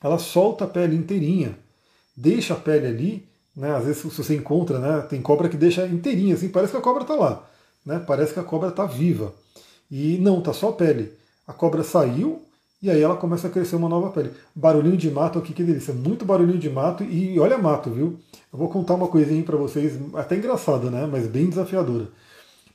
ela 0.00 0.16
solta 0.16 0.64
a 0.64 0.68
pele 0.68 0.94
inteirinha, 0.94 1.58
deixa 2.16 2.54
a 2.54 2.56
pele 2.56 2.86
ali. 2.86 3.28
Né? 3.56 3.74
Às 3.74 3.84
vezes, 3.84 4.00
se 4.00 4.16
você 4.16 4.36
encontra, 4.36 4.78
né, 4.78 5.02
tem 5.08 5.20
cobra 5.20 5.48
que 5.48 5.56
deixa 5.56 5.88
inteirinha, 5.88 6.36
assim, 6.36 6.48
parece 6.48 6.70
que 6.70 6.78
a 6.78 6.80
cobra 6.80 7.02
está 7.02 7.16
lá. 7.16 7.50
Né? 7.84 7.98
Parece 8.06 8.32
que 8.32 8.38
a 8.38 8.44
cobra 8.44 8.68
está 8.68 8.86
viva. 8.86 9.34
E 9.90 10.18
não, 10.18 10.38
está 10.38 10.52
só 10.52 10.68
a 10.68 10.74
pele. 10.74 11.12
A 11.48 11.52
cobra 11.52 11.82
saiu 11.82 12.40
e 12.80 12.90
aí 12.90 13.02
ela 13.02 13.16
começa 13.16 13.48
a 13.48 13.50
crescer 13.50 13.76
uma 13.76 13.88
nova 13.88 14.10
pele. 14.10 14.30
Barulhinho 14.54 14.96
de 14.96 15.10
mato 15.10 15.38
aqui, 15.38 15.52
que 15.52 15.64
delícia. 15.64 15.92
Muito 15.92 16.24
barulhinho 16.24 16.58
de 16.58 16.70
mato 16.70 17.02
e 17.02 17.38
olha 17.40 17.58
mato, 17.58 17.90
viu? 17.90 18.18
Eu 18.52 18.58
vou 18.58 18.68
contar 18.68 18.94
uma 18.94 19.08
coisinha 19.08 19.42
para 19.42 19.56
vocês, 19.56 19.98
até 20.14 20.36
engraçada, 20.36 20.88
né? 20.88 21.08
Mas 21.10 21.26
bem 21.26 21.48
desafiadora. 21.48 22.08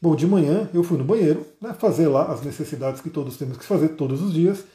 Bom, 0.01 0.15
de 0.15 0.27
manhã 0.27 0.69
eu 0.73 0.83
fui 0.83 0.97
no 0.97 1.03
banheiro, 1.05 1.45
né, 1.61 1.73
fazer 1.79 2.09
lá 2.09 2.25
as 2.25 2.41
necessidades 2.41 2.99
que 2.99 3.09
todos 3.09 3.37
temos 3.37 3.57
que 3.57 3.63
fazer 3.63 3.89
todos 3.89 4.21
os 4.21 4.33
dias. 4.33 4.65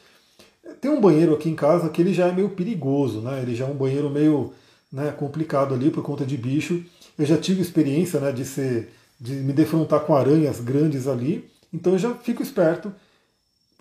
Tem 0.81 0.89
um 0.89 0.99
banheiro 0.99 1.35
aqui 1.35 1.49
em 1.49 1.55
casa 1.55 1.89
que 1.89 2.01
ele 2.01 2.13
já 2.13 2.27
é 2.27 2.31
meio 2.31 2.49
perigoso, 2.49 3.21
né? 3.21 3.39
Ele 3.41 3.53
já 3.53 3.65
é 3.65 3.69
um 3.69 3.75
banheiro 3.75 4.09
meio 4.09 4.51
né, 4.91 5.11
complicado 5.11 5.75
ali 5.75 5.91
por 5.91 6.03
conta 6.03 6.25
de 6.25 6.35
bicho. 6.35 6.83
Eu 7.17 7.25
já 7.25 7.37
tive 7.37 7.61
experiência 7.61 8.19
né, 8.19 8.31
de 8.31 8.43
ser, 8.45 8.89
de 9.19 9.33
me 9.33 9.53
defrontar 9.53 9.99
com 9.99 10.15
aranhas 10.15 10.59
grandes 10.59 11.07
ali, 11.07 11.47
então 11.71 11.93
eu 11.93 11.99
já 11.99 12.15
fico 12.15 12.41
esperto. 12.41 12.91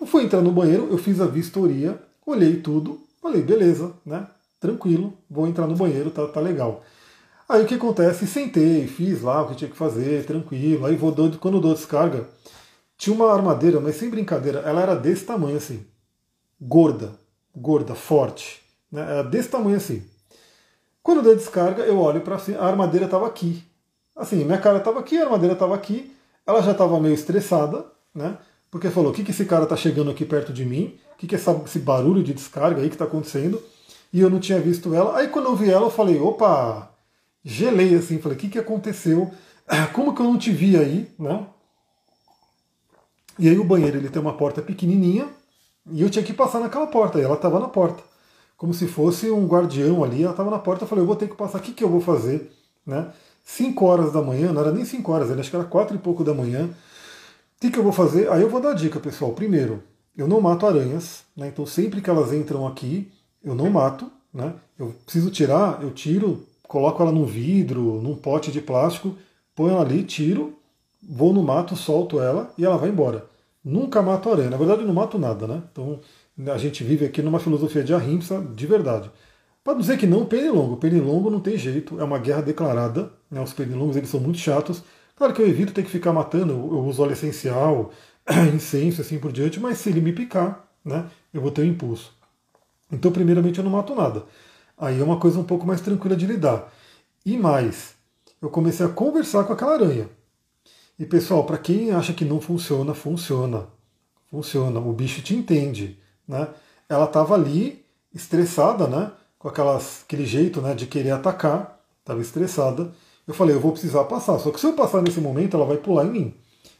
Fui 0.07 0.25
entrar 0.25 0.41
no 0.41 0.53
banheiro, 0.53 0.89
eu 0.91 0.99
fiz 0.99 1.21
a 1.21 1.27
vistoria, 1.27 2.01
olhei 2.25 2.61
tudo, 2.61 3.01
falei, 3.21 3.43
beleza, 3.43 3.93
né? 4.07 4.27
Tranquilo, 4.61 5.13
vou 5.29 5.47
entrar 5.47 5.67
no 5.67 5.77
banheiro, 5.77 6.11
tá, 6.11 6.27
tá 6.27 6.41
legal. 6.41 6.83
Aí 7.49 7.63
o 7.63 7.67
que 7.67 7.75
acontece? 7.75 8.27
Sentei, 8.27 8.87
fiz 8.87 9.23
lá 9.23 9.43
o 9.43 9.49
que 9.49 9.57
tinha 9.57 9.71
que 9.71 9.77
fazer, 9.77 10.25
tranquilo. 10.27 10.85
Aí 10.85 10.97
vou 10.97 11.11
dou, 11.11 11.33
quando 11.39 11.61
dou 11.61 11.75
descarga, 11.75 12.29
tinha 12.97 13.15
uma 13.15 13.33
armadeira, 13.33 13.81
mas 13.81 13.97
sem 13.97 14.11
brincadeira, 14.11 14.61
ela 14.61 14.83
era 14.83 14.95
desse 14.95 15.25
tamanho 15.25 15.57
assim. 15.57 15.87
Gorda, 16.61 17.13
gorda, 17.57 17.95
forte. 17.95 18.63
Né? 18.93 19.01
Era 19.01 19.23
desse 19.23 19.49
tamanho 19.49 19.77
assim. 19.77 20.03
Quando 21.03 21.23
dei 21.23 21.37
descarga, 21.37 21.85
eu 21.85 21.99
olho 21.99 22.21
para 22.21 22.39
cima, 22.39 22.59
a 22.59 22.67
armadeira 22.67 23.07
estava 23.07 23.27
aqui. 23.27 23.65
Assim, 24.15 24.45
minha 24.45 24.59
cara 24.59 24.79
estava 24.79 25.01
aqui, 25.01 25.17
a 25.17 25.25
armadeira 25.25 25.55
estava 25.55 25.75
aqui. 25.75 26.15
Ela 26.47 26.61
já 26.61 26.73
estava 26.73 27.01
meio 27.01 27.15
estressada, 27.15 27.87
né? 28.15 28.37
Porque 28.71 28.91
falou: 28.91 29.11
o 29.11 29.15
que, 29.15 29.25
que 29.25 29.31
esse 29.31 29.45
cara 29.45 29.65
está 29.65 29.77
chegando 29.77 30.11
aqui 30.11 30.25
perto 30.25 30.53
de 30.53 30.65
mim? 30.65 30.99
O 31.15 31.17
que, 31.19 31.27
que 31.27 31.35
é 31.35 31.39
esse 31.39 31.79
barulho 31.79 32.23
de 32.23 32.33
descarga 32.33 32.81
aí 32.81 32.89
que 32.89 32.95
está 32.95 33.05
acontecendo? 33.05 33.63
e 34.13 34.21
eu 34.21 34.31
não 34.31 34.41
tinha 34.41 34.61
visto 34.61 34.95
ela. 34.95 35.17
Aí 35.17 35.29
quando 35.29 35.47
eu 35.47 35.57
vi 35.57 35.71
ela, 35.71 35.87
eu 35.87 35.91
falei, 35.91 36.19
opa, 36.19 36.91
gelei 37.45 37.95
assim, 37.95 38.19
falei, 38.19 38.37
o 38.37 38.41
que, 38.41 38.49
que 38.49 38.59
aconteceu? 38.59 39.31
Como 39.93 40.15
que 40.15 40.21
eu 40.21 40.27
não 40.27 40.39
te 40.39 40.51
vi 40.51 40.77
aí, 40.77 41.11
né? 41.19 41.47
E 43.39 43.49
aí 43.49 43.59
o 43.59 43.65
banheiro 43.65 43.99
ele 43.99 44.09
tem 44.09 44.21
uma 44.21 44.37
porta 44.37 44.61
pequenininha 44.61 45.29
e 45.91 46.03
eu 46.03 46.11
tinha 46.11 46.25
que 46.25 46.33
passar 46.33 46.61
naquela 46.61 46.87
porta, 46.87 47.19
e 47.19 47.23
ela 47.23 47.35
estava 47.35 47.61
na 47.61 47.69
porta. 47.69 48.03
Como 48.57 48.75
se 48.75 48.89
fosse 48.89 49.31
um 49.31 49.47
guardião 49.47 50.03
ali, 50.03 50.23
ela 50.23 50.33
estava 50.33 50.51
na 50.51 50.59
porta, 50.59 50.85
eu 50.85 50.89
falei, 50.89 51.03
eu 51.03 51.07
vou 51.07 51.17
ter 51.17 51.29
que 51.29 51.37
passar, 51.37 51.59
o 51.59 51.63
que, 51.63 51.73
que 51.73 51.85
eu 51.85 51.89
vou 51.89 52.01
fazer? 52.01 52.53
Né? 52.85 53.11
5 53.45 53.85
horas 53.85 54.13
da 54.13 54.21
manhã, 54.21 54.53
não 54.53 54.61
era 54.61 54.73
nem 54.73 54.85
5 54.85 55.11
horas, 55.13 55.31
acho 55.31 55.49
que 55.49 55.57
era 55.57 55.65
4 55.65 55.95
e 55.95 55.99
pouco 55.99 56.25
da 56.25 56.35
manhã. 56.35 56.69
O 57.59 57.61
que, 57.61 57.73
que 57.73 57.79
eu 57.79 57.83
vou 57.83 57.91
fazer? 57.91 58.31
Aí 58.31 58.41
eu 58.41 58.49
vou 58.49 58.61
dar 58.61 58.73
dica, 58.73 59.01
pessoal. 59.01 59.33
Primeiro, 59.33 59.83
eu 60.17 60.29
não 60.29 60.41
mato 60.41 60.65
aranhas, 60.65 61.25
né? 61.37 61.49
então 61.49 61.67
sempre 61.67 62.01
que 62.01 62.09
elas 62.09 62.33
entram 62.33 62.65
aqui, 62.65 63.11
eu 63.43 63.53
não 63.53 63.69
mato. 63.69 64.09
Né? 64.33 64.55
Eu 64.79 64.95
preciso 65.05 65.29
tirar, 65.29 65.83
eu 65.83 65.91
tiro, 65.91 66.47
coloco 66.69 67.03
ela 67.03 67.11
num 67.11 67.25
vidro, 67.25 68.01
num 68.01 68.15
pote 68.15 68.53
de 68.53 68.61
plástico, 68.61 69.17
ponho 69.57 69.73
ela 69.73 69.81
ali, 69.81 70.05
tiro, 70.05 70.57
vou 71.03 71.33
no 71.33 71.43
mato, 71.43 71.75
solto 71.75 72.21
ela 72.21 72.53
e 72.57 72.65
ela 72.65 72.77
vai 72.77 72.91
embora. 72.91 73.27
Nunca 73.65 74.01
mato 74.01 74.31
aranha. 74.31 74.51
Na 74.51 74.57
verdade, 74.57 74.83
eu 74.83 74.87
não 74.87 74.95
mato 74.95 75.19
nada, 75.19 75.49
né? 75.49 75.61
Então, 75.73 75.99
a 76.47 76.59
gente 76.59 76.85
vive 76.85 77.05
aqui 77.05 77.21
numa 77.23 77.41
filosofia 77.41 77.83
de 77.83 77.93
ahimsa 77.93 78.41
de 78.55 78.67
verdade. 78.69 79.11
Para 79.65 79.79
dizer 79.79 79.99
que 79.99 80.07
não, 80.07 80.25
pernilongo. 80.25 80.77
Pernilongo 80.77 81.29
não 81.29 81.41
tem 81.41 81.59
jeito, 81.59 81.99
é 81.99 82.05
uma 82.05 82.21
guerra 82.21 82.41
declarada. 82.41 83.11
Né? 83.29 83.41
Os 83.43 83.53
pernilongos 83.53 83.97
eles 83.97 84.09
são 84.09 84.21
muito 84.21 84.39
chatos. 84.39 84.83
Claro 85.19 85.35
que 85.35 85.43
eu 85.43 85.49
evito 85.49 85.73
ter 85.73 85.83
que 85.83 85.91
ficar 85.91 86.13
matando, 86.13 86.53
eu 86.53 86.85
uso 86.85 87.03
óleo 87.03 87.13
essencial, 87.13 87.91
incenso 88.55 89.01
assim 89.01 89.19
por 89.19 89.33
diante, 89.33 89.59
mas 89.59 89.79
se 89.79 89.89
ele 89.89 90.01
me 90.01 90.13
picar, 90.13 90.65
né, 90.85 91.11
eu 91.35 91.43
vou 91.43 91.51
ter 91.51 91.63
um 91.63 91.65
impulso. 91.65 92.17
Então, 92.91 93.11
primeiramente, 93.11 93.59
eu 93.59 93.65
não 93.65 93.73
mato 93.73 93.97
nada. 93.97 94.25
Aí 94.79 95.01
é 95.01 95.03
uma 95.03 95.19
coisa 95.19 95.37
um 95.41 95.43
pouco 95.45 95.67
mais 95.67 95.81
tranquila 95.81 96.15
de 96.15 96.25
lidar. 96.25 96.73
E 97.27 97.37
mais, 97.37 97.97
eu 98.41 98.49
comecei 98.49 98.87
a 98.87 98.89
conversar 98.89 99.43
com 99.43 99.53
aquela 99.53 99.75
aranha. 99.75 100.09
E 100.97 101.05
pessoal, 101.05 101.43
para 101.45 101.59
quem 101.59 101.91
acha 101.91 102.13
que 102.13 102.25
não 102.25 102.41
funciona, 102.41 102.95
funciona. 102.95 103.67
Funciona. 104.31 104.79
O 104.79 104.93
bicho 104.93 105.21
te 105.21 105.35
entende. 105.35 105.99
Né? 106.29 106.49
Ela 106.89 107.07
estava 107.07 107.35
ali, 107.35 107.85
estressada, 108.15 108.87
né? 108.87 109.11
com 109.37 109.49
aquelas, 109.49 110.03
aquele 110.05 110.25
jeito 110.25 110.63
né, 110.63 110.75
de 110.75 110.87
querer 110.87 111.11
atacar, 111.11 111.81
estava 112.01 112.21
estressada. 112.21 112.93
Eu 113.29 113.35
falei, 113.35 113.55
eu 113.55 113.61
vou 113.61 113.73
precisar 113.73 114.05
passar. 114.05 114.39
Só 114.39 114.51
que 114.51 114.59
se 114.59 114.67
eu 114.67 114.73
passar 114.73 115.03
nesse 115.03 115.21
momento, 115.21 115.57
ela 115.57 115.67
vai 115.67 115.77
pular 115.77 116.07
em 116.07 116.11
mim. 116.11 116.35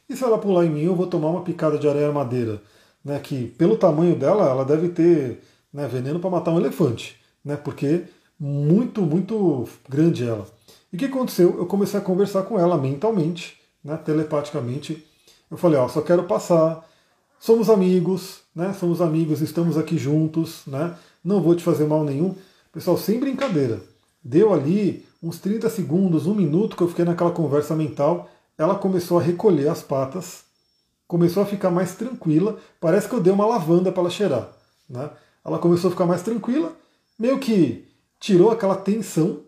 E 0.09 0.17
se 0.17 0.23
ela 0.23 0.39
pular 0.39 0.65
em 0.65 0.69
mim, 0.69 0.81
eu 0.81 0.95
vou 0.95 1.05
tomar 1.05 1.29
uma 1.29 1.43
picada 1.43 1.77
de 1.77 1.87
areia 1.87 2.11
madeira. 2.11 2.59
Né, 3.05 3.17
que 3.19 3.45
pelo 3.57 3.77
tamanho 3.77 4.15
dela, 4.15 4.49
ela 4.49 4.65
deve 4.65 4.89
ter 4.89 5.41
né, 5.71 5.87
veneno 5.87 6.19
para 6.19 6.29
matar 6.29 6.51
um 6.51 6.59
elefante. 6.59 7.15
Né, 7.45 7.55
porque 7.55 8.05
muito, 8.39 9.03
muito 9.03 9.69
grande 9.87 10.27
ela. 10.27 10.47
E 10.91 10.95
o 10.95 10.99
que 10.99 11.05
aconteceu? 11.05 11.55
Eu 11.57 11.67
comecei 11.67 11.99
a 11.99 12.03
conversar 12.03 12.41
com 12.41 12.59
ela 12.59 12.77
mentalmente 12.77 13.59
né, 13.83 13.97
telepaticamente. 13.97 15.05
Eu 15.49 15.57
falei, 15.57 15.79
ó, 15.79 15.87
só 15.87 16.01
quero 16.01 16.23
passar, 16.23 16.85
somos 17.39 17.69
amigos, 17.69 18.41
né, 18.55 18.73
somos 18.73 19.01
amigos, 19.01 19.41
estamos 19.41 19.77
aqui 19.77 19.97
juntos, 19.97 20.63
né, 20.67 20.95
não 21.23 21.41
vou 21.41 21.55
te 21.55 21.63
fazer 21.63 21.85
mal 21.85 22.03
nenhum. 22.03 22.35
Pessoal, 22.71 22.97
sem 22.97 23.19
brincadeira, 23.19 23.81
deu 24.23 24.53
ali 24.53 25.05
uns 25.21 25.39
30 25.39 25.69
segundos, 25.69 26.25
um 26.25 26.33
minuto 26.33 26.75
que 26.75 26.83
eu 26.83 26.87
fiquei 26.87 27.05
naquela 27.05 27.31
conversa 27.31 27.75
mental, 27.75 28.29
ela 28.57 28.75
começou 28.75 29.19
a 29.19 29.21
recolher 29.21 29.69
as 29.69 29.81
patas, 29.81 30.43
começou 31.07 31.43
a 31.43 31.45
ficar 31.45 31.69
mais 31.69 31.95
tranquila, 31.95 32.57
parece 32.79 33.07
que 33.07 33.15
eu 33.15 33.21
dei 33.21 33.31
uma 33.31 33.45
lavanda 33.45 33.91
para 33.91 34.01
ela 34.01 34.09
cheirar. 34.09 34.49
Né? 34.89 35.09
Ela 35.45 35.59
começou 35.59 35.89
a 35.89 35.91
ficar 35.91 36.05
mais 36.05 36.21
tranquila, 36.21 36.73
meio 37.17 37.39
que 37.39 37.87
tirou 38.19 38.51
aquela 38.51 38.75
tensão 38.75 39.39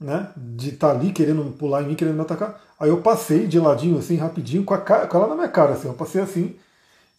né, 0.00 0.30
de 0.36 0.70
estar 0.70 0.92
tá 0.92 0.98
ali 0.98 1.12
querendo 1.12 1.52
pular 1.56 1.82
em 1.82 1.86
mim, 1.86 1.94
querendo 1.94 2.16
me 2.16 2.20
atacar. 2.20 2.60
Aí 2.78 2.90
eu 2.90 3.00
passei 3.00 3.46
de 3.46 3.58
ladinho, 3.58 3.98
assim, 3.98 4.16
rapidinho, 4.16 4.64
com, 4.64 4.74
a 4.74 4.78
cara, 4.78 5.06
com 5.06 5.16
ela 5.16 5.28
na 5.28 5.34
minha 5.34 5.48
cara, 5.48 5.72
assim, 5.72 5.88
eu 5.88 5.94
passei 5.94 6.20
assim 6.20 6.54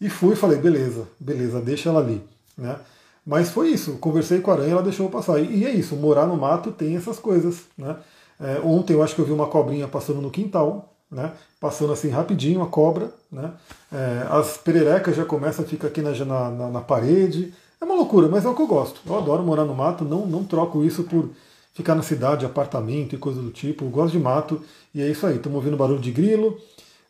e 0.00 0.08
fui 0.08 0.34
e 0.34 0.36
falei, 0.36 0.58
beleza, 0.58 1.08
beleza, 1.18 1.60
deixa 1.60 1.88
ela 1.88 2.00
ali, 2.00 2.22
né. 2.56 2.78
Mas 3.28 3.50
foi 3.50 3.68
isso, 3.68 3.98
conversei 3.98 4.40
com 4.40 4.50
a 4.50 4.54
aranha, 4.54 4.72
ela 4.72 4.82
deixou 4.82 5.10
passar. 5.10 5.38
E, 5.38 5.66
é 5.66 5.70
isso, 5.70 5.94
morar 5.94 6.26
no 6.26 6.34
mato 6.34 6.72
tem 6.72 6.96
essas 6.96 7.18
coisas, 7.18 7.64
né. 7.76 7.94
É, 8.40 8.58
ontem 8.64 8.94
eu 8.94 9.02
acho 9.02 9.14
que 9.14 9.20
eu 9.20 9.26
vi 9.26 9.32
uma 9.32 9.48
cobrinha 9.48 9.86
passando 9.86 10.22
no 10.22 10.30
quintal, 10.30 10.94
né, 11.10 11.32
passando 11.60 11.92
assim 11.92 12.08
rapidinho 12.08 12.62
a 12.62 12.66
cobra, 12.66 13.10
né, 13.30 13.50
é, 13.92 14.26
as 14.30 14.56
pererecas 14.56 15.16
já 15.16 15.24
começam 15.24 15.64
a 15.64 15.68
ficar 15.68 15.88
aqui 15.88 16.00
na, 16.00 16.12
na, 16.50 16.70
na 16.70 16.80
parede, 16.80 17.52
é 17.80 17.84
uma 17.84 17.96
loucura, 17.96 18.28
mas 18.28 18.46
é 18.46 18.48
o 18.48 18.54
que 18.54 18.62
eu 18.62 18.66
gosto. 18.66 19.00
Eu 19.06 19.18
adoro 19.18 19.42
morar 19.42 19.64
no 19.64 19.74
mato, 19.74 20.04
não, 20.04 20.26
não 20.26 20.44
troco 20.44 20.82
isso 20.82 21.04
por 21.04 21.28
ficar 21.74 21.94
na 21.94 22.02
cidade, 22.02 22.46
apartamento 22.46 23.14
e 23.14 23.18
coisa 23.18 23.42
do 23.42 23.50
tipo. 23.50 23.84
Eu 23.84 23.90
gosto 23.90 24.12
de 24.12 24.18
mato 24.18 24.62
e 24.94 25.00
é 25.00 25.08
isso 25.08 25.26
aí. 25.26 25.36
Estamos 25.36 25.56
ouvindo 25.56 25.76
barulho 25.76 26.00
de 26.00 26.10
grilo. 26.10 26.58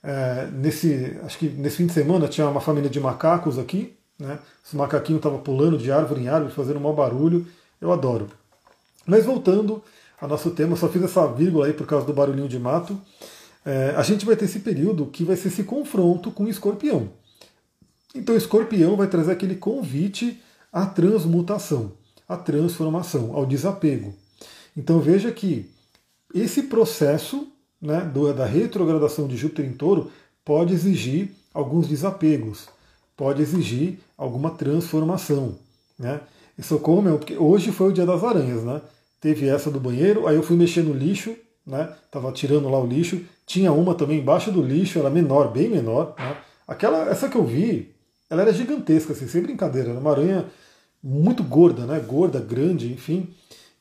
É, 0.02 0.48
nesse, 0.52 1.16
acho 1.24 1.38
que 1.38 1.48
nesse 1.48 1.76
fim 1.76 1.86
de 1.86 1.92
semana 1.92 2.28
tinha 2.28 2.46
uma 2.48 2.60
família 2.60 2.90
de 2.90 3.00
macacos 3.00 3.58
aqui. 3.58 3.97
Né? 4.18 4.38
Os 4.64 4.72
macaquinhos 4.74 5.18
estavam 5.18 5.40
pulando 5.40 5.78
de 5.78 5.92
árvore 5.92 6.22
em 6.22 6.28
árvore, 6.28 6.52
fazendo 6.52 6.78
um 6.78 6.82
mau 6.82 6.94
barulho. 6.94 7.46
Eu 7.80 7.92
adoro. 7.92 8.28
Mas 9.06 9.24
voltando 9.24 9.82
ao 10.20 10.28
nosso 10.28 10.50
tema, 10.50 10.76
só 10.76 10.88
fiz 10.88 11.02
essa 11.02 11.26
vírgula 11.26 11.66
aí 11.66 11.72
por 11.72 11.86
causa 11.86 12.06
do 12.06 12.12
barulhinho 12.12 12.48
de 12.48 12.58
mato. 12.58 13.00
É, 13.64 13.94
a 13.96 14.02
gente 14.02 14.26
vai 14.26 14.36
ter 14.36 14.46
esse 14.46 14.60
período 14.60 15.06
que 15.06 15.24
vai 15.24 15.36
ser 15.36 15.48
esse 15.48 15.64
confronto 15.64 16.30
com 16.30 16.44
o 16.44 16.48
escorpião. 16.48 17.10
Então, 18.14 18.34
o 18.34 18.38
escorpião 18.38 18.96
vai 18.96 19.06
trazer 19.06 19.32
aquele 19.32 19.54
convite 19.54 20.40
à 20.72 20.86
transmutação, 20.86 21.92
à 22.28 22.36
transformação, 22.36 23.34
ao 23.34 23.46
desapego. 23.46 24.14
Então 24.78 25.00
veja 25.00 25.32
que 25.32 25.68
esse 26.32 26.62
processo 26.62 27.48
né, 27.82 28.00
da 28.36 28.46
retrogradação 28.46 29.26
de 29.26 29.36
Júpiter 29.36 29.66
em 29.66 29.72
touro 29.72 30.10
pode 30.44 30.72
exigir 30.72 31.30
alguns 31.52 31.88
desapegos, 31.88 32.68
pode 33.18 33.42
exigir 33.42 33.98
alguma 34.16 34.50
transformação. 34.52 35.56
Né? 35.98 36.20
Isso 36.56 36.78
como 36.78 37.10
porque 37.18 37.36
hoje 37.36 37.72
foi 37.72 37.88
o 37.88 37.92
dia 37.92 38.06
das 38.06 38.22
aranhas, 38.22 38.62
né? 38.62 38.80
Teve 39.20 39.48
essa 39.48 39.68
do 39.68 39.80
banheiro, 39.80 40.28
aí 40.28 40.36
eu 40.36 40.42
fui 40.44 40.56
mexer 40.56 40.82
no 40.84 40.94
lixo, 40.94 41.34
né? 41.66 41.92
Tava 42.12 42.30
tirando 42.30 42.68
lá 42.68 42.80
o 42.80 42.86
lixo, 42.86 43.20
tinha 43.44 43.72
uma 43.72 43.94
também 43.96 44.20
embaixo 44.20 44.52
do 44.52 44.62
lixo, 44.62 45.00
era 45.00 45.10
menor, 45.10 45.50
bem 45.50 45.68
menor. 45.68 46.14
Né? 46.16 46.36
Aquela, 46.68 47.10
essa 47.10 47.28
que 47.28 47.36
eu 47.36 47.44
vi, 47.44 47.92
ela 48.30 48.42
era 48.42 48.52
gigantesca, 48.52 49.12
assim, 49.12 49.26
sem 49.26 49.42
brincadeira, 49.42 49.90
era 49.90 49.98
uma 49.98 50.12
aranha 50.12 50.46
muito 51.02 51.42
gorda, 51.42 51.84
né? 51.86 51.98
Gorda, 51.98 52.38
grande, 52.38 52.92
enfim. 52.92 53.28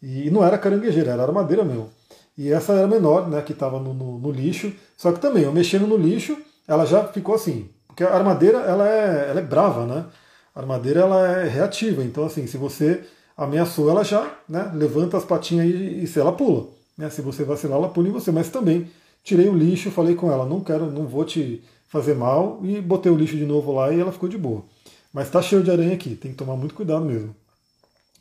E 0.01 0.31
não 0.31 0.43
era 0.43 0.57
caranguejeira, 0.57 1.11
era 1.11 1.23
armadeira 1.23 1.63
mesmo. 1.63 1.89
E 2.35 2.51
essa 2.51 2.73
era 2.73 2.87
menor, 2.87 3.29
né, 3.29 3.41
que 3.41 3.51
estava 3.51 3.79
no, 3.79 3.93
no, 3.93 4.17
no, 4.19 4.31
lixo. 4.31 4.71
Só 4.95 5.11
que 5.11 5.19
também, 5.19 5.43
eu 5.43 5.51
mexendo 5.51 5.87
no 5.87 5.97
lixo, 5.97 6.37
ela 6.67 6.85
já 6.85 7.07
ficou 7.07 7.35
assim. 7.35 7.69
Porque 7.97 8.03
a 8.03 8.15
armadeira, 8.15 8.59
ela 8.59 8.87
é, 8.87 9.29
ela 9.31 9.39
é 9.39 9.43
brava, 9.43 9.87
né? 9.87 10.05
A 10.53 10.59
armadeira, 10.59 10.99
ela 10.99 11.27
é 11.39 11.49
reativa. 11.49 12.03
Então, 12.03 12.25
assim, 12.25 12.45
se 12.45 12.55
você 12.55 13.01
ameaçou, 13.35 13.89
ela 13.89 14.03
já 14.03 14.37
né, 14.47 14.71
levanta 14.75 15.17
as 15.17 15.25
patinhas 15.25 15.65
e, 15.65 16.03
e 16.03 16.05
se 16.05 16.19
ela 16.19 16.31
pula. 16.31 16.67
Né? 16.95 17.09
Se 17.09 17.23
você 17.23 17.43
vacilar, 17.43 17.79
ela 17.79 17.89
pula 17.89 18.07
em 18.07 18.11
você. 18.11 18.31
Mas 18.31 18.49
também, 18.49 18.87
tirei 19.23 19.49
o 19.49 19.57
lixo, 19.57 19.89
falei 19.89 20.13
com 20.13 20.31
ela, 20.31 20.45
não 20.45 20.61
quero, 20.61 20.91
não 20.91 21.07
vou 21.07 21.25
te 21.25 21.63
fazer 21.87 22.13
mal. 22.13 22.59
E 22.63 22.79
botei 22.79 23.11
o 23.11 23.17
lixo 23.17 23.35
de 23.35 23.47
novo 23.47 23.73
lá 23.73 23.91
e 23.91 23.99
ela 23.99 24.11
ficou 24.11 24.29
de 24.29 24.37
boa. 24.37 24.63
Mas 25.11 25.25
está 25.25 25.41
cheio 25.41 25.63
de 25.63 25.71
aranha 25.71 25.95
aqui, 25.95 26.15
tem 26.15 26.29
que 26.29 26.37
tomar 26.37 26.55
muito 26.55 26.75
cuidado 26.75 27.03
mesmo. 27.03 27.35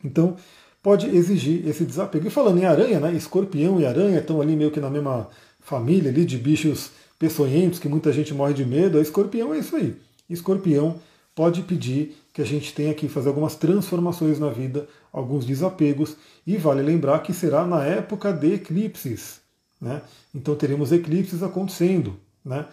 Então, 0.03 0.37
pode 0.83 1.15
exigir 1.15 1.69
esse 1.69 1.85
desapego. 1.85 2.27
E 2.27 2.31
falando 2.31 2.59
em 2.59 2.65
aranha, 2.65 2.99
né, 2.99 3.13
escorpião 3.13 3.79
e 3.79 3.85
aranha 3.85 4.21
estão 4.21 4.41
ali 4.41 4.57
meio 4.57 4.71
que 4.71 4.81
na 4.81 4.89
mesma 4.89 5.29
família 5.61 6.11
ali 6.11 6.25
de 6.25 6.39
bichos 6.39 6.93
peçonhentos 7.19 7.79
que 7.79 7.89
muita 7.89 8.13
gente 8.13 8.35
morre 8.35 8.55
de 8.55 8.65
medo. 8.65 8.99
A 8.99 9.03
escorpião 9.03 9.55
é 9.55 9.59
isso 9.59 9.77
aí. 9.77 9.97
Escorpião 10.29 10.97
pode 11.35 11.63
pedir 11.63 12.17
que 12.33 12.43
a 12.43 12.45
gente 12.45 12.75
tenha 12.75 12.95
que 12.95 13.09
fazer 13.09 13.29
algumas 13.29 13.55
transformações 13.55 14.39
na 14.39 14.51
vida, 14.51 14.89
alguns 15.13 15.45
desapegos, 15.45 16.17
e 16.47 16.57
vale 16.57 16.83
lembrar 16.83 17.21
que 17.21 17.33
será 17.33 17.67
na 17.67 17.85
época 17.85 18.33
de 18.33 18.55
eclipses. 18.55 19.41
Né? 19.81 20.03
Então 20.35 20.55
teremos 20.55 20.93
eclipses 20.93 21.43
acontecendo. 21.43 22.17
Né? 22.45 22.67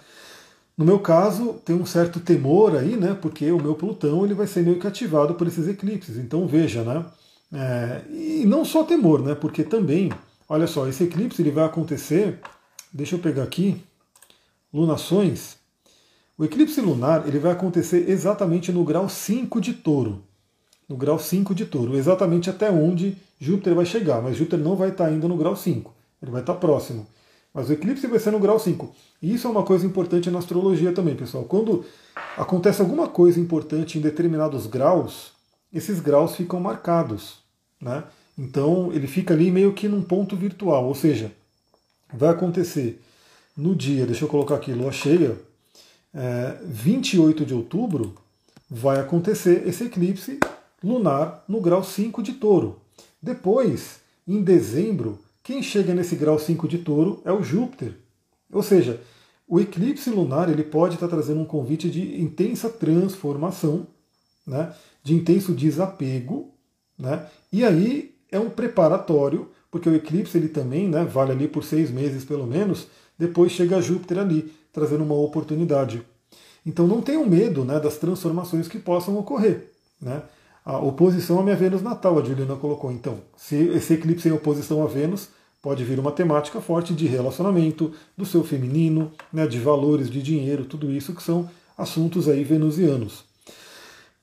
No 0.78 0.86
meu 0.86 1.00
caso, 1.00 1.62
tem 1.66 1.76
um 1.76 1.86
certo 1.86 2.20
temor 2.20 2.76
aí, 2.76 2.96
né? 2.96 3.18
porque 3.22 3.52
o 3.52 3.62
meu 3.62 3.76
Plutão 3.76 4.26
ele 4.26 4.34
vai 4.34 4.48
ser 4.48 4.64
meio 4.64 4.80
que 4.80 4.88
ativado 4.88 5.36
por 5.36 5.48
esses 5.48 5.68
eclipses. 5.68 6.18
Então 6.18 6.48
veja, 6.48 6.84
né? 6.84 7.06
É, 7.54 8.02
e 8.10 8.46
não 8.48 8.66
só 8.66 8.84
temor, 8.84 9.22
né? 9.22 9.36
Porque 9.36 9.64
também, 9.64 10.12
olha 10.50 10.66
só, 10.66 10.88
esse 10.88 11.04
eclipse 11.04 11.40
ele 11.42 11.52
vai 11.52 11.64
acontecer. 11.64 12.40
Deixa 12.92 13.16
eu 13.16 13.20
pegar 13.20 13.44
aqui, 13.44 13.80
lunações. 14.74 15.58
O 16.38 16.44
eclipse 16.44 16.82
lunar 16.82 17.28
ele 17.28 17.38
vai 17.38 17.52
acontecer 17.52 18.10
exatamente 18.10 18.72
no 18.72 18.84
grau 18.84 19.08
5 19.08 19.62
de 19.62 19.74
touro. 19.74 20.24
No 20.90 20.98
grau 20.98 21.20
5 21.20 21.54
de 21.54 21.66
touro, 21.66 21.96
exatamente 21.96 22.50
até 22.50 22.70
onde 22.72 23.18
Júpiter 23.40 23.76
vai 23.76 23.86
chegar, 23.86 24.22
mas 24.22 24.36
Júpiter 24.36 24.60
não 24.60 24.76
vai 24.76 24.90
estar 24.90 25.06
ainda 25.06 25.28
no 25.28 25.38
grau 25.38 25.56
5, 25.56 25.94
ele 26.22 26.32
vai 26.32 26.42
estar 26.42 26.56
próximo. 26.56 27.08
Mas 27.54 27.70
o 27.70 27.74
eclipse 27.74 28.08
vai 28.08 28.20
ser 28.20 28.32
no 28.32 28.40
grau 28.40 28.60
5. 28.60 28.94
E 29.22 29.34
isso 29.34 29.48
é 29.48 29.50
uma 29.50 29.64
coisa 29.64 29.86
importante 29.86 30.32
na 30.32 30.40
astrologia 30.40 30.92
também, 30.92 31.16
pessoal. 31.16 31.44
Quando 31.44 31.86
acontece 32.36 32.82
alguma 32.82 33.08
coisa 33.08 33.40
importante 33.40 33.98
em 33.98 34.02
determinados 34.02 34.66
graus, 34.66 35.32
esses 35.72 36.00
graus 36.00 36.36
ficam 36.36 36.60
marcados. 36.60 37.38
Né? 37.80 38.04
Então 38.38 38.92
ele 38.92 39.06
fica 39.06 39.34
ali 39.34 39.52
meio 39.52 39.74
que 39.74 39.88
num 39.88 40.02
ponto 40.02 40.36
virtual, 40.36 40.86
ou 40.86 40.96
seja, 40.96 41.32
vai 42.12 42.30
acontecer 42.30 43.00
no 43.56 43.76
dia, 43.76 44.06
deixa 44.06 44.26
eu 44.26 44.30
colocar 44.30 44.56
aqui, 44.56 44.74
lua 44.74 44.92
cheia, 44.92 45.38
é, 46.14 46.58
28 46.66 47.46
de 47.46 47.54
outubro, 47.54 48.16
vai 48.70 49.00
acontecer 49.00 49.68
esse 49.68 49.86
eclipse 49.86 50.40
lunar 50.84 51.44
no 51.48 51.62
grau 51.62 51.84
5 51.84 52.22
de 52.22 52.34
touro. 52.34 52.80
Depois, 53.22 54.02
em 54.28 54.42
dezembro, 54.42 55.20
quem 55.44 55.62
chega 55.62 55.94
nesse 55.94 56.16
grau 56.16 56.40
5 56.40 56.68
de 56.68 56.80
touro 56.80 57.22
é 57.26 57.32
o 57.32 57.44
Júpiter. 57.44 57.94
Ou 58.52 58.64
seja, 58.64 59.02
o 59.48 59.60
eclipse 59.60 60.10
lunar 60.10 60.50
ele 60.50 60.64
pode 60.64 60.96
estar 60.96 61.08
trazendo 61.08 61.42
um 61.42 61.46
convite 61.46 61.90
de 61.90 62.22
intensa 62.22 62.70
transformação, 62.70 63.88
né, 64.46 64.74
de 65.04 65.14
intenso 65.14 65.54
desapego, 65.54 66.52
né, 66.98 67.28
e 67.52 67.64
aí 67.64 68.16
é 68.32 68.40
um 68.40 68.50
preparatório, 68.50 69.50
porque 69.70 69.90
o 69.90 69.96
eclipse 69.96 70.38
ele 70.38 70.50
também 70.50 70.88
né, 70.88 71.04
vale 71.04 71.32
ali 71.32 71.48
por 71.48 71.64
seis 71.64 71.92
meses 71.92 72.24
pelo 72.24 72.48
menos, 72.48 72.88
depois 73.18 73.52
chega 73.52 73.82
Júpiter 73.82 74.20
ali, 74.20 74.54
trazendo 74.72 75.04
uma 75.04 75.16
oportunidade. 75.16 76.02
Então 76.66 76.88
não 76.88 77.02
tenham 77.02 77.26
medo 77.26 77.64
né, 77.64 77.80
das 77.80 77.98
transformações 77.98 78.68
que 78.68 78.80
possam 78.80 79.18
ocorrer. 79.18 79.70
Né? 80.02 80.22
A 80.66 80.78
oposição 80.80 81.40
à 81.40 81.44
minha 81.44 81.56
Vênus 81.56 81.82
natal, 81.82 82.20
a 82.20 82.24
Juliana 82.24 82.56
colocou. 82.56 82.92
Então, 82.92 83.20
se 83.36 83.56
esse 83.56 83.94
eclipse 83.94 84.28
em 84.28 84.32
oposição 84.32 84.82
a 84.82 84.88
Vênus, 84.88 85.30
pode 85.62 85.84
vir 85.84 86.00
uma 86.00 86.12
temática 86.12 86.60
forte 86.62 86.94
de 86.94 87.06
relacionamento, 87.06 87.94
do 88.18 88.26
seu 88.26 88.44
feminino, 88.44 89.12
né, 89.32 89.46
de 89.46 89.60
valores, 89.60 90.10
de 90.10 90.22
dinheiro, 90.22 90.66
tudo 90.66 90.92
isso 90.92 91.14
que 91.14 91.24
são 91.24 91.50
assuntos 91.78 92.28
aí 92.28 92.44
venusianos. 92.44 93.26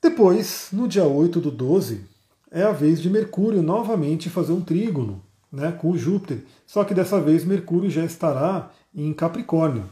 Depois, 0.02 0.68
no 0.72 0.88
dia 0.88 1.04
8 1.04 1.40
do 1.40 1.50
12, 1.50 2.02
é 2.50 2.62
a 2.62 2.72
vez 2.72 3.00
de 3.00 3.10
Mercúrio 3.10 3.62
novamente 3.62 4.30
fazer 4.30 4.52
um 4.52 4.60
trígono 4.60 5.22
né, 5.52 5.72
com 5.72 5.96
Júpiter. 5.96 6.44
Só 6.66 6.84
que 6.84 6.94
dessa 6.94 7.20
vez 7.20 7.44
Mercúrio 7.44 7.90
já 7.90 8.04
estará 8.04 8.70
em 8.94 9.12
Capricórnio. 9.12 9.84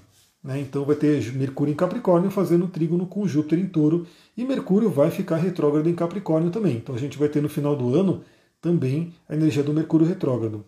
Né? 0.42 0.60
Então 0.60 0.84
vai 0.84 0.96
ter 0.96 1.32
Mercúrio 1.32 1.72
em 1.72 1.76
Capricórnio 1.76 2.30
fazendo 2.30 2.68
trígono 2.68 3.06
com 3.06 3.26
Júpiter 3.26 3.58
em 3.58 3.66
touro, 3.66 4.06
e 4.36 4.44
Mercúrio 4.44 4.88
vai 4.88 5.10
ficar 5.10 5.36
retrógrado 5.36 5.88
em 5.88 5.94
Capricórnio 5.94 6.50
também. 6.50 6.76
Então 6.76 6.94
a 6.94 6.98
gente 6.98 7.18
vai 7.18 7.28
ter 7.28 7.42
no 7.42 7.48
final 7.48 7.74
do 7.74 7.94
ano 7.94 8.22
também 8.60 9.12
a 9.28 9.34
energia 9.34 9.62
do 9.62 9.72
Mercúrio 9.72 10.06
retrógrado. 10.06 10.64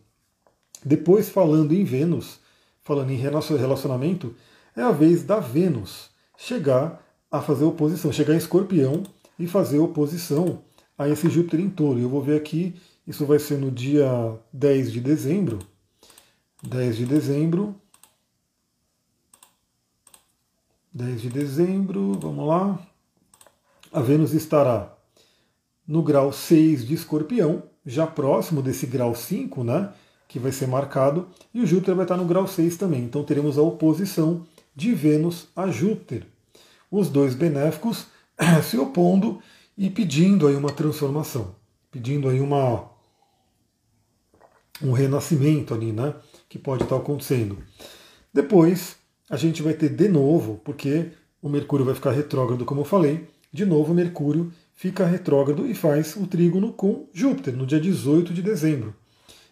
Depois, 0.84 1.28
falando 1.28 1.72
em 1.72 1.84
Vênus, 1.84 2.40
falando 2.82 3.10
em 3.10 3.16
relacionamento, 3.16 4.34
é 4.76 4.82
a 4.82 4.90
vez 4.90 5.22
da 5.22 5.38
Vênus 5.38 6.10
chegar 6.36 7.04
a 7.30 7.40
fazer 7.40 7.64
oposição, 7.64 8.12
chegar 8.12 8.34
em 8.34 8.38
escorpião 8.38 9.02
e 9.38 9.46
fazer 9.46 9.78
oposição 9.78 10.62
a 10.96 11.08
esse 11.08 11.28
Júpiter 11.28 11.60
em 11.60 11.70
touro. 11.70 12.00
Eu 12.00 12.08
vou 12.08 12.22
ver 12.22 12.36
aqui, 12.36 12.74
isso 13.06 13.26
vai 13.26 13.38
ser 13.38 13.58
no 13.58 13.70
dia 13.70 14.08
10 14.52 14.92
de 14.92 15.00
dezembro. 15.00 15.58
10 16.62 16.96
de 16.96 17.06
dezembro, 17.06 17.74
10 20.92 21.22
de 21.22 21.28
dezembro, 21.30 22.18
vamos 22.20 22.46
lá. 22.46 22.78
A 23.92 24.00
Vênus 24.00 24.34
estará 24.34 24.92
no 25.86 26.02
grau 26.02 26.32
6 26.32 26.86
de 26.86 26.94
escorpião, 26.94 27.62
já 27.86 28.06
próximo 28.06 28.60
desse 28.60 28.86
grau 28.86 29.14
5, 29.14 29.62
né? 29.62 29.92
Que 30.28 30.38
vai 30.38 30.52
ser 30.52 30.66
marcado, 30.66 31.28
e 31.54 31.60
o 31.60 31.66
Júpiter 31.66 31.94
vai 31.94 32.04
estar 32.04 32.16
no 32.16 32.24
grau 32.24 32.46
6 32.46 32.76
também. 32.76 33.02
Então 33.02 33.22
teremos 33.22 33.56
a 33.56 33.62
oposição 33.62 34.46
de 34.74 34.92
Vênus 34.92 35.46
a 35.54 35.68
Júpiter. 35.68 36.26
Os 36.90 37.08
dois 37.08 37.34
benéficos 37.34 38.06
se 38.68 38.76
opondo 38.76 39.40
e 39.78 39.88
pedindo 39.88 40.46
aí 40.48 40.56
uma 40.56 40.72
transformação, 40.72 41.54
pedindo 41.90 42.28
aí 42.28 42.40
uma 42.40 42.88
um 44.82 44.92
renascimento 44.92 45.74
ali, 45.74 45.92
né? 45.92 46.14
Que 46.48 46.58
pode 46.58 46.84
estar 46.84 46.96
acontecendo. 46.96 47.58
Depois, 48.32 48.96
a 49.28 49.36
gente 49.36 49.62
vai 49.62 49.74
ter 49.74 49.90
de 49.90 50.08
novo, 50.08 50.60
porque 50.64 51.10
o 51.42 51.48
Mercúrio 51.48 51.84
vai 51.84 51.94
ficar 51.94 52.12
retrógrado, 52.12 52.64
como 52.64 52.80
eu 52.80 52.84
falei, 52.84 53.28
de 53.52 53.66
novo 53.66 53.92
Mercúrio 53.92 54.52
fica 54.74 55.04
retrógrado 55.04 55.66
e 55.66 55.74
faz 55.74 56.16
o 56.16 56.26
trígono 56.26 56.72
com 56.72 57.06
Júpiter 57.12 57.54
no 57.54 57.66
dia 57.66 57.80
18 57.80 58.32
de 58.32 58.42
dezembro. 58.42 58.94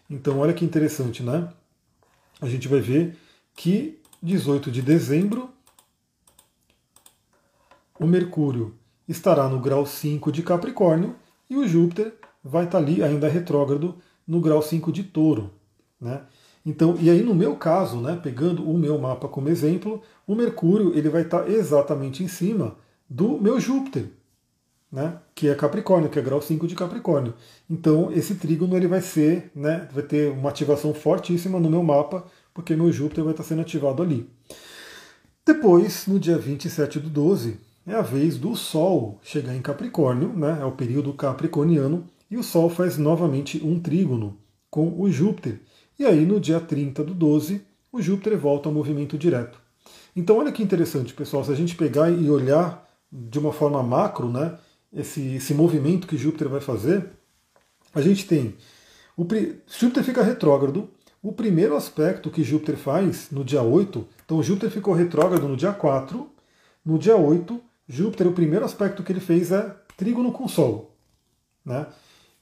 Então, 0.09 0.39
olha 0.39 0.53
que 0.53 0.65
interessante, 0.65 1.21
né? 1.21 1.47
A 2.41 2.47
gente 2.47 2.67
vai 2.67 2.79
ver 2.79 3.15
que 3.55 3.99
18 4.23 4.71
de 4.71 4.81
dezembro 4.81 5.49
o 7.99 8.07
Mercúrio 8.07 8.73
estará 9.07 9.47
no 9.47 9.59
grau 9.59 9.85
5 9.85 10.31
de 10.31 10.41
Capricórnio 10.41 11.15
e 11.49 11.55
o 11.55 11.67
Júpiter 11.67 12.13
vai 12.43 12.65
estar 12.65 12.77
ali 12.77 13.03
ainda 13.03 13.27
retrógrado 13.27 13.95
no 14.27 14.39
grau 14.39 14.61
5 14.61 14.91
de 14.91 15.03
Touro, 15.03 15.51
né? 15.99 16.21
Então, 16.65 16.97
e 16.99 17.09
aí 17.09 17.23
no 17.23 17.33
meu 17.33 17.55
caso, 17.55 17.97
né, 17.97 18.19
pegando 18.21 18.69
o 18.69 18.77
meu 18.77 18.97
mapa 18.99 19.27
como 19.27 19.49
exemplo, 19.49 20.01
o 20.27 20.35
Mercúrio 20.35 20.95
ele 20.95 21.09
vai 21.09 21.23
estar 21.23 21.49
exatamente 21.49 22.23
em 22.23 22.27
cima 22.27 22.75
do 23.09 23.39
meu 23.41 23.59
Júpiter, 23.59 24.05
né, 24.91 25.19
que 25.33 25.47
é 25.47 25.55
Capricórnio, 25.55 26.09
que 26.09 26.19
é 26.19 26.21
grau 26.21 26.41
5 26.41 26.67
de 26.67 26.75
Capricórnio. 26.75 27.33
Então, 27.69 28.11
esse 28.11 28.35
trígono 28.35 28.75
ele 28.75 28.87
vai 28.87 29.01
ser, 29.01 29.51
né, 29.55 29.87
vai 29.91 30.03
ter 30.03 30.31
uma 30.31 30.49
ativação 30.49 30.93
fortíssima 30.93 31.59
no 31.59 31.69
meu 31.69 31.81
mapa, 31.81 32.25
porque 32.53 32.75
meu 32.75 32.91
Júpiter 32.91 33.23
vai 33.23 33.33
estar 33.33 33.43
sendo 33.43 33.61
ativado 33.61 34.03
ali. 34.03 34.29
Depois, 35.45 36.05
no 36.05 36.19
dia 36.19 36.37
27 36.37 36.99
do 36.99 37.09
12, 37.09 37.59
é 37.87 37.93
a 37.93 38.01
vez 38.01 38.37
do 38.37 38.55
Sol 38.55 39.19
chegar 39.23 39.55
em 39.55 39.61
Capricórnio, 39.61 40.33
né, 40.33 40.59
é 40.61 40.65
o 40.65 40.73
período 40.73 41.13
capricorniano, 41.13 42.05
e 42.29 42.37
o 42.37 42.43
Sol 42.43 42.69
faz 42.69 42.97
novamente 42.97 43.63
um 43.63 43.79
trígono 43.79 44.37
com 44.69 44.99
o 44.99 45.11
Júpiter. 45.11 45.59
E 45.97 46.05
aí, 46.05 46.25
no 46.25 46.39
dia 46.39 46.59
30 46.59 47.03
do 47.03 47.13
12, 47.13 47.61
o 47.91 48.01
Júpiter 48.01 48.37
volta 48.37 48.69
ao 48.69 48.73
movimento 48.73 49.17
direto. 49.17 49.59
Então, 50.15 50.37
olha 50.37 50.51
que 50.51 50.63
interessante, 50.63 51.13
pessoal, 51.13 51.43
se 51.43 51.51
a 51.51 51.55
gente 51.55 51.75
pegar 51.75 52.09
e 52.09 52.29
olhar 52.29 52.87
de 53.11 53.39
uma 53.39 53.51
forma 53.51 53.81
macro, 53.81 54.29
né, 54.29 54.57
esse, 54.93 55.35
esse 55.35 55.53
movimento 55.53 56.07
que 56.07 56.17
Júpiter 56.17 56.47
vai 56.49 56.61
fazer, 56.61 57.09
a 57.93 58.01
gente 58.01 58.27
tem. 58.27 58.55
O, 59.17 59.25
Júpiter 59.67 60.03
fica 60.03 60.23
retrógrado. 60.23 60.89
O 61.21 61.33
primeiro 61.33 61.75
aspecto 61.75 62.29
que 62.29 62.43
Júpiter 62.43 62.77
faz 62.77 63.29
no 63.29 63.43
dia 63.43 63.61
8, 63.61 64.07
então 64.23 64.41
Júpiter 64.41 64.69
ficou 64.69 64.93
retrógrado 64.93 65.49
no 65.49 65.57
dia 65.57 65.73
4, 65.73 66.29
no 66.85 66.97
dia 66.97 67.17
8, 67.17 67.59
Júpiter, 67.89 68.27
o 68.27 68.31
primeiro 68.31 68.63
aspecto 68.63 69.03
que 69.03 69.11
ele 69.11 69.19
fez 69.19 69.51
é 69.51 69.75
trígono 69.97 70.31
com 70.31 70.47
Sol. 70.47 70.95
Né? 71.65 71.85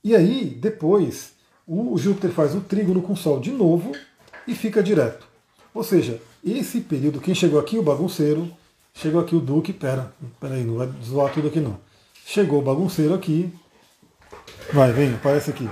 E 0.08 0.16
aí, 0.16 0.46
depois, 0.46 1.34
o 1.68 1.98
Júpiter 1.98 2.32
faz 2.32 2.56
o 2.56 2.62
trígono 2.62 3.02
com 3.02 3.12
o 3.12 3.18
Sol 3.18 3.42
de 3.42 3.52
novo 3.52 3.92
e 4.48 4.56
fica 4.56 4.82
direto. 4.82 5.28
Ou 5.74 5.84
seja, 5.84 6.22
esse 6.42 6.80
período, 6.80 7.20
quem 7.20 7.36
chegou 7.36 7.60
aqui, 7.60 7.78
o 7.78 7.84
bagunceiro, 7.84 8.50
chegou 8.94 9.20
aqui 9.20 9.36
o 9.36 9.42
Duque, 9.42 9.74
pera, 9.74 10.14
pera 10.40 10.54
aí, 10.54 10.64
não 10.64 10.76
vai 10.76 10.90
zoar 11.04 11.34
tudo 11.34 11.50
aqui 11.50 11.60
não. 11.60 11.78
Chegou 12.26 12.60
o 12.60 12.62
bagunceiro 12.62 13.14
aqui, 13.14 13.54
vai, 14.72 14.94
vem, 14.94 15.14
aparece 15.14 15.50
aqui. 15.50 15.70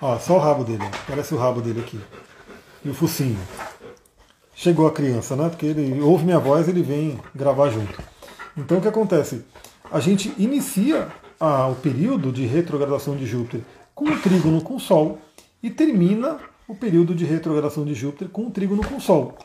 Ó, 0.00 0.16
só 0.20 0.36
o 0.36 0.38
rabo 0.38 0.62
dele, 0.62 0.84
aparece 0.84 1.34
o 1.34 1.38
rabo 1.38 1.60
dele 1.60 1.80
aqui. 1.80 1.98
E 2.84 2.88
o 2.88 2.94
focinho. 2.94 3.40
Chegou 4.54 4.86
a 4.86 4.92
criança, 4.92 5.34
né? 5.34 5.48
Porque 5.48 5.66
ele 5.66 6.00
ouve 6.00 6.24
minha 6.24 6.38
voz, 6.38 6.68
ele 6.68 6.84
vem 6.84 7.18
gravar 7.34 7.68
junto. 7.68 8.00
Então 8.56 8.78
o 8.78 8.80
que 8.80 8.86
acontece? 8.86 9.44
A 9.90 9.98
gente 9.98 10.32
inicia 10.38 11.08
a, 11.42 11.66
o 11.66 11.74
período 11.74 12.30
de 12.30 12.46
retrogradação 12.46 13.16
de 13.16 13.26
Júpiter 13.26 13.62
com 13.96 14.04
o 14.04 14.20
trígono 14.20 14.60
com 14.60 14.76
o 14.76 14.80
Sol 14.80 15.18
e 15.60 15.68
termina 15.68 16.38
o 16.68 16.74
período 16.74 17.16
de 17.16 17.24
retrogradação 17.24 17.84
de 17.84 17.94
Júpiter 17.94 18.28
com 18.28 18.46
o 18.46 18.50
trígono 18.52 18.86
com 18.86 18.94
o 18.94 19.00
Sol. 19.00 19.36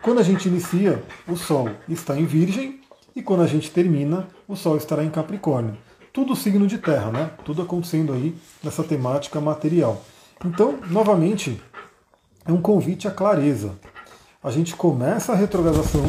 Quando 0.00 0.20
a 0.20 0.22
gente 0.22 0.46
inicia, 0.46 1.02
o 1.26 1.34
Sol 1.34 1.70
está 1.88 2.16
em 2.16 2.24
Virgem 2.24 2.80
e 3.16 3.20
quando 3.20 3.42
a 3.42 3.48
gente 3.48 3.68
termina, 3.68 4.28
o 4.46 4.54
Sol 4.54 4.76
estará 4.76 5.02
em 5.02 5.10
Capricórnio. 5.10 5.76
Tudo 6.12 6.36
signo 6.36 6.68
de 6.68 6.78
terra, 6.78 7.10
né? 7.10 7.32
Tudo 7.44 7.62
acontecendo 7.62 8.12
aí 8.12 8.32
nessa 8.62 8.84
temática 8.84 9.40
material. 9.40 10.00
Então, 10.44 10.78
novamente, 10.88 11.60
é 12.46 12.52
um 12.52 12.62
convite 12.62 13.08
à 13.08 13.10
clareza. 13.10 13.76
A 14.40 14.52
gente 14.52 14.76
começa 14.76 15.32
a 15.32 15.36
retrogradação 15.36 16.04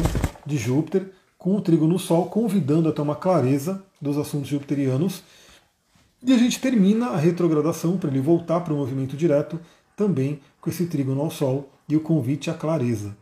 de 0.46 0.56
Júpiter 0.56 1.10
com 1.36 1.56
o 1.56 1.60
trigo 1.60 1.88
no 1.88 1.98
Sol, 1.98 2.26
convidando 2.26 2.88
a 2.88 2.92
ter 2.92 3.02
uma 3.02 3.16
clareza 3.16 3.84
dos 4.00 4.16
assuntos 4.18 4.48
jupiterianos 4.48 5.22
e 6.22 6.34
a 6.34 6.36
gente 6.36 6.60
termina 6.60 7.08
a 7.08 7.16
retrogradação 7.16 7.96
para 7.96 8.10
ele 8.10 8.20
voltar 8.20 8.60
para 8.60 8.74
o 8.74 8.76
movimento 8.76 9.16
direto, 9.16 9.58
também 9.96 10.40
com 10.60 10.68
esse 10.68 10.86
trígono 10.86 11.22
ao 11.22 11.30
Sol 11.30 11.70
e 11.88 11.96
o 11.96 12.00
convite 12.00 12.50
à 12.50 12.54
clareza. 12.54 13.16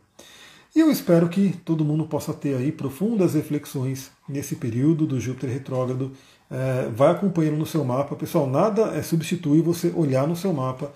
E 0.75 0.79
eu 0.81 0.91
espero 0.91 1.29
que 1.29 1.55
todo 1.63 1.85
mundo 1.85 2.05
possa 2.05 2.33
ter 2.33 2.55
aí 2.55 2.71
profundas 2.71 3.33
reflexões 3.33 4.11
nesse 4.27 4.55
período 4.55 5.07
do 5.07 5.19
Júpiter 5.19 5.49
retrógrado. 5.49 6.11
É, 6.51 6.89
vai 6.89 7.11
acompanhando 7.11 7.57
no 7.57 7.65
seu 7.65 7.83
mapa. 7.83 8.15
Pessoal, 8.15 8.47
nada 8.47 8.95
é 8.95 9.01
substituir 9.01 9.61
você 9.61 9.91
olhar 9.95 10.27
no 10.27 10.35
seu 10.35 10.53
mapa, 10.53 10.91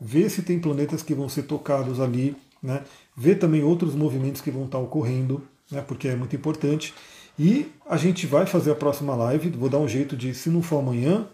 ver 0.00 0.30
se 0.30 0.42
tem 0.42 0.58
planetas 0.58 1.02
que 1.02 1.14
vão 1.14 1.28
ser 1.28 1.44
tocados 1.44 2.00
ali, 2.00 2.36
né? 2.62 2.84
ver 3.16 3.36
também 3.36 3.64
outros 3.64 3.94
movimentos 3.94 4.40
que 4.40 4.50
vão 4.50 4.66
estar 4.66 4.78
ocorrendo, 4.78 5.42
né? 5.70 5.80
porque 5.80 6.06
é 6.06 6.14
muito 6.14 6.36
importante. 6.36 6.94
E 7.38 7.70
a 7.88 7.96
gente 7.96 8.26
vai 8.26 8.46
fazer 8.46 8.70
a 8.70 8.74
próxima 8.74 9.14
live. 9.14 9.50
Vou 9.50 9.68
dar 9.68 9.78
um 9.78 9.88
jeito 9.88 10.16
de, 10.16 10.34
se 10.34 10.48
não 10.48 10.62
for 10.62 10.78
amanhã, 10.78 11.26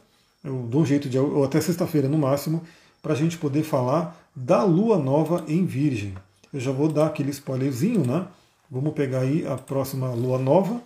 eu 0.42 0.66
dou 0.68 0.82
um 0.82 0.86
jeito 0.86 1.08
de, 1.08 1.18
ou 1.18 1.44
até 1.44 1.60
sexta-feira 1.60 2.08
no 2.08 2.18
máximo, 2.18 2.62
para 3.00 3.12
a 3.12 3.16
gente 3.16 3.38
poder 3.38 3.62
falar 3.62 4.16
da 4.34 4.64
lua 4.64 4.98
nova 4.98 5.44
em 5.46 5.64
Virgem. 5.64 6.14
Eu 6.52 6.60
já 6.60 6.72
vou 6.72 6.88
dar 6.88 7.06
aquele 7.06 7.30
spoilerzinho, 7.30 8.06
né? 8.06 8.26
Vamos 8.70 8.94
pegar 8.94 9.20
aí 9.20 9.46
a 9.46 9.56
próxima 9.56 10.10
lua 10.10 10.38
nova, 10.38 10.80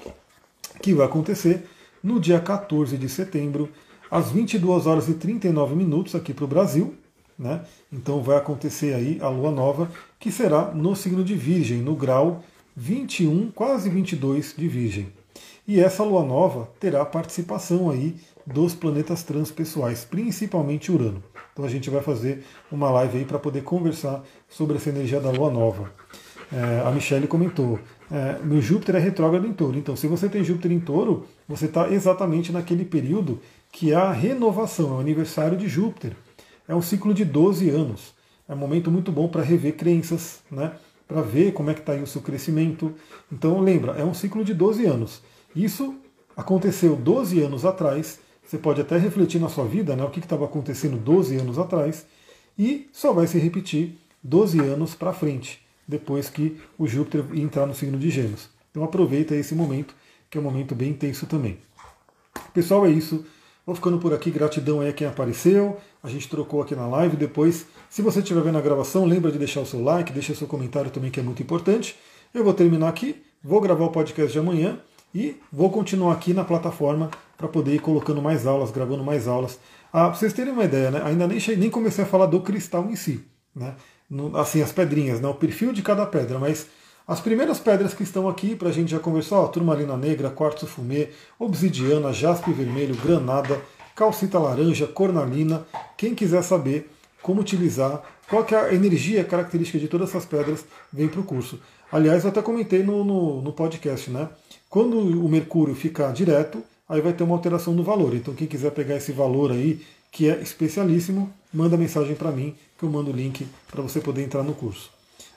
que 0.83 0.93
vai 0.93 1.07
acontecer 1.07 1.67
no 2.03 2.21
dia 2.21 2.41
14 2.41 2.97
de 2.97 3.09
setembro, 3.09 3.69
às 4.11 4.31
22 4.31 4.87
horas 4.87 5.09
e 5.09 5.15
39 5.15 5.75
minutos 5.75 6.15
aqui 6.15 6.35
para 6.35 6.45
o 6.45 6.49
Brasil. 6.49 6.95
Né? 7.39 7.61
Então 7.93 8.23
vai 8.23 8.37
acontecer 8.37 8.95
aí 8.95 9.19
a 9.21 9.29
lua 9.29 9.51
nova, 9.51 9.91
que 10.19 10.31
será 10.33 10.73
no 10.73 10.97
signo 10.97 11.23
de 11.23 11.35
Virgem, 11.35 11.79
no 11.79 11.95
grau 11.95 12.43
21, 12.77 13.51
quase 13.53 13.89
22 13.89 14.55
de 14.57 14.69
Virgem. 14.69 15.09
E 15.67 15.81
essa 15.81 16.05
lua 16.05 16.23
nova 16.23 16.69
terá 16.79 17.05
participação 17.07 17.89
aí 17.89 18.15
dos 18.47 18.75
planetas 18.75 19.23
transpessoais, 19.23 20.05
principalmente 20.05 20.93
Urano. 20.93 21.25
Então 21.53 21.65
a 21.65 21.69
gente 21.69 21.89
vai 21.89 22.03
fazer 22.03 22.45
uma 22.71 22.91
live 22.91 23.19
aí 23.19 23.25
para 23.25 23.39
poder 23.39 23.63
conversar 23.63 24.23
sobre 24.47 24.77
essa 24.77 24.91
energia 24.91 25.19
da 25.19 25.31
lua 25.31 25.51
nova. 25.51 25.91
É, 26.53 26.87
a 26.87 26.91
Michelle 26.91 27.27
comentou: 27.27 27.81
é, 28.11 28.39
meu 28.45 28.61
Júpiter 28.61 28.97
é 28.97 28.99
retrógrado 28.99 29.47
em 29.47 29.55
touro. 29.55 29.79
Então, 29.79 29.97
se 29.97 30.07
você 30.07 30.29
tem 30.29 30.45
Júpiter 30.45 30.71
em 30.71 30.79
touro, 30.79 31.27
você 31.49 31.65
está 31.65 31.91
exatamente 31.91 32.53
naquele 32.53 32.85
período 32.85 33.41
que 33.73 33.93
é 33.93 33.97
a 33.97 34.13
renovação, 34.13 34.91
é 34.91 34.97
o 34.99 35.01
aniversário 35.01 35.57
de 35.57 35.67
Júpiter. 35.67 36.13
É 36.69 36.75
um 36.75 36.83
ciclo 36.83 37.15
de 37.15 37.25
12 37.25 37.71
anos. 37.71 38.15
É 38.49 38.55
um 38.55 38.59
momento 38.59 38.91
muito 38.91 39.11
bom 39.11 39.29
para 39.29 39.43
rever 39.43 39.77
crenças, 39.77 40.41
né? 40.51 40.73
Para 41.07 41.23
ver 41.23 41.53
como 41.53 41.71
é 41.71 41.75
que 41.75 41.81
está 41.81 41.93
aí 41.93 42.03
o 42.03 42.07
seu 42.07 42.21
crescimento. 42.21 42.95
Então, 43.31 43.61
lembra, 43.61 43.93
é 43.93 44.05
um 44.05 44.15
ciclo 44.15 44.45
de 44.45 44.55
12 44.55 44.87
anos. 44.87 45.23
Isso 45.55 45.95
aconteceu 46.37 46.97
12 46.97 47.41
anos 47.41 47.65
atrás 47.65 48.21
você 48.47 48.59
pode 48.59 48.81
até 48.81 48.97
refletir 48.97 49.41
na 49.41 49.49
sua 49.49 49.65
vida 49.65 49.97
né, 49.97 50.05
o 50.05 50.11
que 50.11 50.21
estava 50.21 50.45
acontecendo 50.45 50.97
12 50.97 51.37
anos 51.37 51.59
atrás 51.59 52.07
e 52.57 52.89
só 52.93 53.13
vai 53.13 53.27
se 53.27 53.39
repetir 53.39 53.99
12 54.23 54.61
anos 54.61 54.95
para 54.95 55.13
frente, 55.13 55.61
depois 55.87 56.31
que 56.31 56.57
o 56.79 56.87
Júpiter 56.87 57.25
entrar 57.35 57.67
no 57.67 57.75
signo 57.75 57.99
de 57.99 58.09
Gêmeos. 58.09 58.49
Então 58.71 58.85
aproveita 58.85 59.35
esse 59.35 59.53
momento, 59.53 59.97
que 60.31 60.39
é 60.39 60.41
um 60.41 60.45
momento 60.45 60.77
bem 60.77 60.91
intenso 60.91 61.27
também. 61.27 61.59
Pessoal, 62.55 62.87
é 62.87 62.91
isso. 62.91 63.27
Vou 63.65 63.75
ficando 63.75 63.99
por 63.99 64.15
aqui. 64.15 64.31
Gratidão 64.31 64.81
aí 64.81 64.91
a 64.91 64.93
quem 64.93 65.09
apareceu. 65.09 65.79
A 66.07 66.09
gente 66.09 66.29
trocou 66.29 66.63
aqui 66.63 66.77
na 66.77 66.87
live. 66.87 67.17
Depois, 67.17 67.67
se 67.91 68.01
você 68.01 68.21
estiver 68.21 68.41
vendo 68.41 68.57
a 68.57 68.61
gravação, 68.61 69.05
lembra 69.05 69.33
de 69.33 69.39
deixar 69.39 69.61
o 69.63 69.67
seu 69.67 69.83
like, 69.83 70.13
deixa 70.13 70.33
o 70.33 70.37
seu 70.37 70.47
comentário 70.47 70.89
também, 70.89 71.11
que 71.11 71.19
é 71.19 71.23
muito 71.23 71.43
importante. 71.43 71.97
Eu 72.33 72.45
vou 72.45 72.55
terminar 72.55 72.89
aqui. 72.89 73.21
Vou 73.43 73.61
gravar 73.61 73.87
o 73.87 73.91
podcast 73.91 74.33
de 74.33 74.39
amanhã 74.39 74.79
e 75.13 75.35
vou 75.51 75.69
continuar 75.69 76.13
aqui 76.13 76.33
na 76.33 76.45
plataforma 76.45 77.11
para 77.37 77.49
poder 77.49 77.75
ir 77.75 77.81
colocando 77.81 78.23
mais 78.23 78.47
aulas, 78.47 78.71
gravando 78.71 79.03
mais 79.03 79.27
aulas. 79.27 79.59
Ah, 79.93 80.05
para 80.05 80.15
vocês 80.15 80.33
terem 80.33 80.53
uma 80.53 80.63
ideia, 80.63 80.93
né? 80.93 81.03
ainda 81.05 81.27
nem, 81.27 81.41
nem 81.59 81.71
comecei 81.71 82.05
a 82.05 82.07
falar 82.07 82.27
do 82.27 82.41
cristal 82.41 82.89
em 82.89 82.95
si. 82.95 83.25
Né? 83.53 83.75
Assim, 84.35 84.63
as 84.63 84.71
pedrinhas, 84.71 85.21
né? 85.21 85.27
o 85.27 85.35
perfil 85.35 85.73
de 85.73 85.83
cada 85.83 86.07
pedra, 86.07 86.39
mas 86.39 86.69
as 87.09 87.21
primeiras 87.21 87.59
pedras 87.59 87.95
que 87.95 88.05
estão 88.05 88.29
aqui 88.29 88.55
para 88.55 88.69
a 88.69 88.73
gente 88.73 88.93
já 88.93 89.01
conversar, 89.01 89.41
ó, 89.41 89.47
turmalina 89.49 89.97
negra, 89.97 90.31
quartzo 90.31 90.67
fumê, 90.67 91.09
obsidiana, 91.37 92.13
jaspe 92.13 92.53
vermelho, 92.53 92.97
granada, 92.97 93.61
calcita 93.97 94.39
laranja, 94.39 94.87
cornalina. 94.87 95.67
Quem 95.97 96.15
quiser 96.15 96.43
saber 96.43 96.91
como 97.23 97.41
utilizar, 97.41 98.03
qual 98.29 98.47
é 98.53 98.55
a 98.55 98.75
energia 98.75 99.25
característica 99.25 99.79
de 99.79 99.89
todas 99.89 100.11
essas 100.11 100.25
pedras, 100.25 100.65
vem 100.93 101.09
para 101.09 101.21
o 101.21 101.25
curso. 101.25 101.59
Aliás, 101.91 102.23
eu 102.23 102.31
até 102.31 102.43
comentei 102.43 102.85
no, 102.85 103.03
no, 103.05 103.43
no 103.43 103.53
podcast, 103.53 104.11
né? 104.11 104.29
Quando 104.69 104.99
o 104.99 105.29
Mercúrio 105.29 105.75
ficar 105.75 106.13
direto, 106.13 106.63
aí 106.89 107.01
vai 107.01 107.13
ter 107.13 107.25
uma 107.25 107.35
alteração 107.35 107.73
no 107.73 107.83
valor. 107.83 108.15
Então 108.15 108.35
quem 108.35 108.47
quiser 108.47 108.71
pegar 108.71 108.97
esse 108.97 109.11
valor 109.11 109.51
aí, 109.51 109.81
que 110.13 110.29
é 110.29 110.41
especialíssimo, 110.41 111.33
manda 111.53 111.77
mensagem 111.77 112.15
para 112.15 112.31
mim, 112.31 112.55
que 112.79 112.85
eu 112.85 112.91
mando 112.91 113.11
o 113.11 113.15
link 113.15 113.47
para 113.67 113.83
você 113.83 114.01
poder 114.01 114.23
entrar 114.23 114.43
no 114.43 114.55
curso. 114.55 114.91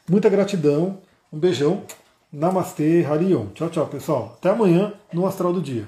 Muita 0.07 0.29
gratidão, 0.29 0.99
um 1.31 1.39
beijão, 1.39 1.83
Namastê, 2.31 3.05
Harion. 3.05 3.47
Tchau, 3.55 3.69
tchau, 3.69 3.87
pessoal. 3.87 4.37
Até 4.37 4.49
amanhã 4.49 4.93
no 5.13 5.25
Astral 5.25 5.53
do 5.53 5.61
Dia. 5.61 5.87